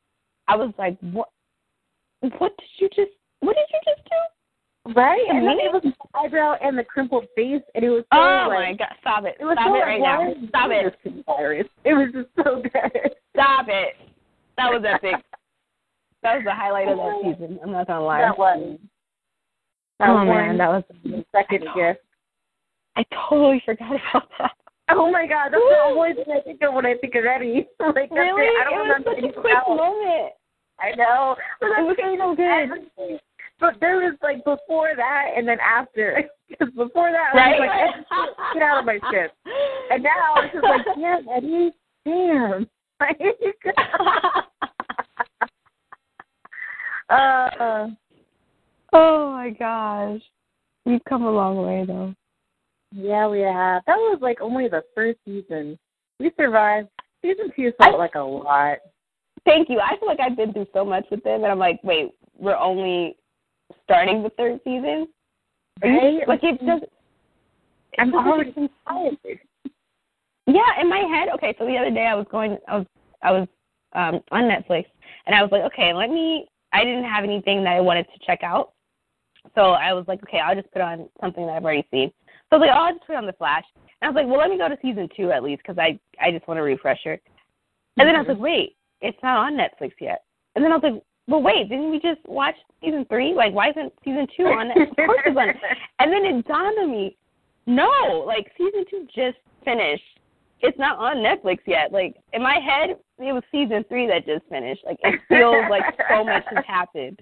I 0.47 0.55
was 0.55 0.73
like, 0.77 0.97
what? 0.99 1.29
What 2.21 2.55
did 2.57 2.69
you 2.77 2.89
just? 2.89 3.11
What 3.39 3.55
did 3.55 3.65
you 3.71 3.79
just 3.85 4.05
do? 4.05 4.15
Right? 4.95 5.25
And 5.29 5.47
then 5.47 5.59
it 5.63 5.71
was 5.71 5.81
the 5.83 5.93
eyebrow 6.13 6.55
and 6.61 6.77
the 6.77 6.83
crimpled 6.83 7.25
face, 7.37 7.61
and 7.73 7.85
it 7.85 7.89
was 7.89 8.03
so 8.11 8.19
Oh 8.19 8.47
like, 8.49 8.71
my 8.71 8.73
god! 8.73 8.95
Stop 8.99 9.23
it! 9.23 9.37
It 9.39 9.45
was 9.45 9.55
Stop 9.55 9.67
so 9.67 9.75
it 9.75 9.79
right 9.79 10.01
now! 10.01 10.33
Stop 10.49 10.71
it! 10.71 11.23
virus? 11.25 11.67
It 11.85 11.93
was 11.93 12.09
just 12.11 12.27
so 12.35 12.61
good. 12.61 13.15
Stop 13.33 13.67
it! 13.69 13.95
That 14.57 14.69
was 14.71 14.83
epic. 14.85 15.15
That 16.23 16.35
was 16.35 16.43
the 16.45 16.55
highlight 16.55 16.87
of 16.87 16.95
that 16.95 17.03
oh 17.03 17.21
season. 17.35 17.59
I'm 17.61 17.71
not 17.73 17.85
gonna 17.87 17.99
lie. 18.05 18.21
That 18.21 18.37
was. 18.37 18.79
That 19.99 20.09
oh 20.09 20.23
was 20.23 20.27
man, 20.27 20.57
that 20.57 20.69
was. 20.69 20.83
the 21.03 21.25
second 21.35 21.67
gift. 21.75 21.99
I 22.95 23.03
totally 23.27 23.61
forgot 23.65 23.91
about 23.91 24.29
that. 24.39 24.51
Oh 24.89 25.11
my 25.11 25.27
god, 25.27 25.51
that's 25.51 25.59
the 25.59 25.83
only 25.83 26.13
thing 26.13 26.31
I 26.31 26.39
think 26.39 26.61
of 26.61 26.73
when 26.75 26.85
I 26.85 26.95
think 26.95 27.15
of 27.15 27.25
Eddie. 27.25 27.67
like, 27.79 28.09
Really? 28.11 28.47
it. 28.47 28.55
I 28.55 28.63
don't 28.69 28.87
it 28.87 29.03
was 29.03 29.03
such 29.03 29.31
a 29.31 29.41
quick 29.41 29.55
else. 29.55 29.67
moment. 29.67 30.31
I 30.79 30.91
know. 30.95 31.35
But 31.59 31.67
It 31.79 31.83
was 31.91 31.97
so 32.19 32.35
good. 32.35 32.47
everything. 32.47 33.19
But 33.63 33.79
there 33.79 33.95
was 33.95 34.15
like 34.21 34.43
before 34.43 34.89
that 34.97 35.29
and 35.37 35.47
then 35.47 35.57
after. 35.61 36.23
Because 36.49 36.69
before 36.75 37.09
that, 37.11 37.31
I 37.33 37.37
Right? 37.37 37.59
was 37.59 37.69
like, 38.11 38.29
get 38.53 38.61
out 38.61 38.77
of 38.79 38.85
my 38.85 38.99
ship. 39.09 39.31
And 39.89 40.03
now 40.03 40.35
it's 40.37 40.53
just 40.53 40.63
like, 40.63 40.85
damn, 40.95 41.27
Eddie, 41.29 41.71
damn. 42.05 42.67
uh, 47.09 47.87
oh 48.93 49.31
my 49.31 49.49
gosh. 49.57 50.21
We've 50.85 51.03
come 51.09 51.23
a 51.23 51.31
long 51.31 51.57
way 51.65 51.85
though. 51.87 52.13
yeah, 52.91 53.27
we 53.27 53.39
have. 53.39 53.81
That 53.87 53.97
was 53.97 54.19
like 54.21 54.41
only 54.41 54.67
the 54.67 54.83
first 54.93 55.17
season. 55.25 55.79
We 56.19 56.31
survived. 56.37 56.89
Season 57.23 57.49
two 57.55 57.71
felt 57.79 57.95
I- 57.95 57.97
like 57.97 58.13
a 58.15 58.19
lot. 58.19 58.77
Thank 59.45 59.69
you. 59.69 59.79
I 59.79 59.97
feel 59.97 60.07
like 60.07 60.19
I've 60.19 60.37
been 60.37 60.53
through 60.53 60.67
so 60.73 60.85
much 60.85 61.05
with 61.09 61.23
them, 61.23 61.41
and 61.43 61.51
I'm 61.51 61.57
like, 61.59 61.79
wait, 61.83 62.11
we're 62.37 62.55
only 62.55 63.15
starting 63.83 64.23
the 64.23 64.29
third 64.31 64.59
season. 64.63 65.07
Right? 65.81 66.27
like 66.27 66.43
it 66.43 66.59
just. 66.65 66.85
I'm 67.99 68.13
already 68.13 68.53
tired. 68.87 69.17
Yeah, 70.47 70.81
in 70.81 70.89
my 70.89 70.99
head. 70.99 71.29
Okay, 71.35 71.55
so 71.57 71.65
the 71.65 71.77
other 71.77 71.91
day 71.91 72.05
I 72.05 72.15
was 72.15 72.25
going. 72.31 72.57
I 72.67 72.77
was 72.77 72.87
I 73.21 73.31
was 73.31 73.47
um 73.93 74.21
on 74.31 74.43
Netflix, 74.43 74.85
and 75.25 75.35
I 75.35 75.41
was 75.41 75.51
like, 75.51 75.63
okay, 75.63 75.93
let 75.93 76.09
me. 76.09 76.47
I 76.71 76.83
didn't 76.83 77.05
have 77.05 77.23
anything 77.23 77.63
that 77.63 77.73
I 77.73 77.81
wanted 77.81 78.05
to 78.05 78.25
check 78.25 78.41
out, 78.43 78.73
so 79.55 79.71
I 79.71 79.93
was 79.93 80.05
like, 80.07 80.21
okay, 80.23 80.39
I'll 80.39 80.55
just 80.55 80.71
put 80.71 80.81
on 80.81 81.07
something 81.21 81.45
that 81.45 81.53
I've 81.53 81.63
already 81.63 81.87
seen. 81.91 82.11
So 82.49 82.57
I 82.57 82.59
was 82.59 82.67
like, 82.67 82.75
oh, 82.75 82.83
I'll 82.83 82.93
just 82.93 83.05
put 83.05 83.15
on 83.15 83.25
The 83.25 83.33
Flash. 83.33 83.63
And 84.01 84.07
I 84.07 84.09
was 84.09 84.15
like, 84.15 84.27
well, 84.27 84.39
let 84.39 84.49
me 84.49 84.57
go 84.57 84.67
to 84.67 84.77
season 84.81 85.07
two 85.15 85.31
at 85.31 85.43
least 85.43 85.61
because 85.65 85.77
I 85.77 85.99
I 86.19 86.31
just 86.31 86.47
want 86.47 86.59
a 86.59 86.63
refresher. 86.63 87.19
And 87.97 88.07
then 88.07 88.15
I 88.15 88.19
was 88.19 88.27
like, 88.27 88.39
wait, 88.39 88.75
it's 89.01 89.17
not 89.21 89.37
on 89.37 89.53
Netflix 89.53 89.91
yet. 90.01 90.23
And 90.55 90.63
then 90.63 90.71
I 90.71 90.75
was 90.75 90.83
like, 90.83 91.03
well, 91.27 91.41
wait, 91.41 91.69
didn't 91.69 91.89
we 91.89 91.99
just 91.99 92.19
watch 92.25 92.55
season 92.81 93.05
three? 93.09 93.33
Like, 93.33 93.53
why 93.53 93.69
isn't 93.69 93.93
season 94.03 94.27
two 94.35 94.43
on 94.43 94.71
Of 94.71 94.95
course 94.95 95.21
it's 95.25 95.37
on. 95.37 95.53
And 95.99 96.11
then 96.11 96.25
it 96.25 96.45
dawned 96.47 96.77
on 96.79 96.91
me, 96.91 97.17
no, 97.65 98.23
like 98.27 98.51
season 98.57 98.85
two 98.89 99.07
just 99.15 99.37
finished. 99.63 100.03
It's 100.59 100.77
not 100.77 100.97
on 100.97 101.17
Netflix 101.17 101.59
yet. 101.65 101.91
Like 101.91 102.15
in 102.33 102.41
my 102.41 102.55
head, 102.55 102.97
it 103.19 103.31
was 103.33 103.43
season 103.51 103.85
three 103.87 104.07
that 104.07 104.25
just 104.25 104.45
finished. 104.49 104.83
Like 104.85 104.97
it 105.03 105.19
feels 105.29 105.65
like 105.69 105.83
so 106.09 106.23
much 106.23 106.43
has 106.53 106.63
happened. 106.67 107.19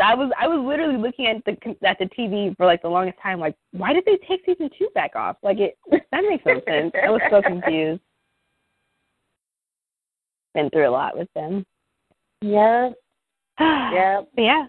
I 0.00 0.14
was 0.14 0.30
I 0.40 0.48
was 0.48 0.64
literally 0.64 0.96
looking 0.96 1.26
at 1.26 1.44
the 1.44 1.52
at 1.86 1.98
the 1.98 2.06
TV 2.06 2.56
for 2.56 2.66
like 2.66 2.82
the 2.82 2.88
longest 2.88 3.18
time. 3.22 3.38
Like, 3.38 3.54
why 3.72 3.92
did 3.92 4.04
they 4.04 4.18
take 4.28 4.44
season 4.44 4.68
two 4.76 4.88
back 4.94 5.14
off? 5.14 5.36
Like 5.42 5.58
it 5.58 5.78
that 5.90 6.24
makes 6.28 6.44
no 6.44 6.60
sense. 6.68 6.92
I 7.00 7.10
was 7.10 7.20
so 7.30 7.42
confused. 7.42 8.00
Been 10.54 10.70
through 10.70 10.88
a 10.88 10.90
lot 10.90 11.16
with 11.16 11.28
them. 11.34 11.64
Yeah, 12.44 12.90
yeah. 13.60 13.90
yeah. 13.92 14.20
Yeah. 14.36 14.66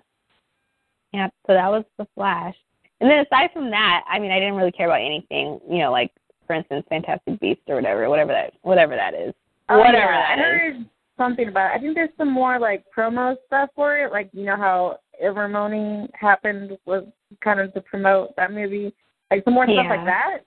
Yeah. 1.13 1.27
So 1.47 1.53
that 1.53 1.69
was 1.69 1.83
the 1.97 2.07
Flash. 2.15 2.55
And 3.01 3.09
then 3.09 3.19
aside 3.25 3.49
from 3.53 3.69
that, 3.71 4.03
I 4.09 4.19
mean, 4.19 4.31
I 4.31 4.39
didn't 4.39 4.55
really 4.55 4.71
care 4.71 4.87
about 4.87 5.01
anything. 5.01 5.59
You 5.69 5.79
know, 5.79 5.91
like 5.91 6.11
for 6.47 6.55
instance, 6.55 6.85
Fantastic 6.89 7.39
Beasts 7.39 7.63
or 7.67 7.75
whatever, 7.75 8.09
whatever 8.09 8.31
that, 8.31 8.53
whatever 8.61 8.95
that 8.95 9.13
is, 9.13 9.33
Oh, 9.69 9.77
whatever 9.79 9.97
yeah. 10.13 10.25
I 10.29 10.35
that 10.35 10.39
is. 10.39 10.45
heard 10.45 10.85
something 11.17 11.47
about. 11.49 11.71
It. 11.71 11.77
I 11.77 11.79
think 11.79 11.95
there's 11.95 12.09
some 12.17 12.31
more 12.31 12.59
like 12.59 12.83
promo 12.95 13.35
stuff 13.47 13.69
for 13.75 13.97
it. 13.97 14.11
Like 14.11 14.29
you 14.31 14.45
know 14.45 14.55
how 14.57 14.99
Ilvermorny 15.23 16.07
happened 16.13 16.77
was 16.85 17.03
kind 17.43 17.59
of 17.59 17.73
to 17.73 17.81
promote 17.81 18.35
that 18.37 18.51
movie. 18.51 18.93
Like 19.31 19.43
some 19.43 19.53
more 19.53 19.65
stuff 19.65 19.87
like 19.89 20.05
that. 20.05 20.37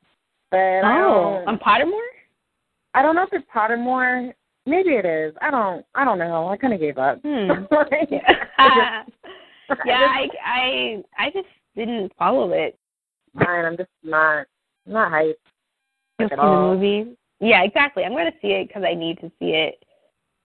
But 0.51 0.57
I 0.59 1.03
Oh, 1.03 1.45
on 1.47 1.59
Pottermore. 1.59 2.01
I 2.95 3.03
don't 3.03 3.15
know 3.17 3.25
if 3.25 3.33
it's 3.33 3.47
Pottermore. 3.55 4.33
Maybe 4.69 4.91
it 4.91 5.07
is. 5.07 5.35
I 5.41 5.51
don't. 5.51 5.85
I 5.95 6.05
don't 6.05 6.19
know. 6.19 6.49
I 6.49 6.57
kind 6.59 6.75
of 6.75 6.81
gave 6.81 6.99
up. 6.99 7.21
Hmm. 7.23 7.51
Like, 7.71 8.11
Yeah. 8.11 9.03
I 9.69 9.77
yeah, 9.85 10.27
I, 10.45 11.03
I, 11.19 11.31
just 11.31 11.47
didn't 11.77 12.13
follow 12.19 12.53
it. 12.53 12.79
Fine, 13.35 13.65
I'm 13.67 13.77
just 13.77 13.91
not 14.03 14.47
not 14.87 15.13
hyped. 15.13 15.35
Like 16.19 16.33
at 16.33 16.39
all. 16.39 16.71
the 16.71 16.75
movie. 16.77 17.17
Yeah, 17.41 17.63
exactly. 17.65 18.03
I'm 18.05 18.13
going 18.13 18.31
to 18.33 18.39
see 18.41 18.49
it 18.49 18.69
because 18.69 18.83
I 18.85 18.95
need 18.95 19.19
to 19.21 19.31
see 19.39 19.51
it 19.51 19.85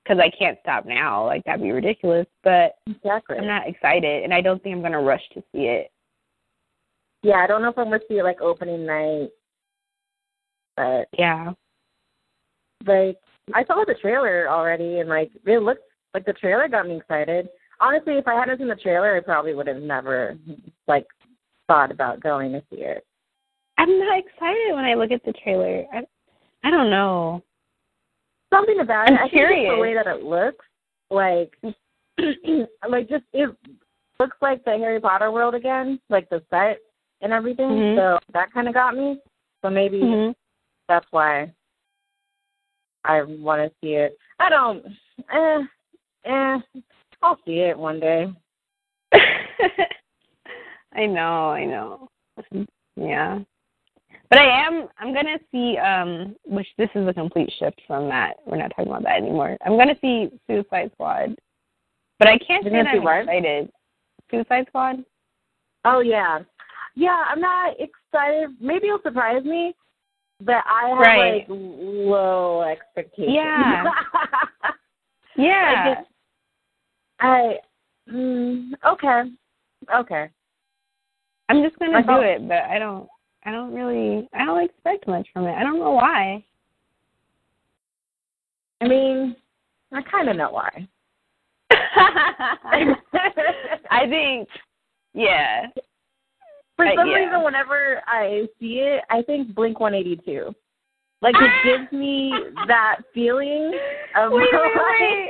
because 0.04 0.20
I 0.20 0.30
can't 0.38 0.58
stop 0.62 0.86
now. 0.86 1.26
Like 1.26 1.44
that'd 1.46 1.62
be 1.62 1.72
ridiculous. 1.72 2.28
But 2.44 2.76
Exactly. 2.88 3.38
I'm 3.38 3.48
not 3.48 3.68
excited, 3.68 4.24
and 4.24 4.34
I 4.34 4.42
don't 4.42 4.62
think 4.62 4.76
I'm 4.76 4.82
going 4.82 4.92
to 4.92 5.00
rush 5.00 5.24
to 5.34 5.42
see 5.54 5.64
it. 5.64 5.90
Yeah, 7.24 7.38
I 7.38 7.48
don't 7.48 7.62
know 7.62 7.70
if 7.70 7.78
I'm 7.78 7.86
gonna 7.86 8.00
see 8.10 8.16
it 8.16 8.24
like 8.24 8.42
opening 8.42 8.86
night, 8.86 9.30
but 10.76 11.08
Yeah. 11.18 11.54
like 12.86 13.18
I 13.54 13.66
saw 13.66 13.84
the 13.86 13.96
trailer 13.96 14.48
already, 14.48 15.00
and 15.00 15.10
like 15.10 15.32
it 15.46 15.60
looks 15.60 15.82
like 16.14 16.26
the 16.26 16.34
trailer 16.34 16.68
got 16.68 16.88
me 16.88 16.98
excited. 16.98 17.50
Honestly, 17.80 18.14
if 18.14 18.28
I 18.28 18.36
hadn't 18.36 18.60
seen 18.60 18.70
the 18.70 18.76
trailer, 18.76 19.18
I 19.18 19.20
probably 19.20 19.54
would 19.54 19.68
have 19.68 19.82
never 19.82 20.38
like 20.88 21.08
thought 21.68 21.92
about 21.92 22.22
going 22.22 22.52
to 22.54 22.64
see 22.70 22.82
it. 22.82 23.06
I'm 23.78 24.00
not 24.00 24.20
excited 24.20 24.74
when 24.74 24.86
I 24.86 24.94
look 24.94 25.12
at 25.12 25.26
the 25.26 25.34
trailer. 25.44 25.84
I, 25.94 26.04
I 26.64 26.72
don't 26.72 26.90
know. 26.90 27.44
Something 28.54 28.80
about 28.80 29.08
I'm 29.08 29.16
it. 29.16 29.20
I 29.20 29.30
think 29.30 29.34
it's 29.34 29.76
the 29.76 29.82
way 29.82 29.94
that 29.96 30.08
it 30.08 30.24
looks, 30.24 30.64
like 31.10 31.58
like 32.90 33.10
just 33.10 33.26
it 33.34 33.50
looks 34.20 34.38
like 34.42 34.64
the 34.64 34.72
Harry 34.72 35.02
Potter 35.02 35.32
world 35.32 35.56
again, 35.56 36.00
like 36.10 36.30
the 36.30 36.42
set 36.50 36.78
and 37.22 37.34
everything. 37.34 37.68
Mhm. 37.68 37.98
So 37.98 38.20
that 38.34 38.54
kind 38.54 38.68
of 38.68 38.74
got 38.74 38.96
me. 38.96 39.20
So 39.62 39.70
maybe 39.70 39.98
Mhm. 39.98 40.36
that's 40.88 41.08
why 41.12 41.52
I 43.06 43.24
want 43.24 43.62
to 43.62 43.72
see 43.82 43.94
it. 43.94 44.18
I 44.40 44.50
don't. 44.50 44.86
Eh, 45.32 45.60
eh. 46.26 46.58
I'll 47.22 47.40
see 47.46 47.60
it 47.60 47.78
one 47.78 48.00
day. 48.00 48.28
I 50.96 51.06
know, 51.06 51.50
I 51.52 51.66
know. 51.66 52.10
Yeah. 52.96 53.40
But 54.30 54.40
I 54.40 54.66
am 54.66 54.88
I'm 55.00 55.14
gonna 55.14 55.38
see 55.52 55.78
um 55.78 56.36
which 56.46 56.68
this 56.78 56.90
is 56.96 57.08
a 57.08 57.14
complete 57.14 57.54
shift 57.60 57.82
from 57.86 58.10
that. 58.10 58.34
We're 58.46 58.58
not 58.58 58.72
talking 58.72 58.88
about 58.88 59.04
that 59.04 59.18
anymore. 59.18 59.58
I'm 59.66 59.78
gonna 59.78 59.96
see 60.02 60.30
Suicide 60.48 60.92
Squad. 60.94 61.36
But 62.20 62.28
I 62.28 62.38
can't 62.38 62.64
You're 62.64 62.74
say 62.74 62.84
that 62.84 62.92
see 62.94 62.98
I'm 62.98 63.04
what? 63.04 63.20
excited. 63.20 63.72
Suicide 64.32 64.66
Squad? 64.70 65.06
Oh 65.86 66.00
yeah, 66.00 66.40
yeah. 66.96 67.26
I'm 67.28 67.42
not 67.42 67.76
excited. 67.80 68.50
Maybe 68.60 68.88
it'll 68.88 69.02
surprise 69.02 69.44
me, 69.44 69.76
but 70.46 70.64
I 70.68 70.90
have 70.90 71.00
Right. 71.00 71.34
like 71.40 71.46
low 71.50 72.62
expectations. 72.62 73.34
Yeah. 73.36 73.86
Yeah. 75.36 75.84
I, 75.86 75.96
just- 75.96 76.10
I. 77.20 77.58
Mm, 78.12 78.72
okay. 78.86 79.24
Okay. 79.96 80.30
I'm 81.50 81.64
just 81.64 81.80
gonna 81.80 81.98
I 81.98 82.02
do 82.02 82.22
it, 82.22 82.48
but 82.48 82.64
I 82.64 82.78
don't 82.78 83.08
I 83.46 83.52
don't 83.52 83.74
really 83.74 84.30
I 84.34 84.46
don't 84.46 84.64
expect 84.64 85.08
much 85.08 85.28
from 85.34 85.48
it. 85.48 85.54
I 85.54 85.64
don't 85.64 85.80
know 85.80 85.92
why. 85.92 86.44
I 88.82 88.88
mean, 88.88 89.36
I 89.92 90.02
kind 90.04 90.30
of 90.30 90.36
know 90.36 90.52
why. 90.52 90.88
I 91.72 92.96
think 94.08 94.48
yeah. 95.14 95.68
For 96.84 97.02
some 97.02 97.10
yeah. 97.10 97.16
reason, 97.16 97.44
whenever 97.44 98.02
I 98.08 98.48
see 98.60 98.80
it, 98.80 99.04
I 99.10 99.22
think 99.24 99.54
Blink 99.56 99.80
182. 99.80 100.54
Like 101.22 101.36
it 101.36 101.42
ah! 101.42 101.62
gives 101.64 101.92
me 101.92 102.34
that 102.68 102.98
feeling 103.14 103.72
of 104.18 104.32
wait, 104.32 104.48
wait, 104.52 104.72
wait. 104.76 105.30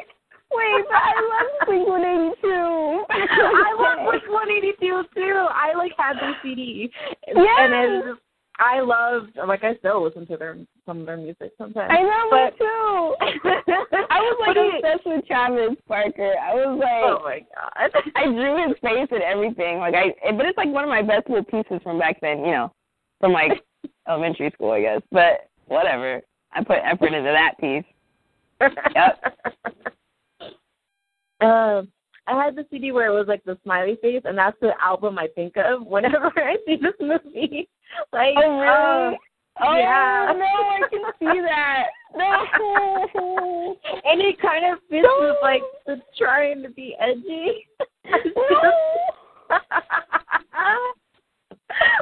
Wait, 0.53 0.85
but 0.87 1.01
I 1.01 1.13
love 1.17 1.67
Blink 1.67 1.87
182. 1.87 3.05
I 3.09 3.73
love 3.77 4.05
Blink 4.09 4.23
182 4.29 5.03
too. 5.15 5.47
I 5.49 5.73
like 5.77 5.91
had 5.97 6.17
the 6.17 6.33
CD, 6.43 6.91
and 7.27 7.37
Yes. 7.37 7.69
it's 7.71 8.19
I 8.59 8.81
loved. 8.81 9.37
Like 9.47 9.63
I 9.63 9.75
still 9.75 10.03
listen 10.03 10.27
to 10.27 10.37
their 10.37 10.57
some 10.85 11.01
of 11.01 11.05
their 11.05 11.17
music 11.17 11.51
sometimes. 11.57 11.89
I 11.91 12.01
know 12.01 12.27
but, 12.29 12.53
me 12.53 12.59
too. 12.59 13.15
I 14.09 14.19
was 14.19 14.37
like 14.39 14.57
obsessed 14.57 15.05
with 15.05 15.25
Travis 15.25 15.77
Barker. 15.87 16.33
I 16.41 16.53
was 16.53 16.79
like 16.79 17.03
Oh 17.03 17.19
my 17.23 17.39
god. 17.39 18.11
I 18.15 18.25
drew 18.25 18.67
his 18.67 18.77
face 18.81 19.07
and 19.11 19.23
everything. 19.23 19.79
Like 19.79 19.95
I, 19.95 20.31
but 20.31 20.45
it's 20.45 20.57
like 20.57 20.69
one 20.69 20.83
of 20.83 20.89
my 20.89 21.01
best 21.01 21.29
little 21.29 21.43
pieces 21.43 21.81
from 21.83 21.97
back 21.97 22.21
then. 22.21 22.39
You 22.39 22.51
know, 22.51 22.73
from 23.19 23.33
like 23.33 23.51
elementary 24.07 24.51
school, 24.51 24.71
I 24.71 24.81
guess. 24.81 25.01
But 25.11 25.49
whatever. 25.67 26.21
I 26.51 26.63
put 26.63 26.77
effort 26.83 27.13
into 27.13 27.31
that 27.31 27.57
piece. 27.59 27.83
Yep. 28.95 29.37
Um, 31.41 31.91
I 32.27 32.41
had 32.43 32.55
the 32.55 32.65
CD 32.71 32.91
where 32.91 33.07
it 33.07 33.13
was 33.17 33.27
like 33.27 33.43
the 33.43 33.57
smiley 33.63 33.97
face, 34.01 34.21
and 34.25 34.37
that's 34.37 34.57
the 34.61 34.71
album 34.81 35.17
I 35.19 35.27
think 35.35 35.57
of 35.57 35.85
whenever 35.87 36.31
I 36.35 36.57
see 36.65 36.77
this 36.77 36.93
movie. 36.99 37.69
Like, 38.11 38.33
Oh 38.37 38.57
really? 38.59 38.67
uh, 38.67 39.17
oh 39.63 39.77
yeah. 39.77 40.33
no, 40.35 40.43
I 40.43 40.79
can 40.89 41.03
see 41.19 41.41
that. 41.41 41.85
No. 42.17 43.77
and 44.05 44.19
it 44.19 44.41
kind 44.41 44.65
of 44.73 44.79
fits 44.89 45.03
No. 45.03 45.15
with 45.19 45.35
like 45.43 45.61
the 45.85 46.01
trying 46.17 46.63
to 46.63 46.69
be 46.69 46.95
edgy. 46.99 47.67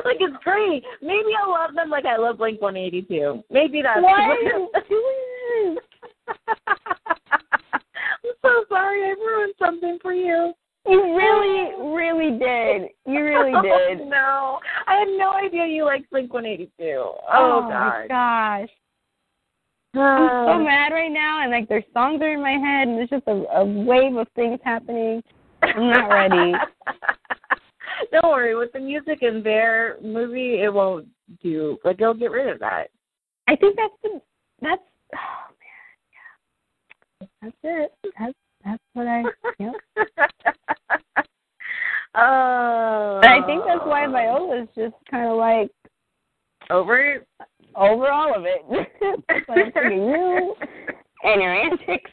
like 0.06 0.18
it's 0.22 0.38
great. 0.46 0.84
Maybe 1.02 1.32
I 1.38 1.46
love 1.46 1.76
them 1.76 1.90
like 1.90 2.06
I 2.06 2.16
love 2.16 2.38
Blink 2.38 2.62
182. 2.62 3.44
Maybe 3.50 3.82
that's 3.82 4.02
Why 4.02 4.12
are 4.14 4.42
you 4.42 4.70
doing 4.88 5.76
this? 5.76 5.84
I'm 8.24 8.31
so 8.42 8.66
sorry 8.70 9.04
I 9.04 9.10
ruined 9.10 9.54
something 9.60 9.98
for 10.02 10.14
you. 10.14 10.54
You 10.88 11.16
really, 11.16 11.94
really 11.94 12.40
did. 12.40 12.90
You 13.06 13.24
really 13.24 13.54
oh, 13.56 13.62
did. 13.62 14.02
Oh, 14.02 14.06
no, 14.06 14.60
I 14.88 14.96
had 15.00 15.08
no 15.18 15.34
idea 15.34 15.68
you 15.68 15.86
liked 15.86 16.10
Blink 16.10 16.34
182. 16.34 16.84
Oh, 16.84 17.22
Oh, 17.30 17.62
God. 17.62 17.70
my 17.70 18.06
gosh. 18.08 18.70
I'm 19.94 20.00
oh. 20.00 20.54
so 20.58 20.64
mad 20.64 20.94
right 20.94 21.12
now, 21.12 21.42
and 21.44 21.52
like 21.52 21.68
their 21.68 21.84
songs 21.94 22.22
are 22.22 22.34
in 22.34 22.42
my 22.42 22.52
head, 22.54 22.88
and 22.88 23.00
it's 23.00 23.10
just 23.10 23.28
a, 23.28 23.44
a 23.58 23.66
wave 23.66 24.16
of 24.16 24.28
things 24.36 24.60
happening. 24.64 25.22
I'm 25.62 25.90
not 25.90 26.08
ready. 26.08 26.54
Don't 28.12 28.32
worry, 28.32 28.56
with 28.56 28.72
the 28.72 28.80
music 28.80 29.20
in 29.22 29.44
their 29.44 29.98
movie, 30.02 30.62
it 30.62 30.74
won't 30.74 31.08
do. 31.44 31.78
Like, 31.84 31.98
they'll 31.98 32.14
get 32.14 32.32
rid 32.32 32.48
of 32.48 32.60
that. 32.60 32.88
I 33.48 33.56
think 33.56 33.76
that's 33.76 33.94
the 34.02 34.22
that's 34.62 34.82
oh. 35.14 35.51
That's 37.42 37.56
it. 37.64 37.92
That's 38.20 38.34
that's 38.64 38.84
what 38.94 39.08
I 39.08 39.24
yep. 39.60 39.74
Oh. 42.14 43.22
And 43.24 43.44
I 43.44 43.46
think 43.46 43.64
that's 43.66 43.86
why 43.86 44.06
Viola's 44.08 44.68
just 44.76 44.96
kind 45.10 45.30
of 45.30 45.38
like 45.38 45.72
over 46.70 46.98
it. 46.98 47.28
over 47.76 48.10
all 48.10 48.36
of 48.36 48.46
it. 48.46 48.62
It's 49.02 49.50
like 49.50 49.58
I'm 49.58 49.66
sick 49.68 49.76
of 49.86 49.92
you 49.92 50.56
and 51.24 51.42
your 51.42 51.54
antics. 51.54 52.12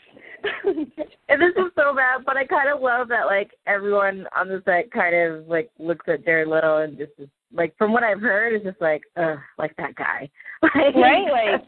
And 0.64 1.42
this 1.42 1.52
is 1.56 1.72
so 1.76 1.94
bad, 1.94 2.24
but 2.24 2.36
I 2.36 2.44
kind 2.46 2.68
of 2.72 2.80
love 2.80 3.08
that 3.08 3.26
like 3.26 3.50
everyone 3.66 4.26
on 4.36 4.48
the 4.48 4.62
set 4.64 4.90
kind 4.92 5.14
of 5.16 5.48
like 5.48 5.68
looks 5.80 6.06
at 6.08 6.24
Jared 6.24 6.48
Leto 6.48 6.78
and 6.78 6.96
just 6.96 7.12
is, 7.18 7.28
like 7.52 7.76
from 7.76 7.92
what 7.92 8.04
I've 8.04 8.20
heard 8.20 8.54
is 8.54 8.62
just 8.62 8.80
like 8.80 9.02
ugh 9.16 9.38
like 9.58 9.74
that 9.78 9.96
guy, 9.96 10.30
like, 10.62 10.94
Right, 10.94 11.52
like, 11.52 11.62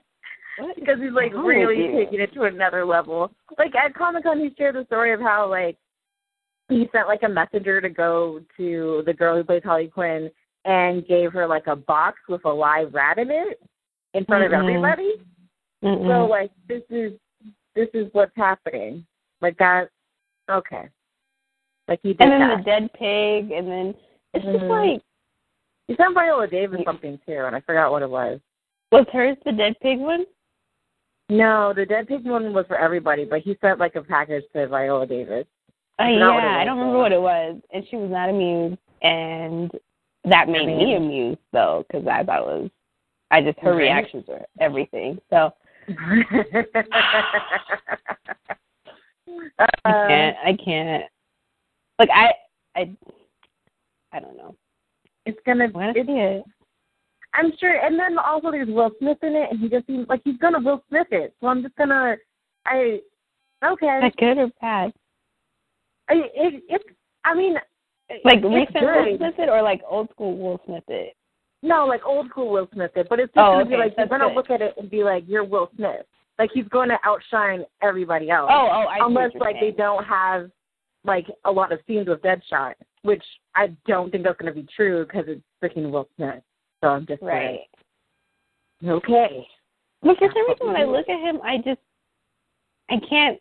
because 0.74 0.98
he's 1.00 1.12
like 1.12 1.32
wrong 1.34 1.44
really 1.46 1.84
you? 1.86 1.92
taking 1.92 2.20
it 2.20 2.32
to 2.34 2.44
another 2.44 2.84
level. 2.84 3.30
Like 3.58 3.74
at 3.74 3.94
Comic 3.94 4.24
Con, 4.24 4.38
he 4.40 4.54
shared 4.56 4.74
the 4.76 4.84
story 4.86 5.12
of 5.12 5.20
how 5.20 5.48
like 5.48 5.76
he 6.68 6.88
sent 6.92 7.08
like 7.08 7.22
a 7.22 7.28
messenger 7.28 7.80
to 7.80 7.88
go 7.88 8.40
to 8.56 9.02
the 9.06 9.12
girl 9.12 9.36
who 9.36 9.44
plays 9.44 9.62
Harley 9.64 9.88
Quinn 9.88 10.30
and 10.64 11.06
gave 11.06 11.32
her 11.32 11.46
like 11.46 11.66
a 11.66 11.76
box 11.76 12.18
with 12.28 12.44
a 12.44 12.48
live 12.48 12.92
rat 12.94 13.18
in 13.18 13.30
it 13.30 13.60
in 14.14 14.24
front 14.24 14.44
of 14.44 14.52
Mhm. 14.52 14.58
everybody. 14.60 15.14
So 15.82 15.88
Mm-mm. 15.88 16.28
like 16.28 16.50
this 16.68 16.82
is 16.90 17.12
this 17.74 17.88
is 17.94 18.08
what's 18.12 18.36
happening. 18.36 19.06
Like 19.40 19.56
that 19.58 19.88
okay. 20.50 20.88
Like 21.88 22.00
he 22.02 22.10
did 22.12 22.20
and 22.20 22.32
then 22.32 22.40
that. 22.48 22.58
the 22.58 22.62
dead 22.64 22.92
pig, 22.92 23.50
and 23.50 23.66
then 23.66 23.94
it's 24.34 24.44
just 24.44 24.58
Mhm. 24.64 24.68
like 24.68 25.02
he 25.88 25.96
sent 25.96 26.14
Viola 26.14 26.46
Davis 26.46 26.82
something 26.84 27.18
too, 27.26 27.44
and 27.46 27.56
I 27.56 27.60
forgot 27.60 27.90
what 27.90 28.02
it 28.02 28.10
was. 28.10 28.40
was 28.92 29.06
hers 29.12 29.36
the 29.44 29.52
dead 29.52 29.78
pig 29.80 29.98
one? 29.98 30.26
No, 31.30 31.72
the 31.72 31.86
Dead 31.86 32.08
Pig 32.08 32.26
one 32.26 32.52
was 32.52 32.66
for 32.66 32.76
everybody, 32.76 33.24
but 33.24 33.40
he 33.40 33.56
sent 33.60 33.78
like 33.78 33.94
a 33.94 34.02
package 34.02 34.42
to 34.52 34.66
Viola 34.66 35.06
Davis. 35.06 35.46
Uh, 35.98 36.02
I 36.02 36.14
forgot 36.14 36.34
what 36.34 36.44
it 36.44 36.48
yeah, 36.48 36.58
I 36.58 36.64
don't 36.64 36.78
remember 36.78 36.98
what 36.98 37.12
it 37.12 37.20
was, 37.20 37.56
and 37.72 37.84
she 37.88 37.96
was 37.96 38.10
not 38.10 38.28
amused, 38.28 38.78
and 39.02 39.70
that 40.24 40.48
made 40.48 40.66
me 40.66 40.96
amused 40.96 41.38
though, 41.52 41.84
because 41.86 42.04
I 42.08 42.24
thought 42.24 42.40
it 42.40 42.46
was, 42.46 42.70
I 43.30 43.42
just 43.42 43.60
her 43.60 43.70
Right. 43.70 43.84
reactions 43.84 44.26
were 44.26 44.44
everything. 44.58 45.20
So 45.30 45.52
I 45.88 46.24
can't, 49.84 50.36
um, 50.36 50.42
I 50.46 50.56
can't, 50.64 51.04
like 52.00 52.10
I, 52.12 52.32
I, 52.74 52.90
I 54.12 54.18
don't 54.18 54.36
know. 54.36 54.56
it's 55.26 55.38
gonna. 55.46 55.66
I 55.66 55.68
want 55.68 55.96
to 55.96 56.04
see 56.04 56.12
it. 56.12 56.44
I'm 57.34 57.52
sure, 57.58 57.74
and 57.74 57.98
then 57.98 58.18
also 58.18 58.50
there's 58.50 58.68
Will 58.68 58.90
Smith 58.98 59.18
in 59.22 59.36
it, 59.36 59.48
and 59.50 59.60
he 59.60 59.68
just 59.68 59.86
seems 59.86 60.08
like 60.08 60.20
he's 60.24 60.38
gonna 60.38 60.60
Will 60.60 60.82
Smith 60.88 61.06
it. 61.10 61.34
So 61.40 61.46
I'm 61.46 61.62
just 61.62 61.76
gonna. 61.76 62.16
I. 62.66 63.00
Okay. 63.64 63.86
Is 63.86 64.02
that 64.02 64.16
good 64.16 64.38
or 64.38 64.50
bad? 64.60 64.92
I, 66.08 66.14
it, 66.34 66.62
it's. 66.68 66.84
I 67.24 67.34
mean. 67.34 67.54
Like 68.24 68.38
it's 68.42 68.74
recent 68.74 68.84
Will. 68.84 69.16
Smith 69.18 69.34
it 69.38 69.48
or 69.48 69.62
like 69.62 69.82
old 69.88 70.10
school 70.10 70.36
Will 70.36 70.60
Smith 70.66 70.82
it? 70.88 71.14
No, 71.62 71.86
like 71.86 72.00
old 72.04 72.28
school 72.30 72.50
Will 72.50 72.68
Smith 72.74 72.90
it, 72.96 73.06
but 73.08 73.20
it's 73.20 73.32
just 73.32 73.38
Oh, 73.38 73.52
gonna 73.52 73.66
be 73.66 73.74
okay, 73.74 73.84
like 73.84 73.94
you're 73.96 74.06
gonna 74.08 74.26
good. 74.28 74.34
look 74.34 74.50
at 74.50 74.60
it 74.62 74.74
and 74.78 74.90
be 74.90 75.04
like, 75.04 75.22
you're 75.28 75.44
Will 75.44 75.70
Smith. 75.76 76.06
Like 76.40 76.50
he's 76.54 76.66
going 76.68 76.88
to 76.88 76.96
outshine 77.04 77.64
everybody 77.82 78.30
else. 78.30 78.48
Oh, 78.50 78.66
oh, 78.72 78.86
I 78.88 78.96
see 78.96 79.02
unless 79.04 79.30
like 79.38 79.56
saying. 79.60 79.72
they 79.72 79.76
don't 79.76 80.02
have 80.04 80.50
like 81.04 81.26
a 81.44 81.50
lot 81.52 81.70
of 81.70 81.80
scenes 81.86 82.08
with 82.08 82.22
Deadshot, 82.22 82.72
which 83.02 83.22
I 83.54 83.68
don't 83.86 84.10
think 84.10 84.24
that's 84.24 84.40
going 84.40 84.52
to 84.52 84.58
be 84.60 84.66
true 84.74 85.04
because 85.04 85.26
it's 85.28 85.42
freaking 85.62 85.90
Will 85.90 86.08
Smith. 86.16 86.42
So 86.82 86.88
I'm 86.88 87.06
just 87.06 87.22
right. 87.22 87.60
like, 88.82 88.90
okay. 88.90 89.46
But 90.02 90.18
for 90.18 90.28
some 90.32 90.48
reason, 90.48 90.66
when 90.66 90.76
I 90.76 90.84
look 90.84 91.08
at 91.08 91.20
him, 91.20 91.40
I 91.44 91.58
just 91.58 91.80
I 92.88 92.96
can't 93.08 93.38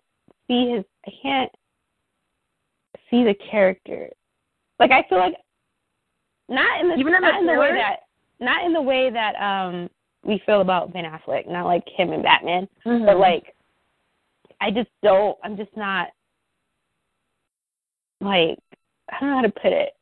see 0.47 0.71
his. 0.71 0.83
I 1.07 1.11
can't 1.21 1.51
see 3.09 3.23
the 3.23 3.35
character. 3.49 4.09
Like 4.79 4.91
I 4.91 5.03
feel 5.07 5.19
like 5.19 5.35
not 6.49 6.81
in 6.81 6.89
the 6.89 6.95
Even 6.95 7.13
not 7.13 7.39
in 7.39 7.47
the 7.47 7.53
way 7.53 7.71
that 7.73 7.99
not 8.39 8.65
in 8.65 8.73
the 8.73 8.81
way 8.81 9.09
that 9.09 9.35
um 9.35 9.89
we 10.25 10.41
feel 10.45 10.61
about 10.61 10.91
Ben 10.91 11.05
Affleck. 11.05 11.49
Not 11.49 11.65
like 11.65 11.87
him 11.87 12.11
and 12.11 12.23
Batman, 12.23 12.67
Mm-hmm. 12.85 13.05
but 13.05 13.17
like 13.19 13.55
I 14.61 14.71
just 14.71 14.89
don't. 15.01 15.37
I'm 15.43 15.55
just 15.55 15.75
not 15.77 16.09
like 18.19 18.59
I 19.09 19.19
don't 19.21 19.29
know 19.29 19.35
how 19.37 19.41
to 19.41 19.49
put 19.49 19.71
it. 19.71 19.93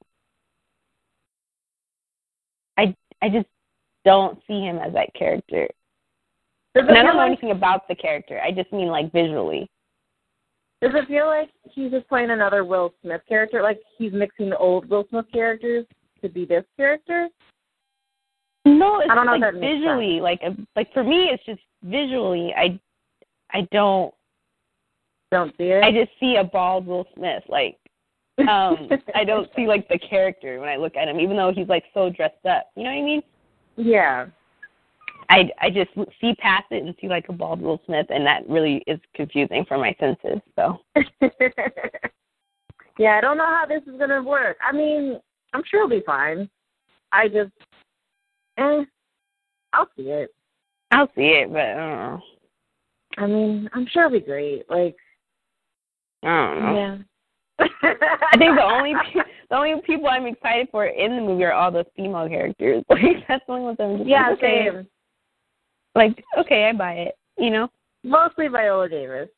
I 3.21 3.29
just 3.29 3.47
don't 4.05 4.39
see 4.47 4.61
him 4.61 4.77
as 4.77 4.93
that 4.93 5.13
character. 5.13 5.67
And 6.75 6.89
I 6.91 7.03
don't 7.03 7.15
know 7.15 7.21
like 7.21 7.27
anything 7.27 7.51
about 7.51 7.87
the 7.87 7.95
character. 7.95 8.39
I 8.41 8.51
just 8.51 8.71
mean 8.71 8.87
like 8.87 9.11
visually. 9.11 9.69
does 10.81 10.91
it 10.93 11.07
feel 11.07 11.25
like 11.25 11.49
he's 11.63 11.91
just 11.91 12.07
playing 12.07 12.29
another 12.29 12.63
Will 12.63 12.93
Smith 13.01 13.21
character? 13.27 13.63
Like 13.63 13.79
he's 13.97 14.13
mixing 14.13 14.49
the 14.49 14.57
old 14.57 14.87
Will 14.89 15.05
Smith 15.09 15.25
characters 15.33 15.85
to 16.21 16.29
be 16.29 16.45
this 16.45 16.63
character? 16.75 17.29
No, 18.65 18.99
it's 18.99 19.09
I 19.09 19.15
don't 19.15 19.25
know 19.25 19.35
like 19.37 19.53
visually. 19.55 20.19
Like 20.19 20.41
a, 20.43 20.55
like 20.75 20.93
for 20.93 21.03
me, 21.03 21.29
it's 21.31 21.43
just 21.45 21.61
visually. 21.83 22.53
I 22.55 22.79
I 23.51 23.67
don't. 23.71 24.13
Don't 25.31 25.53
see 25.57 25.65
it. 25.65 25.83
I 25.83 25.91
just 25.91 26.11
see 26.19 26.35
a 26.35 26.43
bald 26.43 26.85
Will 26.85 27.07
Smith. 27.15 27.43
Like 27.49 27.77
um, 28.39 28.89
I 29.15 29.23
don't 29.25 29.49
see 29.55 29.67
like 29.67 29.87
the 29.89 29.99
character 29.99 30.59
when 30.59 30.69
I 30.69 30.75
look 30.75 30.95
at 30.95 31.07
him, 31.07 31.19
even 31.19 31.37
though 31.37 31.51
he's 31.53 31.67
like 31.67 31.85
so 31.93 32.09
dressed 32.09 32.45
up. 32.45 32.67
You 32.75 32.83
know 32.83 32.91
what 32.91 32.99
I 32.99 33.03
mean? 33.03 33.21
Yeah. 33.75 34.27
I 35.29 35.49
I 35.59 35.69
just 35.69 35.89
see 36.21 36.33
past 36.35 36.65
it 36.71 36.83
and 36.83 36.95
see 37.01 37.07
like 37.07 37.27
a 37.29 37.33
bald 37.33 37.61
Will 37.61 37.81
Smith, 37.85 38.07
and 38.09 38.25
that 38.25 38.47
really 38.47 38.83
is 38.87 38.99
confusing 39.13 39.65
for 39.67 39.77
my 39.77 39.95
senses. 39.99 40.41
So 40.55 40.79
yeah, 42.97 43.17
I 43.17 43.21
don't 43.21 43.37
know 43.37 43.45
how 43.45 43.65
this 43.67 43.81
is 43.91 43.99
gonna 43.99 44.23
work. 44.23 44.57
I 44.61 44.71
mean, 44.71 45.19
I'm 45.53 45.63
sure 45.69 45.83
it'll 45.83 45.89
be 45.89 46.05
fine. 46.05 46.49
I 47.11 47.27
just, 47.27 47.51
eh, 48.57 48.83
I'll 49.73 49.89
see 49.97 50.09
it. 50.09 50.29
I'll 50.91 51.09
see 51.15 51.29
it, 51.29 51.51
but 51.51 51.61
I 51.61 51.75
don't 51.75 51.97
know. 51.97 52.21
I 53.17 53.25
mean, 53.27 53.69
I'm 53.73 53.87
sure 53.87 54.05
it'll 54.05 54.19
be 54.19 54.25
great. 54.25 54.69
Like, 54.69 54.95
I 56.23 56.27
don't 56.27 56.61
know. 56.61 56.75
yeah. 56.75 56.97
I 57.83 58.37
think 58.37 58.55
the 58.55 58.63
only 58.63 58.93
pe- 58.93 59.21
the 59.49 59.55
only 59.55 59.81
people 59.85 60.07
I'm 60.07 60.25
excited 60.25 60.67
for 60.71 60.85
in 60.85 61.15
the 61.15 61.21
movie 61.21 61.43
are 61.43 61.53
all 61.53 61.71
those 61.71 61.85
female 61.95 62.27
characters. 62.27 62.83
Like 62.89 63.27
that's 63.27 63.43
the 63.45 63.53
only 63.53 63.65
ones 63.65 63.77
I'm 63.79 63.97
just 63.97 64.09
yeah, 64.09 64.29
like, 64.29 64.37
okay. 64.37 64.67
same. 64.71 64.87
Like 65.95 66.23
okay, 66.39 66.65
I 66.65 66.73
buy 66.73 66.93
it. 66.93 67.17
You 67.37 67.51
know? 67.51 67.69
Mostly 68.03 68.47
Viola 68.47 68.89
Davis. 68.89 69.29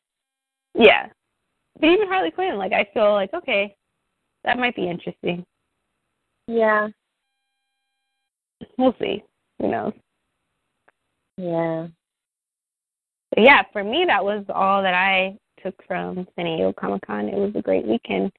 Yeah. 0.74 1.08
But 1.80 1.88
even 1.88 2.08
Harley 2.08 2.32
Quinn, 2.32 2.58
like 2.58 2.74
I 2.74 2.88
feel 2.94 3.14
like 3.14 3.34
okay, 3.34 3.76
that 4.44 4.58
might 4.58 4.76
be 4.76 4.90
interesting. 4.90 5.46
Yeah, 6.48 6.88
We'll 8.78 8.96
see. 9.00 9.24
Who 9.60 9.70
knows? 9.70 9.94
yeah. 11.38 11.88
But 13.32 13.44
yeah, 13.44 13.62
for 13.72 13.84
me 13.84 14.06
that 14.08 14.24
was 14.24 14.44
all 14.54 14.82
that 14.82 14.94
I 14.94 15.38
took 15.62 15.76
from 15.88 16.28
San 16.36 16.45
Diego 16.45 16.74
Comic 16.74 17.05
Con. 17.05 17.30
It 17.30 17.36
was 17.36 17.51
a 17.55 17.62
great 17.62 17.86
weekend 17.86 18.32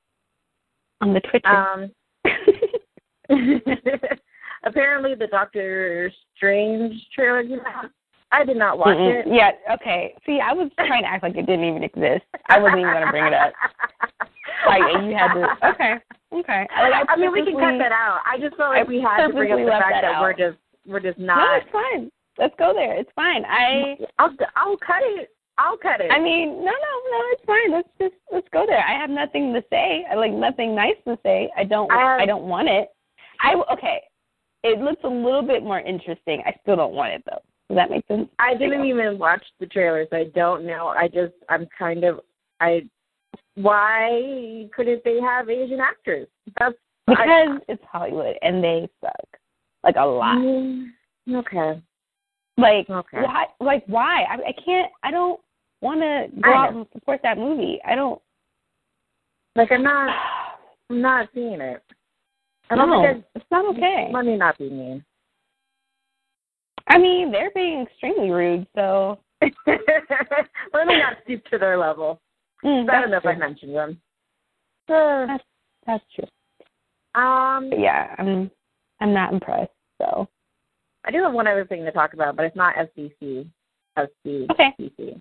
on 1.01 1.15
the 1.15 1.21
Twitter. 1.21 1.49
Um, 1.49 1.93
apparently 4.65 5.15
the 5.15 5.27
Doctor 5.27 6.11
Strange 6.37 6.95
trailer 7.15 7.43
came 7.43 7.61
out. 7.67 7.91
I 8.33 8.45
did 8.45 8.57
not 8.57 8.79
watch 8.79 8.97
Mm-mm. 8.97 9.27
it. 9.27 9.33
Yeah, 9.33 9.51
okay. 9.75 10.15
See, 10.25 10.39
I 10.41 10.53
was 10.53 10.71
trying 10.77 11.03
to 11.03 11.09
act 11.09 11.25
like 11.25 11.37
it 11.37 11.47
didn't 11.47 11.65
even 11.65 11.83
exist. 11.83 12.23
I 12.49 12.61
wasn't 12.61 12.81
even 12.81 12.93
gonna 12.93 13.11
bring 13.11 13.27
it 13.27 13.35
up. 13.35 13.53
Like 14.67 14.83
you 15.03 15.17
had 15.17 15.35
to. 15.35 15.57
Okay. 15.71 15.95
Okay. 16.33 16.67
Like, 16.79 16.93
I, 16.93 17.05
I 17.09 17.17
mean, 17.17 17.33
we 17.33 17.45
can 17.45 17.55
cut 17.55 17.79
that 17.79 17.93
out. 17.93 18.21
I 18.25 18.39
just 18.39 18.57
felt 18.57 18.71
like 18.71 18.87
I 18.87 18.89
we 18.89 19.01
had 19.01 19.27
to 19.27 19.33
bring 19.33 19.51
up 19.51 19.59
the 19.59 19.67
fact 19.67 19.87
that, 19.91 20.03
that, 20.03 20.13
that 20.13 20.21
we're 20.21 20.33
just 20.33 20.59
we're 20.87 21.01
just 21.01 21.19
not. 21.19 21.39
No, 21.39 21.55
it's 21.57 21.67
fine. 21.73 22.09
Let's 22.39 22.55
go 22.57 22.73
there. 22.73 22.97
It's 22.97 23.11
fine. 23.17 23.45
I. 23.47 23.97
I'll 24.19 24.31
I'll 24.55 24.77
cut 24.77 25.03
it. 25.03 25.31
I'll 25.61 25.77
cut 25.77 26.01
it. 26.01 26.11
I 26.11 26.19
mean, 26.19 26.57
no, 26.57 26.71
no, 26.71 26.93
no. 27.11 27.21
It's 27.33 27.45
fine. 27.45 27.71
Let's 27.71 27.89
just 28.01 28.15
let's 28.33 28.49
go 28.51 28.65
there. 28.67 28.83
I 28.83 28.99
have 28.99 29.11
nothing 29.11 29.53
to 29.53 29.63
say. 29.69 30.07
I 30.11 30.15
like 30.15 30.33
nothing 30.33 30.75
nice 30.75 30.97
to 31.07 31.19
say. 31.23 31.51
I 31.57 31.65
don't. 31.65 31.91
I, 31.93 32.23
I 32.23 32.27
don't 32.27 32.45
want 32.45 32.69
it. 32.69 32.89
I 33.43 33.55
okay. 33.71 34.01
It 34.63 34.81
looks 34.81 35.03
a 35.05 35.09
little 35.09 35.43
bit 35.43 35.63
more 35.63 35.81
interesting. 35.81 36.43
I 36.47 36.55
still 36.63 36.77
don't 36.77 36.95
want 36.95 37.13
it 37.13 37.23
though. 37.27 37.43
Does 37.69 37.77
that 37.77 37.91
make 37.91 38.07
sense? 38.09 38.29
I 38.39 38.55
didn't 38.55 38.87
even 38.87 39.19
watch 39.19 39.45
the 39.59 39.67
trailers. 39.67 40.09
I 40.13 40.25
don't 40.35 40.67
know. 40.67 40.89
I 40.89 41.09
just 41.09 41.35
I'm 41.51 41.67
kind 41.79 42.05
of 42.05 42.21
I. 42.61 42.87
Why 43.57 44.67
couldn't 44.75 45.05
they 45.05 45.21
have 45.21 45.51
Asian 45.51 45.81
actors? 45.81 46.27
That's 46.59 46.75
because 47.07 47.29
I, 47.29 47.59
it's 47.69 47.83
Hollywood 47.91 48.37
and 48.41 48.65
they 48.65 48.89
suck 49.03 49.41
like 49.85 49.97
a 49.99 50.05
lot. 50.05 50.39
Mm, 50.39 50.87
okay. 51.35 51.83
Like 52.57 52.89
okay. 52.89 53.23
why? 53.23 53.47
Like 53.61 53.85
why? 53.89 54.23
I, 54.23 54.35
I 54.49 54.55
can't. 54.65 54.91
I 55.03 55.11
don't 55.11 55.39
want 55.81 56.01
to 56.01 56.41
go 56.41 56.53
out 56.53 56.75
and 56.75 56.87
support 56.93 57.21
that 57.23 57.39
movie. 57.39 57.81
I 57.87 57.95
don't. 57.95 58.21
Like 59.57 59.73
I'm 59.73 59.83
not. 59.83 60.15
I'm 60.91 61.01
not 61.01 61.29
seeing 61.35 61.61
it. 61.61 61.83
I 62.71 62.77
don't 62.77 62.91
no, 62.91 63.03
think 63.03 63.25
it's 63.35 63.45
not 63.51 63.77
okay. 63.77 64.11
Let 64.13 64.25
me 64.25 64.37
not 64.37 64.59
be 64.59 64.71
mean. 64.71 65.05
I 66.89 66.99
mean, 66.99 67.31
they're 67.31 67.51
being 67.55 67.83
extremely 67.83 68.31
rude, 68.31 68.67
so. 68.75 69.19
let 69.43 70.87
me 70.87 70.99
not 70.99 71.17
stoop 71.25 71.45
to 71.47 71.59
their 71.59 71.79
level. 71.79 72.21
Mm, 72.65 72.89
I 72.91 73.01
don't 73.01 73.11
know 73.11 73.21
true. 73.21 73.31
if 73.31 73.37
I 73.37 73.39
mentioned 73.39 73.75
them. 73.75 74.01
that's, 74.89 75.45
that's 75.87 76.05
true. 76.15 77.21
Um. 77.21 77.71
Yeah, 77.77 78.15
I'm. 78.19 78.51
I'm 79.01 79.13
not 79.15 79.33
impressed. 79.33 79.73
So. 80.01 80.29
I 81.05 81.11
do 81.11 81.23
have 81.23 81.33
one 81.33 81.47
other 81.47 81.65
thing 81.65 81.85
to 81.85 81.93
talk 81.93 82.13
about, 82.13 82.37
but 82.37 82.45
it's 82.45 82.57
not 82.57 82.75
SBC. 82.77 83.49
SBC. 83.99 84.51
Okay. 84.51 85.21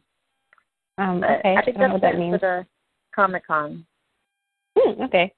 Um, 0.99 1.23
okay. 1.23 1.55
I 1.57 1.63
think 1.63 1.77
that's 1.77 1.93
what 1.93 2.01
that 2.01 2.17
means. 2.17 2.39
for 2.39 2.65
the 2.65 2.67
Comic 3.15 3.47
Con. 3.47 3.85
Hmm, 4.77 5.01
okay. 5.03 5.33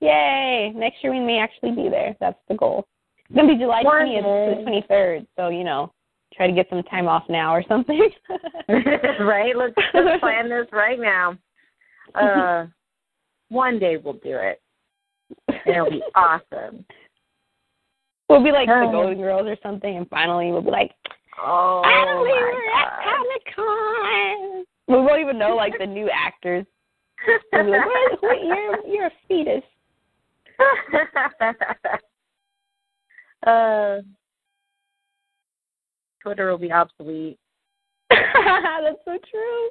Yay! 0.00 0.72
Next 0.74 0.96
year 1.02 1.12
we 1.12 1.20
may 1.20 1.38
actually 1.38 1.72
be 1.72 1.88
there. 1.88 2.16
That's 2.20 2.38
the 2.48 2.54
goal. 2.54 2.86
It's 3.28 3.36
gonna 3.36 3.48
be 3.52 3.58
July 3.58 3.82
twentieth 3.82 4.24
to 4.24 4.54
the 4.56 4.62
twenty 4.62 4.84
third. 4.88 5.26
So 5.36 5.48
you 5.48 5.64
know, 5.64 5.92
try 6.34 6.46
to 6.46 6.52
get 6.52 6.68
some 6.70 6.82
time 6.84 7.06
off 7.08 7.24
now 7.28 7.54
or 7.54 7.64
something. 7.68 8.08
right. 8.68 9.56
Let's 9.56 9.74
just 9.76 10.20
plan 10.20 10.48
this 10.48 10.66
right 10.72 10.98
now. 10.98 11.36
Uh, 12.14 12.66
one 13.48 13.78
day 13.78 13.96
we'll 13.96 14.14
do 14.14 14.36
it. 14.36 14.60
And 15.48 15.76
it'll 15.76 15.90
be 15.90 16.02
awesome. 16.14 16.84
We'll 18.28 18.42
be 18.42 18.50
like 18.52 18.68
the 18.68 18.86
Uh. 18.88 18.92
Golden 18.92 19.18
Girls 19.18 19.46
or 19.46 19.56
something, 19.62 19.96
and 19.96 20.08
finally 20.08 20.50
we'll 20.50 20.62
be 20.62 20.70
like, 20.70 20.92
Oh 21.42 21.80
finally 21.84 22.30
we're 22.30 22.52
at 22.76 23.02
Comic 23.04 23.54
Con. 23.56 24.64
We 24.92 24.98
won't 24.98 25.20
even 25.22 25.38
know 25.38 25.56
like 25.56 25.72
the 25.78 25.86
new 25.86 26.10
actors. 26.10 26.66
We'll 27.52 27.70
like, 27.70 27.82
you're 28.42 28.86
you're 28.86 29.06
a 29.06 29.12
fetus. 29.26 29.62
uh, 33.46 34.00
Twitter 36.22 36.50
will 36.50 36.58
be 36.58 36.70
obsolete. 36.70 37.38
That's 38.10 38.98
so 39.06 39.18
true. 39.30 39.68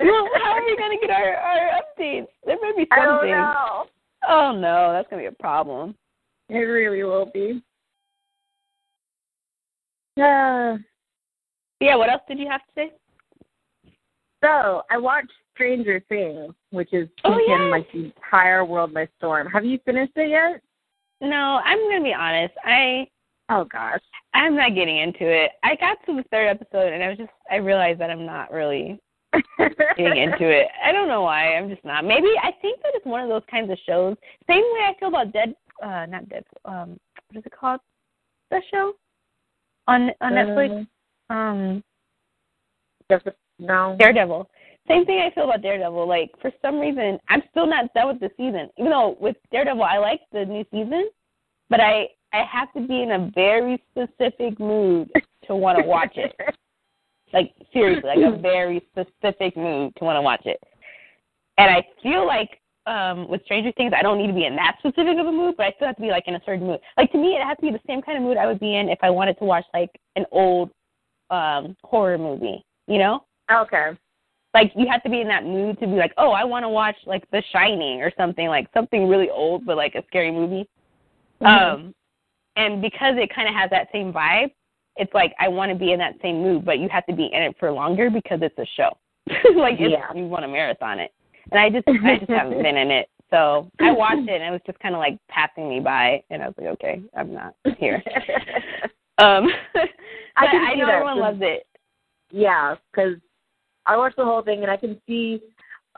well, 0.00 0.28
how 0.42 0.50
are 0.52 0.64
we 0.64 0.76
gonna 0.76 0.96
get 1.00 1.10
our 1.10 1.34
our 1.36 1.70
updates? 1.80 2.26
There 2.44 2.56
might 2.60 2.76
be 2.76 2.88
I 2.90 3.04
don't 3.04 3.18
something. 3.20 3.30
know. 3.30 3.86
Oh 4.28 4.50
no, 4.52 4.92
that's 4.92 5.08
gonna 5.08 5.22
be 5.22 5.26
a 5.26 5.32
problem. 5.32 5.94
It 6.48 6.58
really 6.58 7.04
will 7.04 7.26
be. 7.32 7.62
Uh, 10.20 10.76
Yeah, 11.80 11.94
what 11.94 12.10
else 12.10 12.22
did 12.26 12.40
you 12.40 12.48
have 12.48 12.62
to 12.62 12.66
say? 12.74 12.90
So 14.42 14.82
I 14.90 14.98
watched 14.98 15.32
Stranger 15.54 16.02
Things, 16.08 16.54
which 16.70 16.92
is 16.92 17.08
Oh, 17.24 17.36
taken 17.36 17.70
like 17.70 17.90
the 17.92 18.04
entire 18.06 18.64
world 18.64 18.94
by 18.94 19.08
storm. 19.18 19.48
Have 19.48 19.64
you 19.64 19.78
finished 19.84 20.12
it 20.16 20.30
yet? 20.30 20.62
No, 21.20 21.60
I'm 21.64 21.78
gonna 21.90 22.04
be 22.04 22.14
honest. 22.14 22.54
I 22.64 23.08
Oh 23.50 23.64
gosh. 23.64 24.00
I'm 24.34 24.54
not 24.54 24.74
getting 24.74 24.98
into 24.98 25.26
it. 25.26 25.52
I 25.64 25.74
got 25.76 25.98
to 26.06 26.14
the 26.14 26.24
third 26.30 26.48
episode 26.48 26.92
and 26.92 27.02
I 27.02 27.08
was 27.08 27.18
just 27.18 27.30
I 27.50 27.56
realized 27.56 27.98
that 28.00 28.10
I'm 28.10 28.26
not 28.26 28.52
really 28.52 29.00
getting 29.58 30.22
into 30.22 30.48
it. 30.48 30.68
I 30.84 30.92
don't 30.92 31.08
know 31.08 31.22
why. 31.22 31.56
I'm 31.56 31.68
just 31.68 31.84
not. 31.84 32.04
Maybe 32.04 32.28
I 32.42 32.52
think 32.62 32.80
that 32.82 32.92
it's 32.94 33.06
one 33.06 33.22
of 33.22 33.28
those 33.28 33.42
kinds 33.50 33.70
of 33.70 33.78
shows. 33.84 34.16
Same 34.46 34.62
way 34.62 34.80
I 34.88 34.94
feel 35.00 35.08
about 35.08 35.32
Dead 35.32 35.54
uh 35.82 36.06
not 36.06 36.28
Dead 36.28 36.44
um 36.64 36.98
what 37.30 37.40
is 37.40 37.46
it 37.46 37.52
called? 37.58 37.80
The 38.50 38.60
show? 38.70 38.92
On 39.88 40.10
on 40.20 40.32
Netflix? 40.32 40.86
Um 41.30 41.82
Just, 43.10 43.26
no. 43.58 43.96
Daredevil. 43.98 44.48
Same 44.88 45.04
thing 45.04 45.20
I 45.20 45.34
feel 45.34 45.44
about 45.44 45.62
Daredevil. 45.62 46.08
Like 46.08 46.30
for 46.40 46.50
some 46.62 46.78
reason, 46.78 47.18
I'm 47.28 47.42
still 47.50 47.66
not 47.66 47.92
done 47.94 48.08
with 48.08 48.20
the 48.20 48.30
season. 48.36 48.70
Even 48.78 48.90
though 48.90 49.16
with 49.20 49.36
Daredevil, 49.52 49.82
I 49.82 49.98
like 49.98 50.20
the 50.32 50.44
new 50.44 50.64
season, 50.70 51.10
but 51.68 51.80
I 51.80 52.08
I 52.32 52.44
have 52.50 52.72
to 52.74 52.86
be 52.86 53.02
in 53.02 53.12
a 53.12 53.30
very 53.34 53.82
specific 53.90 54.58
mood 54.58 55.10
to 55.46 55.56
want 55.56 55.78
to 55.78 55.84
watch 55.84 56.16
it. 56.16 56.34
Like 57.30 57.52
seriously, 57.74 58.08
like 58.08 58.24
a 58.24 58.38
very 58.38 58.82
specific 58.90 59.54
mood 59.54 59.94
to 59.96 60.04
want 60.04 60.16
to 60.16 60.22
watch 60.22 60.46
it. 60.46 60.58
And 61.58 61.70
I 61.70 61.86
feel 62.02 62.26
like 62.26 62.58
um 62.86 63.28
with 63.28 63.44
Stranger 63.44 63.70
Things, 63.72 63.92
I 63.94 64.00
don't 64.00 64.16
need 64.16 64.28
to 64.28 64.32
be 64.32 64.46
in 64.46 64.56
that 64.56 64.76
specific 64.78 65.18
of 65.18 65.26
a 65.26 65.30
mood, 65.30 65.54
but 65.58 65.66
I 65.66 65.72
still 65.72 65.88
have 65.88 65.96
to 65.96 66.00
be 66.00 66.08
like 66.08 66.24
in 66.26 66.36
a 66.36 66.40
certain 66.46 66.66
mood. 66.66 66.80
Like 66.96 67.12
to 67.12 67.18
me, 67.18 67.34
it 67.34 67.46
has 67.46 67.58
to 67.58 67.66
be 67.66 67.70
the 67.70 67.82
same 67.86 68.00
kind 68.00 68.16
of 68.16 68.24
mood 68.24 68.38
I 68.38 68.46
would 68.46 68.60
be 68.60 68.76
in 68.76 68.88
if 68.88 68.98
I 69.02 69.10
wanted 69.10 69.38
to 69.40 69.44
watch 69.44 69.66
like 69.74 69.90
an 70.16 70.24
old 70.32 70.70
um 71.28 71.76
horror 71.84 72.16
movie. 72.16 72.64
You 72.86 72.96
know? 72.96 73.24
Okay. 73.50 73.90
like 74.54 74.72
you 74.76 74.86
have 74.90 75.02
to 75.02 75.10
be 75.10 75.20
in 75.20 75.28
that 75.28 75.44
mood 75.44 75.78
to 75.80 75.86
be 75.86 75.94
like, 75.94 76.12
oh, 76.16 76.32
I 76.32 76.44
want 76.44 76.64
to 76.64 76.68
watch 76.68 76.96
like 77.06 77.28
The 77.30 77.42
Shining 77.52 78.00
or 78.02 78.10
something 78.16 78.48
like 78.48 78.66
something 78.74 79.06
really 79.08 79.30
old 79.30 79.64
but 79.66 79.76
like 79.76 79.94
a 79.94 80.02
scary 80.06 80.30
movie. 80.32 80.68
Mhm. 81.40 81.46
Um, 81.74 81.94
and 82.56 82.82
because 82.82 83.14
it 83.16 83.32
kind 83.34 83.48
of 83.48 83.54
has 83.54 83.70
that 83.70 83.88
same 83.92 84.12
vibe, 84.12 84.50
it's 84.96 85.12
like 85.14 85.32
I 85.38 85.48
want 85.48 85.70
to 85.70 85.78
be 85.78 85.92
in 85.92 85.98
that 86.00 86.14
same 86.22 86.42
mood, 86.42 86.64
but 86.64 86.78
you 86.80 86.88
have 86.88 87.06
to 87.06 87.14
be 87.14 87.26
in 87.32 87.42
it 87.42 87.56
for 87.60 87.70
longer 87.70 88.10
because 88.10 88.40
it's 88.42 88.58
a 88.58 88.66
show. 88.76 88.96
like 89.56 89.78
it's, 89.78 89.92
Yeah. 89.92 90.12
you 90.14 90.26
want 90.26 90.42
to 90.42 90.48
marathon 90.48 90.98
it, 90.98 91.12
and 91.52 91.60
I 91.60 91.70
just 91.70 91.86
I 91.86 92.16
just 92.18 92.30
haven't 92.30 92.62
been 92.62 92.76
in 92.76 92.90
it. 92.90 93.08
So 93.30 93.70
I 93.78 93.92
watched 93.92 94.26
it 94.26 94.40
and 94.40 94.42
it 94.42 94.50
was 94.50 94.62
just 94.66 94.78
kind 94.80 94.94
of 94.94 94.98
like 95.00 95.18
passing 95.28 95.68
me 95.68 95.80
by, 95.80 96.22
and 96.30 96.42
I 96.42 96.46
was 96.46 96.54
like, 96.58 96.68
okay, 96.68 97.02
I'm 97.16 97.32
not 97.34 97.54
here. 97.78 98.02
Um, 99.20 99.48
but 99.74 99.88
I 100.36 100.46
I, 100.46 100.50
can 100.50 100.70
see 100.74 100.78
know 100.80 100.88
everyone 100.90 101.18
loves 101.18 101.40
it. 101.42 101.66
yeah, 102.30 102.76
because 102.92 103.16
I 103.88 103.96
watched 103.96 104.16
the 104.16 104.24
whole 104.24 104.42
thing 104.42 104.62
and 104.62 104.70
I 104.70 104.76
can 104.76 105.00
see, 105.06 105.40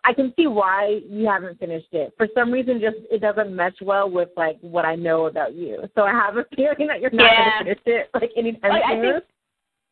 I 0.04 0.12
can 0.14 0.32
see 0.36 0.46
why 0.46 1.00
you 1.08 1.26
haven't 1.26 1.58
finished 1.58 1.88
it. 1.92 2.12
For 2.16 2.26
some 2.34 2.50
reason, 2.50 2.80
just 2.80 2.96
it 3.10 3.20
doesn't 3.20 3.54
mesh 3.54 3.74
well 3.82 4.08
with 4.08 4.30
like 4.36 4.56
what 4.62 4.84
I 4.84 4.94
know 4.94 5.26
about 5.26 5.54
you. 5.54 5.78
So 5.94 6.02
I 6.02 6.12
have 6.12 6.36
a 6.36 6.44
feeling 6.56 6.86
that 6.88 7.00
you're 7.00 7.10
not 7.10 7.24
Yeah. 7.32 7.62
going 7.64 7.74
to 7.76 7.82
finish 7.82 8.00
it 8.02 8.10
like 8.14 8.30
anytime 8.36 8.70
Like, 8.70 8.84
I 8.84 8.94
soon. 8.94 9.12
think- 9.14 9.24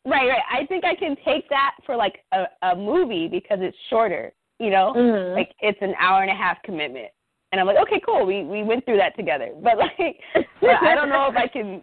Right, 0.06 0.28
right. 0.28 0.42
I 0.50 0.64
think 0.66 0.84
I 0.84 0.94
can 0.94 1.16
take 1.22 1.46
that 1.50 1.72
for 1.84 1.94
like 1.96 2.24
a, 2.32 2.44
a 2.62 2.74
movie 2.76 3.28
because 3.28 3.58
it's 3.60 3.76
shorter, 3.90 4.32
you 4.58 4.70
know? 4.70 4.94
Mhm. 4.96 5.34
Like 5.34 5.52
it's 5.60 5.78
an 5.82 5.92
hour 6.00 6.22
and 6.22 6.30
a 6.30 6.34
half 6.34 6.62
commitment. 6.62 7.08
And 7.52 7.60
I'm 7.60 7.66
like, 7.66 7.76
okay, 7.78 8.00
cool. 8.06 8.24
We 8.24 8.44
we 8.44 8.62
went 8.62 8.84
through 8.86 8.98
that 8.98 9.16
together. 9.16 9.50
But 9.62 9.76
like 9.76 10.20
but 10.62 10.70
I 10.82 10.94
don't 10.94 11.10
know 11.10 11.28
if 11.28 11.36
I 11.36 11.46
can 11.46 11.82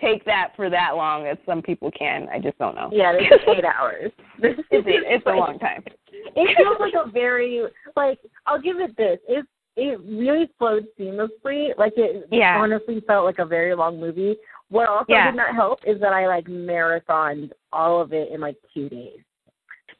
take 0.00 0.24
that 0.24 0.52
for 0.56 0.70
that 0.70 0.96
long 0.96 1.26
as 1.26 1.36
some 1.46 1.62
people 1.62 1.90
can. 1.90 2.28
I 2.32 2.38
just 2.38 2.58
don't 2.58 2.74
know. 2.74 2.88
yeah, 2.92 3.12
this 3.12 3.22
is 3.32 3.40
eight 3.56 3.64
hours. 3.64 4.10
This 4.40 4.52
is 4.58 4.64
It's 4.70 4.86
a, 4.86 5.14
it's 5.14 5.26
a 5.26 5.30
long 5.36 5.58
time. 5.58 5.84
It 6.12 6.56
feels 6.56 6.76
like 6.80 6.94
a 6.94 7.10
very 7.10 7.62
like 7.96 8.18
I'll 8.46 8.60
give 8.60 8.78
it 8.80 8.96
this. 8.96 9.18
It 9.28 9.46
it 9.76 10.00
really 10.00 10.50
flowed 10.58 10.86
seamlessly. 10.98 11.76
Like 11.78 11.92
it 11.96 12.26
Yeah. 12.32 12.58
honestly 12.58 13.00
felt 13.06 13.24
like 13.24 13.38
a 13.38 13.44
very 13.44 13.74
long 13.74 14.00
movie. 14.00 14.36
What 14.70 14.88
also 14.88 15.06
Yeah. 15.08 15.30
did 15.30 15.36
not 15.36 15.54
help 15.54 15.80
is 15.86 16.00
that 16.00 16.12
I 16.12 16.26
like 16.26 16.46
marathoned 16.46 17.52
all 17.72 18.00
of 18.00 18.12
it 18.12 18.30
in 18.32 18.40
like 18.40 18.56
two 18.74 18.88
days. 18.88 19.20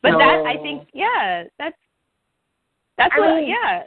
But 0.02 0.18
that 0.18 0.44
I 0.46 0.56
think 0.62 0.88
yeah, 0.92 1.44
that's 1.58 1.76
that's 2.96 3.14
I 3.16 3.20
what 3.20 3.36
mean, 3.36 3.48
yeah. 3.48 3.82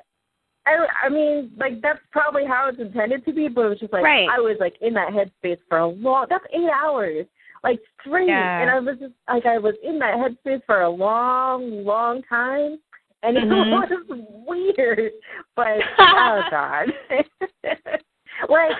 I 0.66 0.86
I 1.05 1.09
mean, 1.09 1.51
like 1.57 1.82
that's 1.82 1.99
probably 2.12 2.45
how 2.45 2.70
it's 2.70 2.80
intended 2.80 3.26
to 3.26 3.34
be, 3.34 3.47
but 3.47 3.66
it 3.66 3.70
was 3.70 3.80
just 3.80 3.93
like 3.93 4.03
Right. 4.03 4.28
I 4.30 4.39
was 4.39 4.57
like 4.59 4.76
in 4.82 4.93
that 4.93 5.09
headspace 5.09 5.59
for 5.68 5.80
a 5.80 5.88
long. 5.88 6.28
That's 6.30 6.45
eight 6.53 6.70
hours, 6.70 7.26
like 7.64 7.80
straight, 7.99 8.28
Yeah. 8.28 8.62
and 8.62 8.70
I 8.70 8.80
was 8.80 8.97
just 8.99 9.14
like 9.28 9.45
I 9.45 9.57
was 9.57 9.76
in 9.84 9.97
that 9.99 10.16
headspace 10.16 10.62
for 10.66 10.82
a 10.82 10.89
long, 10.89 11.84
long 11.84 12.22
time, 12.24 12.80
and 13.24 13.38
it 13.38 13.43
Mhm. 13.49 13.72
was 13.72 13.89
weird. 14.47 15.12
But 15.55 15.78
oh 15.99 16.43
god, 16.51 16.89
like 18.49 18.76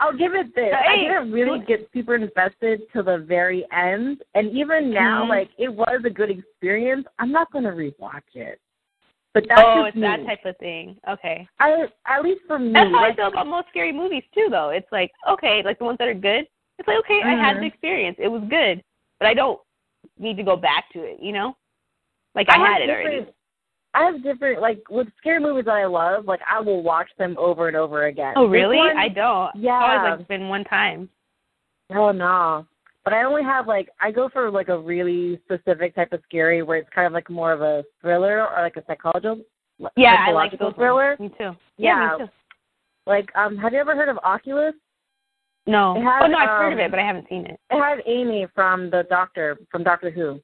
I'll 0.00 0.16
give 0.16 0.34
it 0.34 0.54
this. 0.54 0.74
I 0.74 0.96
didn't 0.96 1.30
really 1.32 1.60
get 1.66 1.88
super 1.94 2.16
invested 2.16 2.80
to 2.94 3.02
the 3.02 3.18
very 3.18 3.64
end, 3.72 4.22
and 4.34 4.50
even 4.56 4.90
now, 4.92 5.24
Mhm. 5.24 5.28
like 5.28 5.50
it 5.58 5.68
was 5.72 6.00
a 6.04 6.10
good 6.10 6.30
experience. 6.30 7.06
I'm 7.18 7.30
not 7.30 7.52
gonna 7.52 7.70
rewatch 7.70 8.34
it. 8.34 8.58
But 9.34 9.46
that's 9.48 9.60
oh, 9.64 9.84
it's 9.84 10.00
that 10.00 10.24
type 10.24 10.44
of 10.44 10.56
thing. 10.58 10.96
Okay. 11.10 11.46
I 11.58 11.86
at 12.06 12.22
least 12.22 12.42
for 12.46 12.56
me, 12.56 12.72
That's 12.72 12.90
how 12.92 12.98
I 12.98 13.08
like, 13.08 13.16
feel 13.16 13.26
about 13.26 13.48
most 13.48 13.66
scary 13.68 13.92
movies 13.92 14.22
too, 14.32 14.46
though. 14.48 14.70
It's 14.70 14.86
like 14.92 15.10
okay, 15.28 15.60
like 15.64 15.78
the 15.80 15.84
ones 15.84 15.98
that 15.98 16.06
are 16.06 16.14
good. 16.14 16.46
It's 16.78 16.86
like 16.86 16.98
okay, 17.00 17.20
I 17.24 17.30
had 17.30 17.56
the 17.56 17.58
mm-hmm. 17.58 17.66
experience. 17.66 18.16
It 18.20 18.28
was 18.28 18.42
good, 18.48 18.82
but 19.18 19.26
I 19.26 19.34
don't 19.34 19.60
need 20.18 20.36
to 20.36 20.44
go 20.44 20.56
back 20.56 20.84
to 20.92 21.00
it. 21.00 21.18
You 21.20 21.32
know, 21.32 21.56
like 22.36 22.46
I, 22.48 22.58
have 22.58 22.66
had 22.66 22.82
it 22.82 22.90
already. 22.90 23.26
I 23.92 24.04
have 24.04 24.22
different 24.22 24.60
like 24.60 24.82
with 24.88 25.08
scary 25.18 25.40
movies 25.40 25.64
that 25.64 25.74
I 25.74 25.86
love. 25.86 26.26
Like 26.26 26.40
I 26.48 26.60
will 26.60 26.84
watch 26.84 27.08
them 27.18 27.34
over 27.36 27.66
and 27.66 27.76
over 27.76 28.06
again. 28.06 28.34
Oh 28.36 28.46
really? 28.46 28.76
one- 28.76 28.96
I 28.96 29.08
don't. 29.08 29.50
Yeah. 29.56 29.96
It's 29.96 29.98
always 29.98 30.18
like 30.20 30.28
been 30.28 30.48
one 30.48 30.62
time. 30.64 31.08
Oh 31.92 32.12
no. 32.12 32.66
But 33.04 33.12
I 33.12 33.24
only 33.24 33.42
have 33.42 33.66
like 33.68 33.90
I 34.00 34.10
go 34.10 34.28
for 34.30 34.50
like 34.50 34.68
a 34.68 34.78
really 34.78 35.38
specific 35.44 35.94
type 35.94 36.12
of 36.12 36.20
scary 36.24 36.62
where 36.62 36.78
it's 36.78 36.88
kind 36.94 37.06
of 37.06 37.12
like 37.12 37.28
more 37.28 37.52
of 37.52 37.60
a 37.60 37.84
thriller 38.00 38.48
or 38.48 38.62
like 38.62 38.76
a 38.76 38.84
psychological 38.86 39.40
Yeah, 39.96 40.16
I 40.26 40.32
like 40.32 40.52
psychological 40.52 40.66
those 40.70 40.76
thriller. 40.76 41.16
ones. 41.18 41.32
Me 41.32 41.36
too. 41.38 41.50
Yeah. 41.76 42.16
me 42.18 42.24
too. 42.24 42.30
Like 43.06 43.30
um 43.36 43.58
have 43.58 43.74
you 43.74 43.78
ever 43.78 43.94
heard 43.94 44.08
of 44.08 44.16
Oculus? 44.24 44.74
No. 45.66 45.94
Has, 45.94 46.22
oh 46.24 46.26
no, 46.26 46.38
I've 46.38 46.48
heard 46.48 46.72
of 46.72 46.78
um, 46.78 46.84
it, 46.84 46.90
but 46.90 46.98
I 47.00 47.06
haven't 47.06 47.28
seen 47.28 47.46
it. 47.46 47.58
It 47.70 47.78
had 47.78 47.98
Amy 48.06 48.46
from 48.54 48.90
the 48.90 49.04
Doctor 49.10 49.58
from 49.70 49.82
Doctor 49.84 50.10
Who. 50.10 50.40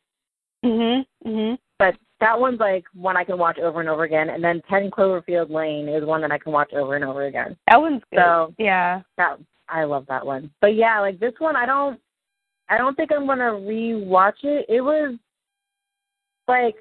Mhm. 0.65 1.07
Mhm. 1.27 1.59
But 1.79 1.95
that 2.21 2.39
one's 2.39 2.61
like 2.61 2.85
one 2.93 3.17
I 3.17 3.25
can 3.25 3.39
watch 3.39 3.59
over 3.59 3.81
and 3.81 3.89
over 3.89 4.05
again 4.05 4.29
and 4.29 4.45
then 4.45 4.61
Ten 4.69 4.91
Cloverfield 4.91 5.49
Lane 5.51 5.89
is 5.89 6.05
one 6.05 6.21
that 6.21 6.31
I 6.31 6.37
can 6.37 6.53
watch 6.53 6.75
over 6.75 6.95
and 6.95 7.05
over 7.07 7.25
again. 7.25 7.57
That 7.71 7.81
one's 7.81 8.03
good. 8.11 8.21
So 8.21 8.55
yeah. 8.59 9.01
that 9.17 9.39
I 9.71 9.85
love 9.85 10.05
that 10.09 10.27
one. 10.27 10.51
But 10.61 10.75
yeah, 10.75 11.01
like 11.01 11.19
this 11.19 11.33
one 11.39 11.57
I 11.57 11.65
don't 11.65 11.99
I 12.71 12.79
don't 12.79 12.97
think 12.97 13.11
I'm 13.13 13.27
gonna 13.27 13.53
rewatch 13.53 14.43
it. 14.45 14.65
It 14.69 14.81
was 14.81 15.17
like 16.49 16.77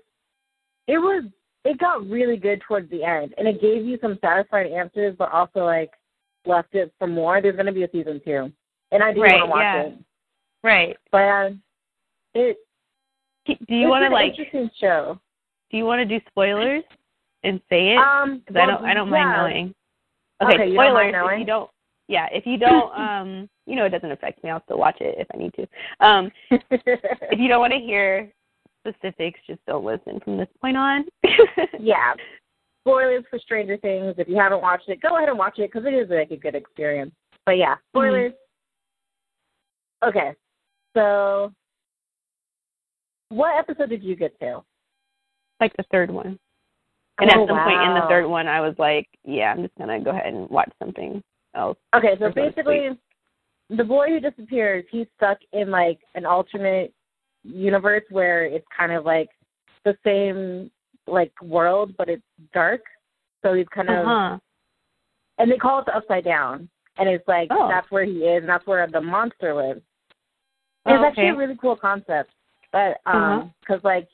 it 0.87 0.97
was 0.97 1.23
it 1.65 1.77
got 1.77 2.07
really 2.07 2.37
good 2.37 2.61
towards 2.67 2.89
the 2.89 3.03
end 3.03 3.33
and 3.37 3.47
it 3.47 3.59
gave 3.61 3.83
you 3.85 3.97
some 4.01 4.17
satisfying 4.21 4.73
answers 4.73 5.15
but 5.17 5.31
also 5.31 5.65
like 5.65 5.91
left 6.45 6.73
it 6.73 6.93
for 6.97 7.07
more. 7.07 7.41
There's 7.41 7.57
gonna 7.57 7.71
be 7.73 7.83
a 7.83 7.91
season 7.91 8.21
two. 8.23 8.51
And 8.91 9.03
I 9.03 9.13
do 9.13 9.21
Right, 9.21 9.33
wanna 9.33 9.45
watch 9.47 9.61
yeah. 9.61 9.81
it. 9.81 9.93
Right. 10.63 10.97
But 11.11 11.17
uh, 11.17 11.49
it 12.35 12.57
Do 13.45 13.75
you 13.75 13.87
want 13.87 14.03
to 14.05 14.09
like 14.09 14.31
interesting 14.31 14.69
show. 14.79 15.19
Do 15.71 15.77
you 15.77 15.85
want 15.85 15.99
to 15.99 16.05
do 16.05 16.23
spoilers 16.29 16.83
and 17.43 17.59
say 17.69 17.93
it? 17.93 17.97
Um 17.97 18.39
Because 18.45 18.61
I 18.61 18.65
don't. 18.65 18.85
I 18.85 18.93
don't 18.93 19.07
yeah. 19.09 19.23
mind 19.25 19.37
knowing. 19.37 19.75
Okay, 20.41 20.53
Okay, 20.55 20.69
you 20.69 20.75
don't 20.75 20.85
spoilers. 20.91 21.13
mind 21.13 21.33
If 21.33 21.39
you 21.39 21.45
don't, 21.45 21.69
yeah. 22.07 22.27
If 22.31 22.45
you 22.45 22.57
don't, 22.57 22.99
um, 22.99 23.49
you 23.69 23.75
know, 23.75 23.85
it 23.85 23.89
doesn't 23.89 24.11
affect 24.11 24.43
me. 24.43 24.49
I'll 24.49 24.63
still 24.63 24.77
watch 24.77 24.97
it 24.99 25.15
if 25.17 25.27
I 25.33 25.37
need 25.37 25.53
to. 25.53 26.05
Um, 26.05 26.31
if 26.51 27.39
you 27.39 27.47
don't 27.47 27.59
want 27.59 27.73
to 27.73 27.79
hear 27.79 28.31
specifics, 28.87 29.39
just 29.47 29.65
don't 29.67 29.85
listen 29.85 30.19
from 30.23 30.37
this 30.37 30.47
point 30.61 30.77
on. 30.77 31.05
yeah. 31.79 32.13
Spoilers 32.81 33.23
for 33.29 33.39
Stranger 33.39 33.77
Things. 33.77 34.15
If 34.17 34.27
you 34.27 34.37
haven't 34.37 34.61
watched 34.61 34.89
it, 34.89 35.01
go 35.01 35.17
ahead 35.17 35.29
and 35.29 35.37
watch 35.37 35.59
it 35.59 35.71
because 35.71 35.85
it 35.85 35.93
is 35.93 36.09
like 36.09 36.31
a 36.31 36.37
good 36.37 36.55
experience. 36.55 37.11
But 37.45 37.57
yeah, 37.57 37.75
spoilers. 37.91 38.33
Okay, 40.03 40.31
so 40.95 41.51
what 43.27 43.57
episode 43.59 43.89
did 43.89 44.01
you 44.01 44.15
get 44.15 44.39
to? 44.39 44.63
like 45.59 45.75
the 45.77 45.83
third 45.91 46.09
one. 46.09 46.39
And 47.19 47.29
Oh, 47.35 47.43
at 47.43 47.49
some 47.49 47.63
point 47.63 47.81
in 47.81 47.93
the 47.95 48.05
third 48.07 48.25
one, 48.25 48.47
I 48.47 48.61
was 48.61 48.75
like, 48.77 49.07
yeah, 49.25 49.51
I'm 49.51 49.61
just 49.61 49.75
gonna 49.77 49.99
go 49.99 50.11
ahead 50.11 50.33
and 50.33 50.49
watch 50.49 50.71
something 50.79 51.21
else. 51.53 51.77
Okay, 51.95 52.15
so 52.17 52.31
basically, 52.31 52.97
the 53.69 53.83
boy 53.83 54.07
who 54.09 54.19
disappears, 54.19 54.83
he's 54.91 55.07
stuck 55.17 55.37
in 55.53 55.69
like 55.69 55.99
an 56.15 56.25
alternate 56.25 56.93
universe 57.43 58.03
where 58.09 58.45
it's 58.45 58.65
kind 58.75 58.91
of 58.91 59.05
like 59.05 59.29
the 59.85 59.95
same 60.03 60.71
like 61.07 61.31
world, 61.41 61.93
but 61.97 62.09
it's 62.09 62.23
dark. 62.53 62.81
So 63.41 63.53
he's 63.53 63.67
kind 63.73 63.89
of, 63.89 64.05
Uh 64.05 64.29
huh. 64.29 64.39
and 65.37 65.51
they 65.51 65.57
call 65.57 65.79
it 65.79 65.85
the 65.85 65.95
Upside 65.95 66.25
Down, 66.25 66.69
and 66.97 67.07
it's 67.07 67.27
like 67.27 67.47
Oh. 67.51 67.67
that's 67.69 67.89
where 67.91 68.03
he 68.03 68.25
is, 68.25 68.41
and 68.41 68.49
that's 68.49 68.65
where 68.67 68.85
the 68.87 69.01
monster 69.01 69.53
lives. 69.53 69.81
Oh, 70.85 70.95
it's 70.95 71.03
actually 71.03 71.29
a 71.29 71.35
really 71.35 71.57
cool 71.57 71.75
concept, 71.75 72.31
but 72.71 72.99
um, 73.05 73.15
Uh-huh. 73.15 73.47
because 73.61 73.83
like 73.83 74.07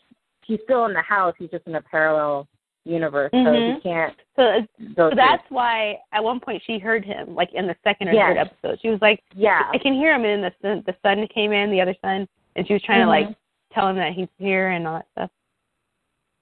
he's 0.45 0.59
still 0.63 0.85
in 0.85 0.93
the 0.93 1.01
house, 1.01 1.33
he's 1.39 1.49
just 1.49 1.65
in 1.65 1.75
a 1.75 1.81
parallel 1.81 2.47
universe, 2.85 3.31
so 3.31 3.37
Mhm. 3.37 3.75
he 3.75 3.81
can't 3.81 4.15
So, 4.35 4.61
go. 4.61 4.67
so 4.95 5.09
through. 5.09 5.15
that's 5.15 5.49
why 5.49 5.99
at 6.11 6.23
one 6.23 6.39
point 6.39 6.61
she 6.63 6.77
heard 6.79 7.03
him, 7.03 7.33
like 7.35 7.51
in 7.53 7.67
the 7.67 7.75
second 7.83 8.09
or 8.09 8.13
Yes. 8.13 8.27
third 8.29 8.37
episode. 8.37 8.79
She 8.81 8.89
was 8.89 9.01
like, 9.01 9.23
yeah, 9.33 9.69
I 9.73 9.77
can 9.77 9.93
hear 9.93 10.13
him, 10.13 10.23
and 10.23 10.43
then 10.43 10.51
the 10.61 10.91
the 10.91 10.97
son 11.01 11.27
came 11.27 11.51
in, 11.51 11.71
the 11.71 11.81
other 11.81 11.95
son, 12.01 12.27
and 12.55 12.67
she 12.67 12.73
was 12.73 12.81
trying 12.83 13.01
Mhm. 13.01 13.05
to 13.05 13.09
like 13.09 13.35
tell 13.71 13.87
him 13.89 13.95
that 13.97 14.13
he's 14.13 14.29
here 14.37 14.69
and 14.69 14.87
all 14.87 14.95
that 14.95 15.07
stuff. 15.11 15.31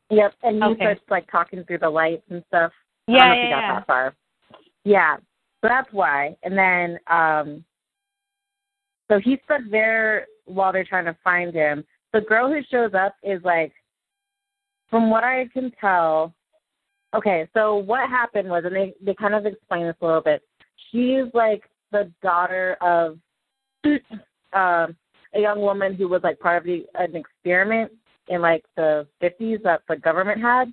Yep, 0.09 0.35
and 0.43 0.57
he 0.57 0.63
Okay. 0.63 0.83
starts 0.83 1.09
like 1.09 1.29
talking 1.31 1.63
through 1.63 1.79
the 1.79 1.89
lights 1.89 2.29
and 2.29 2.43
stuff. 2.45 2.73
I 3.07 3.11
Yeah, 3.11 3.19
don't 3.19 3.27
know 3.29 3.33
if 3.33 3.37
yeah, 3.39 3.43
you 3.43 3.49
got 3.55 3.61
yeah. 3.61 3.73
that 3.79 3.87
far. 3.87 4.15
Yeah, 4.83 5.17
so 5.61 5.67
that's 5.69 5.91
why. 5.93 6.35
And 6.43 6.57
then, 6.57 6.99
um 7.07 7.65
so 9.09 9.19
he's 9.19 9.39
stuck 9.43 9.61
there 9.69 10.27
while 10.45 10.71
they're 10.71 10.83
trying 10.85 11.05
to 11.05 11.13
find 11.23 11.53
him. 11.53 11.85
The 12.13 12.21
girl 12.21 12.47
who 12.51 12.61
shows 12.63 12.93
up 12.93 13.15
is 13.21 13.43
like, 13.43 13.73
from 14.93 15.09
what 15.09 15.23
I 15.23 15.47
can 15.51 15.71
tell. 15.81 16.33
Okay, 17.15 17.47
so 17.53 17.77
what 17.77 18.07
happened 18.09 18.47
was, 18.47 18.63
and 18.65 18.75
they 18.75 18.93
they 19.01 19.15
kind 19.15 19.33
of 19.33 19.45
explain 19.45 19.87
this 19.87 19.95
a 20.01 20.05
little 20.05 20.21
bit. 20.21 20.43
She's 20.91 21.25
like 21.33 21.63
the 21.91 22.11
daughter 22.21 22.77
of 22.79 23.17
um, 24.53 24.95
a 25.33 25.39
young 25.39 25.61
woman 25.61 25.95
who 25.95 26.07
was 26.07 26.21
like 26.23 26.39
part 26.39 26.57
of 26.57 26.63
the, 26.65 26.85
an 26.95 27.15
experiment 27.15 27.91
in 28.27 28.41
like 28.41 28.63
the 28.75 29.07
50s 29.21 29.63
that 29.63 29.81
the 29.89 29.95
government 29.95 30.39
had. 30.39 30.71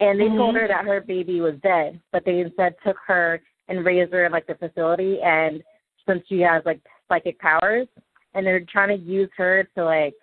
And 0.00 0.20
they 0.20 0.26
told 0.26 0.56
Mhm. 0.56 0.62
her 0.62 0.68
that 0.68 0.84
her 0.84 1.00
baby 1.00 1.40
was 1.40 1.54
dead, 1.62 2.00
but 2.10 2.24
they 2.24 2.40
instead 2.40 2.74
took 2.84 2.96
her 3.06 3.40
and 3.68 3.84
raised 3.84 4.12
her 4.12 4.24
in 4.24 4.32
like 4.32 4.46
the 4.46 4.56
facility. 4.56 5.20
And 5.22 5.62
since 6.06 6.26
she 6.28 6.40
has 6.40 6.64
like 6.66 6.80
psychic 7.08 7.38
powers, 7.38 7.86
and 8.34 8.44
they're 8.44 8.60
trying 8.60 8.88
to 8.88 9.04
use 9.04 9.30
her 9.36 9.62
to 9.76 9.84
like, 9.84 10.14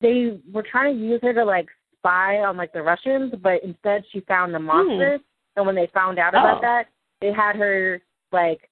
they 0.00 0.38
were 0.52 0.62
trying 0.68 0.96
to 0.96 1.00
use 1.04 1.20
her 1.22 1.32
to 1.32 1.44
like 1.44 1.68
spy 1.98 2.38
on 2.38 2.56
like 2.56 2.72
the 2.72 2.82
Russians, 2.82 3.34
but 3.42 3.62
instead 3.64 4.04
she 4.12 4.20
found 4.20 4.54
the 4.54 4.58
monsters. 4.58 5.20
And 5.56 5.66
when 5.66 5.74
they 5.74 5.88
found 5.92 6.18
out 6.18 6.34
about 6.34 6.58
Oh. 6.58 6.60
that, 6.60 6.86
they 7.20 7.32
had 7.32 7.56
her 7.56 8.00
like 8.30 8.70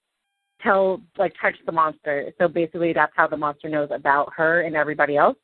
tell 0.62 1.02
like 1.18 1.34
touch 1.40 1.56
the 1.66 1.72
monster. 1.72 2.32
So 2.38 2.46
basically, 2.48 2.92
that's 2.92 3.12
how 3.16 3.26
the 3.26 3.36
monster 3.36 3.68
knows 3.68 3.88
about 3.90 4.32
her 4.36 4.62
and 4.62 4.76
everybody 4.76 5.16
else. 5.16 5.36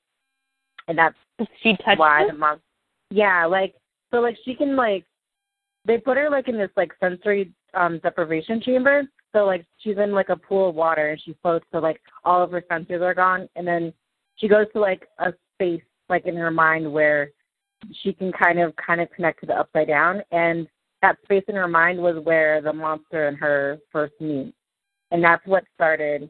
And 0.89 0.97
that's 0.97 1.17
She 1.63 1.77
touched 1.85 1.99
why 1.99 2.23
him? 2.23 2.29
the 2.29 2.35
monster. 2.35 2.65
Yeah, 3.11 3.45
like 3.47 3.75
so, 4.13 4.21
like 4.21 4.37
she 4.45 4.55
can 4.55 4.77
like 4.77 5.05
they 5.85 5.99
put 5.99 6.17
her 6.17 6.31
like 6.31 6.49
in 6.49 6.57
this 6.57 6.71
like 6.77 6.93
sensory 7.01 7.53
um 7.75 7.99
deprivation 7.99 8.61
chamber. 8.61 9.03
So 9.33 9.45
like 9.45 9.65
she's 9.79 9.99
in 9.99 10.13
like 10.13 10.29
a 10.29 10.37
pool 10.37 10.69
of 10.69 10.75
water 10.75 11.11
and 11.11 11.21
she 11.21 11.35
floats. 11.43 11.67
So 11.73 11.79
like 11.79 12.01
all 12.25 12.43
of 12.43 12.53
her 12.53 12.63
senses 12.71 13.03
are 13.03 13.15
gone, 13.15 13.49
and 13.57 13.67
then 13.67 13.93
she 14.37 14.47
goes 14.47 14.67
to 14.75 14.81
like 14.81 15.09
a 15.19 15.33
space 15.63 15.83
like 16.09 16.27
in 16.27 16.37
her 16.37 16.51
mind 16.51 16.91
where 16.93 17.31
she 18.03 18.13
can 18.13 18.33
kind 18.33 18.59
of 18.61 18.75
kind 18.77 19.01
of 19.01 19.11
connect 19.11 19.41
to 19.41 19.47
the 19.47 19.55
upside 19.55 19.89
down 19.89 20.23
and 20.33 20.67
that 21.01 21.17
space 21.25 21.45
in 21.49 21.55
her 21.55 21.69
mind 21.69 21.99
was 21.99 22.17
where 22.25 22.61
the 22.61 22.73
monster 22.73 23.29
and 23.29 23.37
her 23.37 23.79
first 23.91 24.13
meet 24.21 24.53
and 25.11 25.23
that's 25.23 25.45
what 25.47 25.65
started 25.75 26.29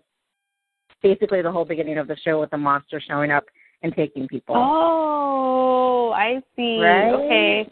basically 1.03 1.43
the 1.43 1.51
whole 1.51 1.65
beginning 1.65 1.99
of 1.99 2.07
the 2.09 2.17
show 2.25 2.41
with 2.41 2.51
the 2.51 2.57
monster 2.57 3.01
showing 3.07 3.31
up 3.31 3.45
and 3.83 3.95
taking 3.95 4.29
people 4.29 4.55
Oh, 4.57 6.13
I 6.15 6.43
see. 6.57 6.79
Right? 6.81 7.11
Okay. 7.13 7.71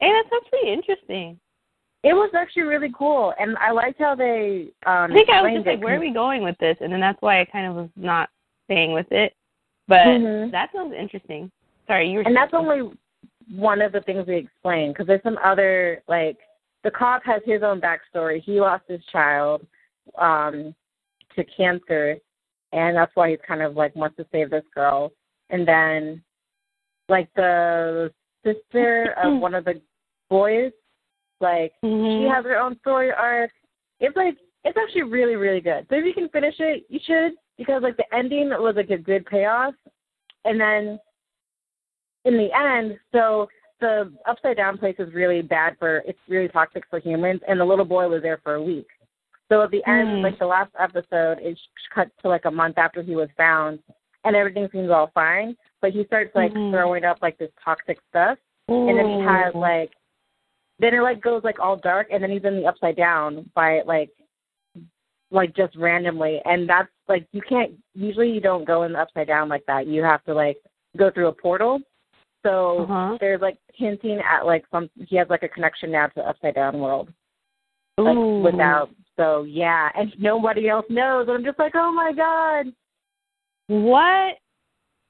Hey, 0.00 0.12
that's 0.12 0.42
actually 0.44 0.72
interesting. 0.72 1.38
it 2.02 2.12
was 2.12 2.30
actually 2.34 2.62
really 2.62 2.92
cool 2.96 3.32
and 3.38 3.56
i 3.58 3.70
liked 3.70 3.98
how 3.98 4.14
they 4.14 4.68
um 4.86 5.10
I 5.10 5.14
think 5.14 5.30
I 5.30 5.42
was 5.42 5.52
just 5.54 5.66
like, 5.66 5.82
where 5.82 5.96
are 5.96 6.00
we 6.00 6.12
going 6.12 6.42
with 6.42 6.56
this? 6.58 6.76
And 6.80 6.92
then 6.92 7.00
that's 7.00 7.20
why 7.20 7.40
I 7.40 7.44
kind 7.44 7.66
of 7.66 7.74
was 7.76 7.88
not 7.96 8.28
staying 8.66 8.92
with 8.92 9.10
it. 9.10 9.34
But 9.88 10.06
Mhm. 10.06 10.50
that 10.50 10.72
sounds 10.72 10.94
interesting. 10.94 11.50
Sorry, 11.86 12.08
you 12.10 12.18
were. 12.18 12.24
and 12.24 12.34
that's 12.36 12.54
only 12.54 12.90
one 13.54 13.80
of 13.80 13.92
the 13.92 14.00
things 14.00 14.26
they 14.26 14.38
explain 14.38 14.92
because 14.92 15.06
there's 15.06 15.22
some 15.22 15.38
other 15.38 16.02
like 16.08 16.38
the 16.82 16.90
cop 16.90 17.24
has 17.24 17.42
his 17.44 17.62
own 17.62 17.80
backstory. 17.80 18.40
He 18.40 18.60
lost 18.60 18.84
his 18.88 19.04
child 19.06 19.66
um 20.18 20.74
to 21.34 21.44
cancer, 21.44 22.16
and 22.72 22.96
that's 22.96 23.14
why 23.14 23.30
he's 23.30 23.40
kind 23.46 23.62
of 23.62 23.76
like 23.76 23.94
wants 23.94 24.16
to 24.16 24.26
save 24.32 24.50
this 24.50 24.64
girl. 24.74 25.12
And 25.50 25.66
then 25.66 26.22
like 27.08 27.32
the 27.34 28.12
sister 28.44 29.14
of 29.22 29.40
one 29.40 29.54
of 29.54 29.64
the 29.64 29.80
boys, 30.28 30.72
like 31.40 31.72
Mhm. 31.84 32.18
she 32.18 32.28
has 32.28 32.44
her 32.44 32.56
own 32.56 32.78
story 32.80 33.12
arc. 33.12 33.52
It's 34.00 34.16
like 34.16 34.36
it's 34.64 34.76
actually 34.76 35.04
really 35.04 35.36
really 35.36 35.60
good. 35.60 35.86
So 35.88 35.94
if 35.94 36.04
you 36.04 36.12
can 36.14 36.28
finish 36.30 36.58
it, 36.58 36.84
you 36.88 36.98
should 36.98 37.36
because 37.58 37.82
like 37.82 37.96
the 37.96 38.14
ending 38.14 38.50
was 38.50 38.74
like 38.76 38.90
a 38.90 38.98
good 38.98 39.26
payoff, 39.26 39.74
and 40.44 40.60
then 40.60 40.98
in 42.24 42.36
the 42.36 42.52
end, 42.52 42.98
so 43.12 43.48
the 43.80 44.12
upside 44.26 44.56
down 44.56 44.78
place 44.78 44.96
is 44.98 45.12
really 45.12 45.42
bad 45.42 45.76
for 45.78 45.98
it's 46.06 46.18
really 46.28 46.48
toxic 46.48 46.84
for 46.88 46.98
humans, 46.98 47.40
and 47.46 47.60
the 47.60 47.64
little 47.64 47.84
boy 47.84 48.08
was 48.08 48.22
there 48.22 48.40
for 48.42 48.54
a 48.54 48.62
week. 48.62 48.88
So 49.48 49.62
at 49.62 49.70
the 49.70 49.86
end, 49.86 50.08
Mm. 50.08 50.22
like 50.22 50.38
the 50.38 50.46
last 50.46 50.72
episode, 50.78 51.38
it 51.40 51.58
cuts 51.94 52.10
to 52.22 52.28
like 52.28 52.46
a 52.46 52.50
month 52.50 52.78
after 52.78 53.02
he 53.02 53.14
was 53.14 53.28
found, 53.36 53.78
and 54.24 54.34
everything 54.34 54.68
seems 54.70 54.90
all 54.90 55.08
fine. 55.08 55.56
But 55.80 55.92
he 55.92 56.04
starts 56.04 56.34
like 56.34 56.52
Mhm. 56.52 56.72
throwing 56.72 57.04
up 57.04 57.18
like 57.22 57.38
this 57.38 57.52
toxic 57.62 58.00
stuff, 58.08 58.38
and 58.68 58.98
then 58.98 59.06
he 59.08 59.20
has 59.20 59.54
like 59.54 59.92
then 60.78 60.92
it 60.94 61.00
like 61.00 61.20
goes 61.22 61.42
like 61.42 61.58
all 61.58 61.76
dark 61.76 62.08
and 62.10 62.22
then 62.22 62.30
he's 62.30 62.44
in 62.44 62.56
the 62.56 62.66
upside 62.66 62.96
down 62.96 63.50
by 63.54 63.80
like 63.82 64.10
like 65.36 65.54
just 65.54 65.76
randomly. 65.76 66.40
And 66.44 66.68
that's 66.68 66.88
like 67.08 67.26
you 67.32 67.42
can't 67.48 67.72
usually 67.94 68.30
you 68.30 68.40
don't 68.40 68.64
go 68.66 68.82
in 68.82 68.92
the 68.94 68.98
upside 69.00 69.28
down 69.28 69.48
like 69.48 69.64
that. 69.66 69.86
You 69.86 70.02
have 70.02 70.24
to 70.24 70.34
like 70.34 70.56
go 70.96 71.10
through 71.10 71.28
a 71.28 71.32
portal. 71.32 71.78
So 72.44 72.80
Uh-huh. 72.80 73.18
there's 73.20 73.40
like 73.40 73.58
hinting 73.74 74.20
at 74.20 74.46
like 74.46 74.64
some 74.70 74.88
he 75.06 75.16
has 75.16 75.28
like 75.30 75.42
a 75.44 75.48
connection 75.48 75.92
now 75.92 76.06
to 76.06 76.12
the 76.16 76.28
upside 76.28 76.54
down 76.56 76.78
world. 76.80 77.12
Like 77.98 78.16
Ooh. 78.16 78.40
without 78.42 78.90
so 79.16 79.44
yeah. 79.44 79.90
And 79.94 80.12
nobody 80.18 80.68
else 80.68 80.86
knows. 80.90 81.28
And 81.28 81.36
i'm 81.38 81.44
just 81.44 81.58
like 81.58 81.72
oh 81.76 81.92
my 81.92 82.12
god. 82.12 82.72
What? 83.68 84.34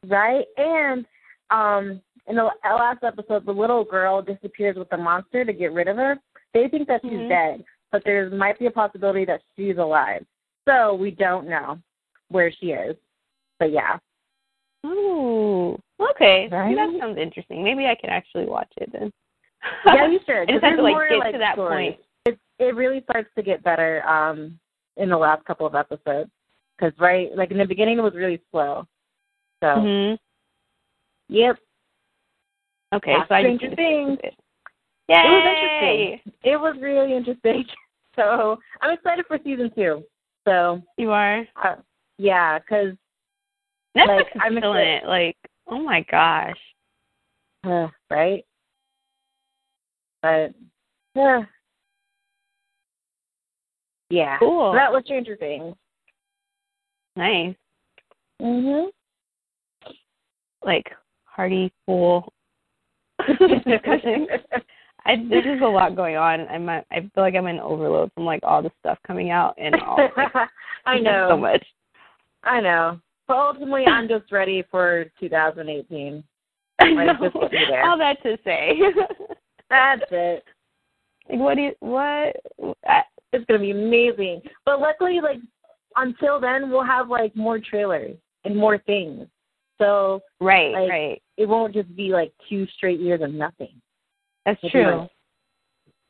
right? 0.08 0.44
And 0.56 1.04
um 1.50 2.00
in 2.28 2.36
the 2.36 2.48
last 2.64 3.02
episode 3.04 3.44
the 3.46 3.52
little 3.52 3.84
girl 3.84 4.22
disappears 4.22 4.76
with 4.76 4.88
the 4.90 4.96
monster 4.96 5.44
to 5.44 5.52
get 5.52 5.72
rid 5.72 5.88
of 5.88 5.96
her. 5.96 6.16
They 6.54 6.68
think 6.68 6.88
that 6.88 7.00
she's 7.02 7.12
Mhm. 7.12 7.28
dead 7.28 7.64
but 7.92 8.02
there 8.04 8.28
might 8.30 8.58
be 8.58 8.66
a 8.66 8.70
possibility 8.70 9.24
that 9.24 9.40
she's 9.56 9.76
alive 9.78 10.24
so 10.68 10.94
we 10.94 11.10
don't 11.10 11.48
know 11.48 11.78
where 12.28 12.50
she 12.52 12.66
is 12.66 12.96
but 13.58 13.72
yeah 13.72 13.98
Ooh. 14.84 15.78
Okay. 15.98 16.48
Right? 16.50 16.76
That 16.76 16.94
sounds 17.00 17.18
interesting. 17.18 17.64
Maybe 17.64 17.86
I 17.86 17.96
can 18.00 18.10
actually 18.10 18.44
watch 18.46 18.70
it 18.76 18.88
then. 18.92 19.10
yeah 19.86 20.06
you 20.08 20.20
should 20.24 20.36
I 20.48 20.52
just 20.52 20.64
have 20.64 20.76
to 20.76 20.82
like 20.82 20.92
more, 20.92 21.08
get 21.08 21.18
like, 21.18 21.32
to 21.32 21.38
that 21.38 21.54
stories. 21.54 21.94
point. 21.94 22.00
it 22.26 22.38
it 22.58 22.74
really 22.76 23.02
starts 23.08 23.28
to 23.36 23.42
get 23.42 23.64
better 23.64 24.06
um 24.06 24.58
in 24.96 25.08
the 25.08 25.16
last 25.16 25.44
couple 25.44 25.66
of 25.66 25.74
episodes 25.74 26.30
because 26.78 26.92
right 27.00 27.30
like 27.36 27.50
in 27.50 27.58
the 27.58 27.64
beginning 27.64 27.98
it 27.98 28.02
was 28.02 28.14
really 28.14 28.40
slow 28.50 28.86
so 29.62 29.66
Mhm. 29.66 30.18
yep 31.28 31.56
Okay, 32.94 33.10
Yeah, 33.10 33.26
so 33.26 33.34
I 33.34 33.42
just 33.58 33.74
need 35.08 35.14
to 35.14 35.54
stick 35.56 35.62
with 35.62 35.80
Things. 35.80 36.20
it. 36.24 36.24
Was 36.24 36.24
interesting. 36.24 36.52
It 36.52 36.56
was 36.60 36.76
really 36.80 37.14
interesting. 37.16 37.64
So 38.16 38.58
I'm 38.80 38.94
excited 38.94 39.26
for 39.28 39.38
season 39.44 39.70
two. 39.76 40.02
So 40.48 40.80
You 40.96 41.10
are. 41.10 41.46
uh, 41.62 41.74
yeah, 42.16 42.58
because 42.58 42.94
Netflix 43.94 44.06
Like, 44.08 44.26
is 44.34 44.40
I'm 44.40 44.58
killing 44.58 44.80
excited. 44.80 45.02
it. 45.02 45.06
Like, 45.06 45.36
oh 45.68 45.78
my 45.82 46.00
gosh. 46.10 46.56
uh, 47.64 47.88
right, 48.10 48.42
but 50.22 50.54
uh, 51.14 51.40
yeah, 54.08 54.38
Cool. 54.38 54.72
that 54.72 54.90
was 54.90 55.02
Stranger 55.04 55.36
Things. 55.36 55.74
Nice. 57.16 57.54
Mhm. 58.40 58.86
Like 60.64 60.90
hearty, 61.24 61.70
discussion. 61.86 62.32
I 65.06 65.16
there's 65.28 65.44
just 65.44 65.62
a 65.62 65.68
lot 65.68 65.94
going 65.96 66.16
on. 66.16 66.40
I'm 66.48 66.68
at, 66.68 66.84
I 66.90 67.00
feel 67.00 67.10
like 67.24 67.34
I'm 67.34 67.46
in 67.46 67.60
overload 67.60 68.10
from 68.14 68.24
like 68.24 68.40
all 68.42 68.62
the 68.62 68.70
stuff 68.80 68.98
coming 69.06 69.30
out 69.30 69.54
and 69.58 69.74
all. 69.86 69.96
Like, 70.16 70.32
I 70.84 70.98
know. 70.98 71.28
so 71.30 71.36
much. 71.36 71.64
I 72.44 72.60
know. 72.60 73.00
But 73.28 73.36
ultimately, 73.38 73.84
I'm 73.86 74.08
just 74.14 74.30
ready 74.32 74.64
for 74.70 75.06
2018. 75.20 76.22
I 76.78 76.84
Like, 76.88 77.06
know. 77.20 77.24
just. 77.30 77.36
All 77.84 77.96
that 77.98 78.22
to 78.22 78.36
say. 78.44 78.78
That's 79.70 80.02
it. 80.10 80.44
like, 81.30 81.38
what 81.38 81.54
do 81.54 81.62
you 81.62 81.72
what? 81.80 82.36
I, 82.86 83.02
It's 83.32 83.44
gonna 83.46 83.60
be 83.60 83.70
amazing. 83.72 84.42
But 84.64 84.80
luckily, 84.80 85.20
like 85.22 85.38
until 85.96 86.38
then, 86.40 86.70
we'll 86.70 86.84
have 86.84 87.08
like 87.08 87.34
more 87.34 87.58
trailers 87.58 88.16
and 88.44 88.56
more 88.56 88.78
things. 88.78 89.26
So 89.78 90.20
right, 90.40 90.72
Like, 90.72 90.90
right. 90.90 91.22
it 91.36 91.46
won't 91.46 91.74
just 91.74 91.94
be 91.96 92.08
like 92.10 92.32
two 92.48 92.66
straight 92.76 92.98
years 93.00 93.20
of 93.22 93.32
nothing. 93.32 93.80
That's 94.46 94.60
true. 94.70 95.06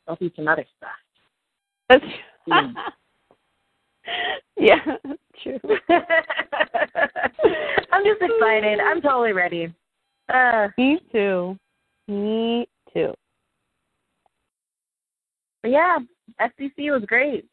There'll 0.07 0.19
be 0.21 0.33
some 0.37 0.47
other 0.47 0.65
stuff. 0.77 0.91
That's 1.89 2.05
Mm. 2.49 2.75
yeah, 4.57 4.79
that's 4.85 5.21
true. 5.43 5.59
I'm 7.91 8.05
just 8.05 8.23
excited. 8.23 8.79
I'm 8.79 9.03
totally 9.03 9.33
ready. 9.33 9.75
Uh, 10.33 10.69
Me 10.79 11.01
too. 11.11 11.59
Me 12.07 12.69
too. 12.95 13.13
but 15.63 15.73
yeah, 15.73 15.99
SDC 16.41 16.93
was 16.93 17.03
great. 17.09 17.47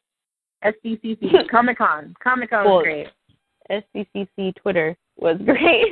SDCC 0.64 1.48
Comic 1.52 1.80
Con. 1.80 2.14
Comic 2.24 2.52
Con 2.52 2.66
Cool. 2.66 2.76
was 2.78 2.84
great. 2.84 3.08
SCCC 3.72 4.54
Twitter 4.56 4.96
was 5.18 5.38
great. 5.46 5.92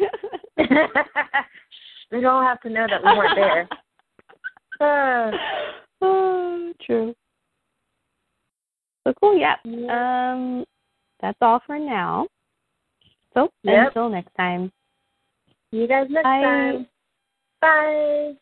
they 0.57 2.21
don't 2.21 2.43
have 2.43 2.61
to 2.61 2.69
know 2.69 2.85
that 2.87 3.03
we 3.03 3.17
weren't 3.17 3.35
there. 3.35 3.67
Oh, 6.03 6.73
true. 6.81 7.13
So 9.05 9.13
cool. 9.19 9.37
Yeah. 9.37 9.55
yeah. 9.63 10.33
Um, 10.33 10.65
that's 11.21 11.37
all 11.41 11.61
for 11.65 11.77
now. 11.77 12.27
So 13.33 13.49
Yep. 13.63 13.87
until 13.87 14.09
next 14.09 14.33
time. 14.35 14.71
See 15.71 15.77
you 15.77 15.87
guys 15.87 16.07
next 16.09 16.23
Bye. 16.23 16.41
time. 16.41 16.87
Bye. 17.61 18.33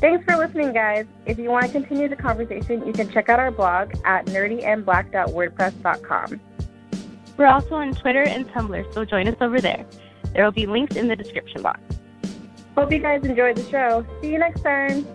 Thanks 0.00 0.24
for 0.24 0.36
listening, 0.36 0.72
guys. 0.72 1.06
If 1.26 1.38
you 1.38 1.50
want 1.50 1.66
to 1.66 1.72
continue 1.72 2.08
the 2.08 2.16
conversation, 2.16 2.86
you 2.86 2.94
can 2.94 3.10
check 3.10 3.28
out 3.28 3.38
our 3.38 3.50
blog 3.50 3.92
at 4.06 4.24
nerdyandblack.wordpress.com. 4.26 6.40
We're 7.36 7.46
also 7.46 7.74
on 7.74 7.94
Twitter 7.94 8.22
and 8.22 8.48
Tumblr, 8.48 8.94
so 8.94 9.04
join 9.04 9.28
us 9.28 9.36
over 9.42 9.60
there. 9.60 9.84
There 10.32 10.42
will 10.42 10.52
be 10.52 10.64
links 10.66 10.96
in 10.96 11.08
the 11.08 11.16
description 11.16 11.60
box. 11.62 11.80
Hope 12.76 12.92
you 12.92 12.98
guys 12.98 13.24
enjoyed 13.24 13.56
the 13.56 13.68
show. 13.68 14.06
See 14.22 14.32
you 14.32 14.38
next 14.38 14.62
time. 14.62 15.06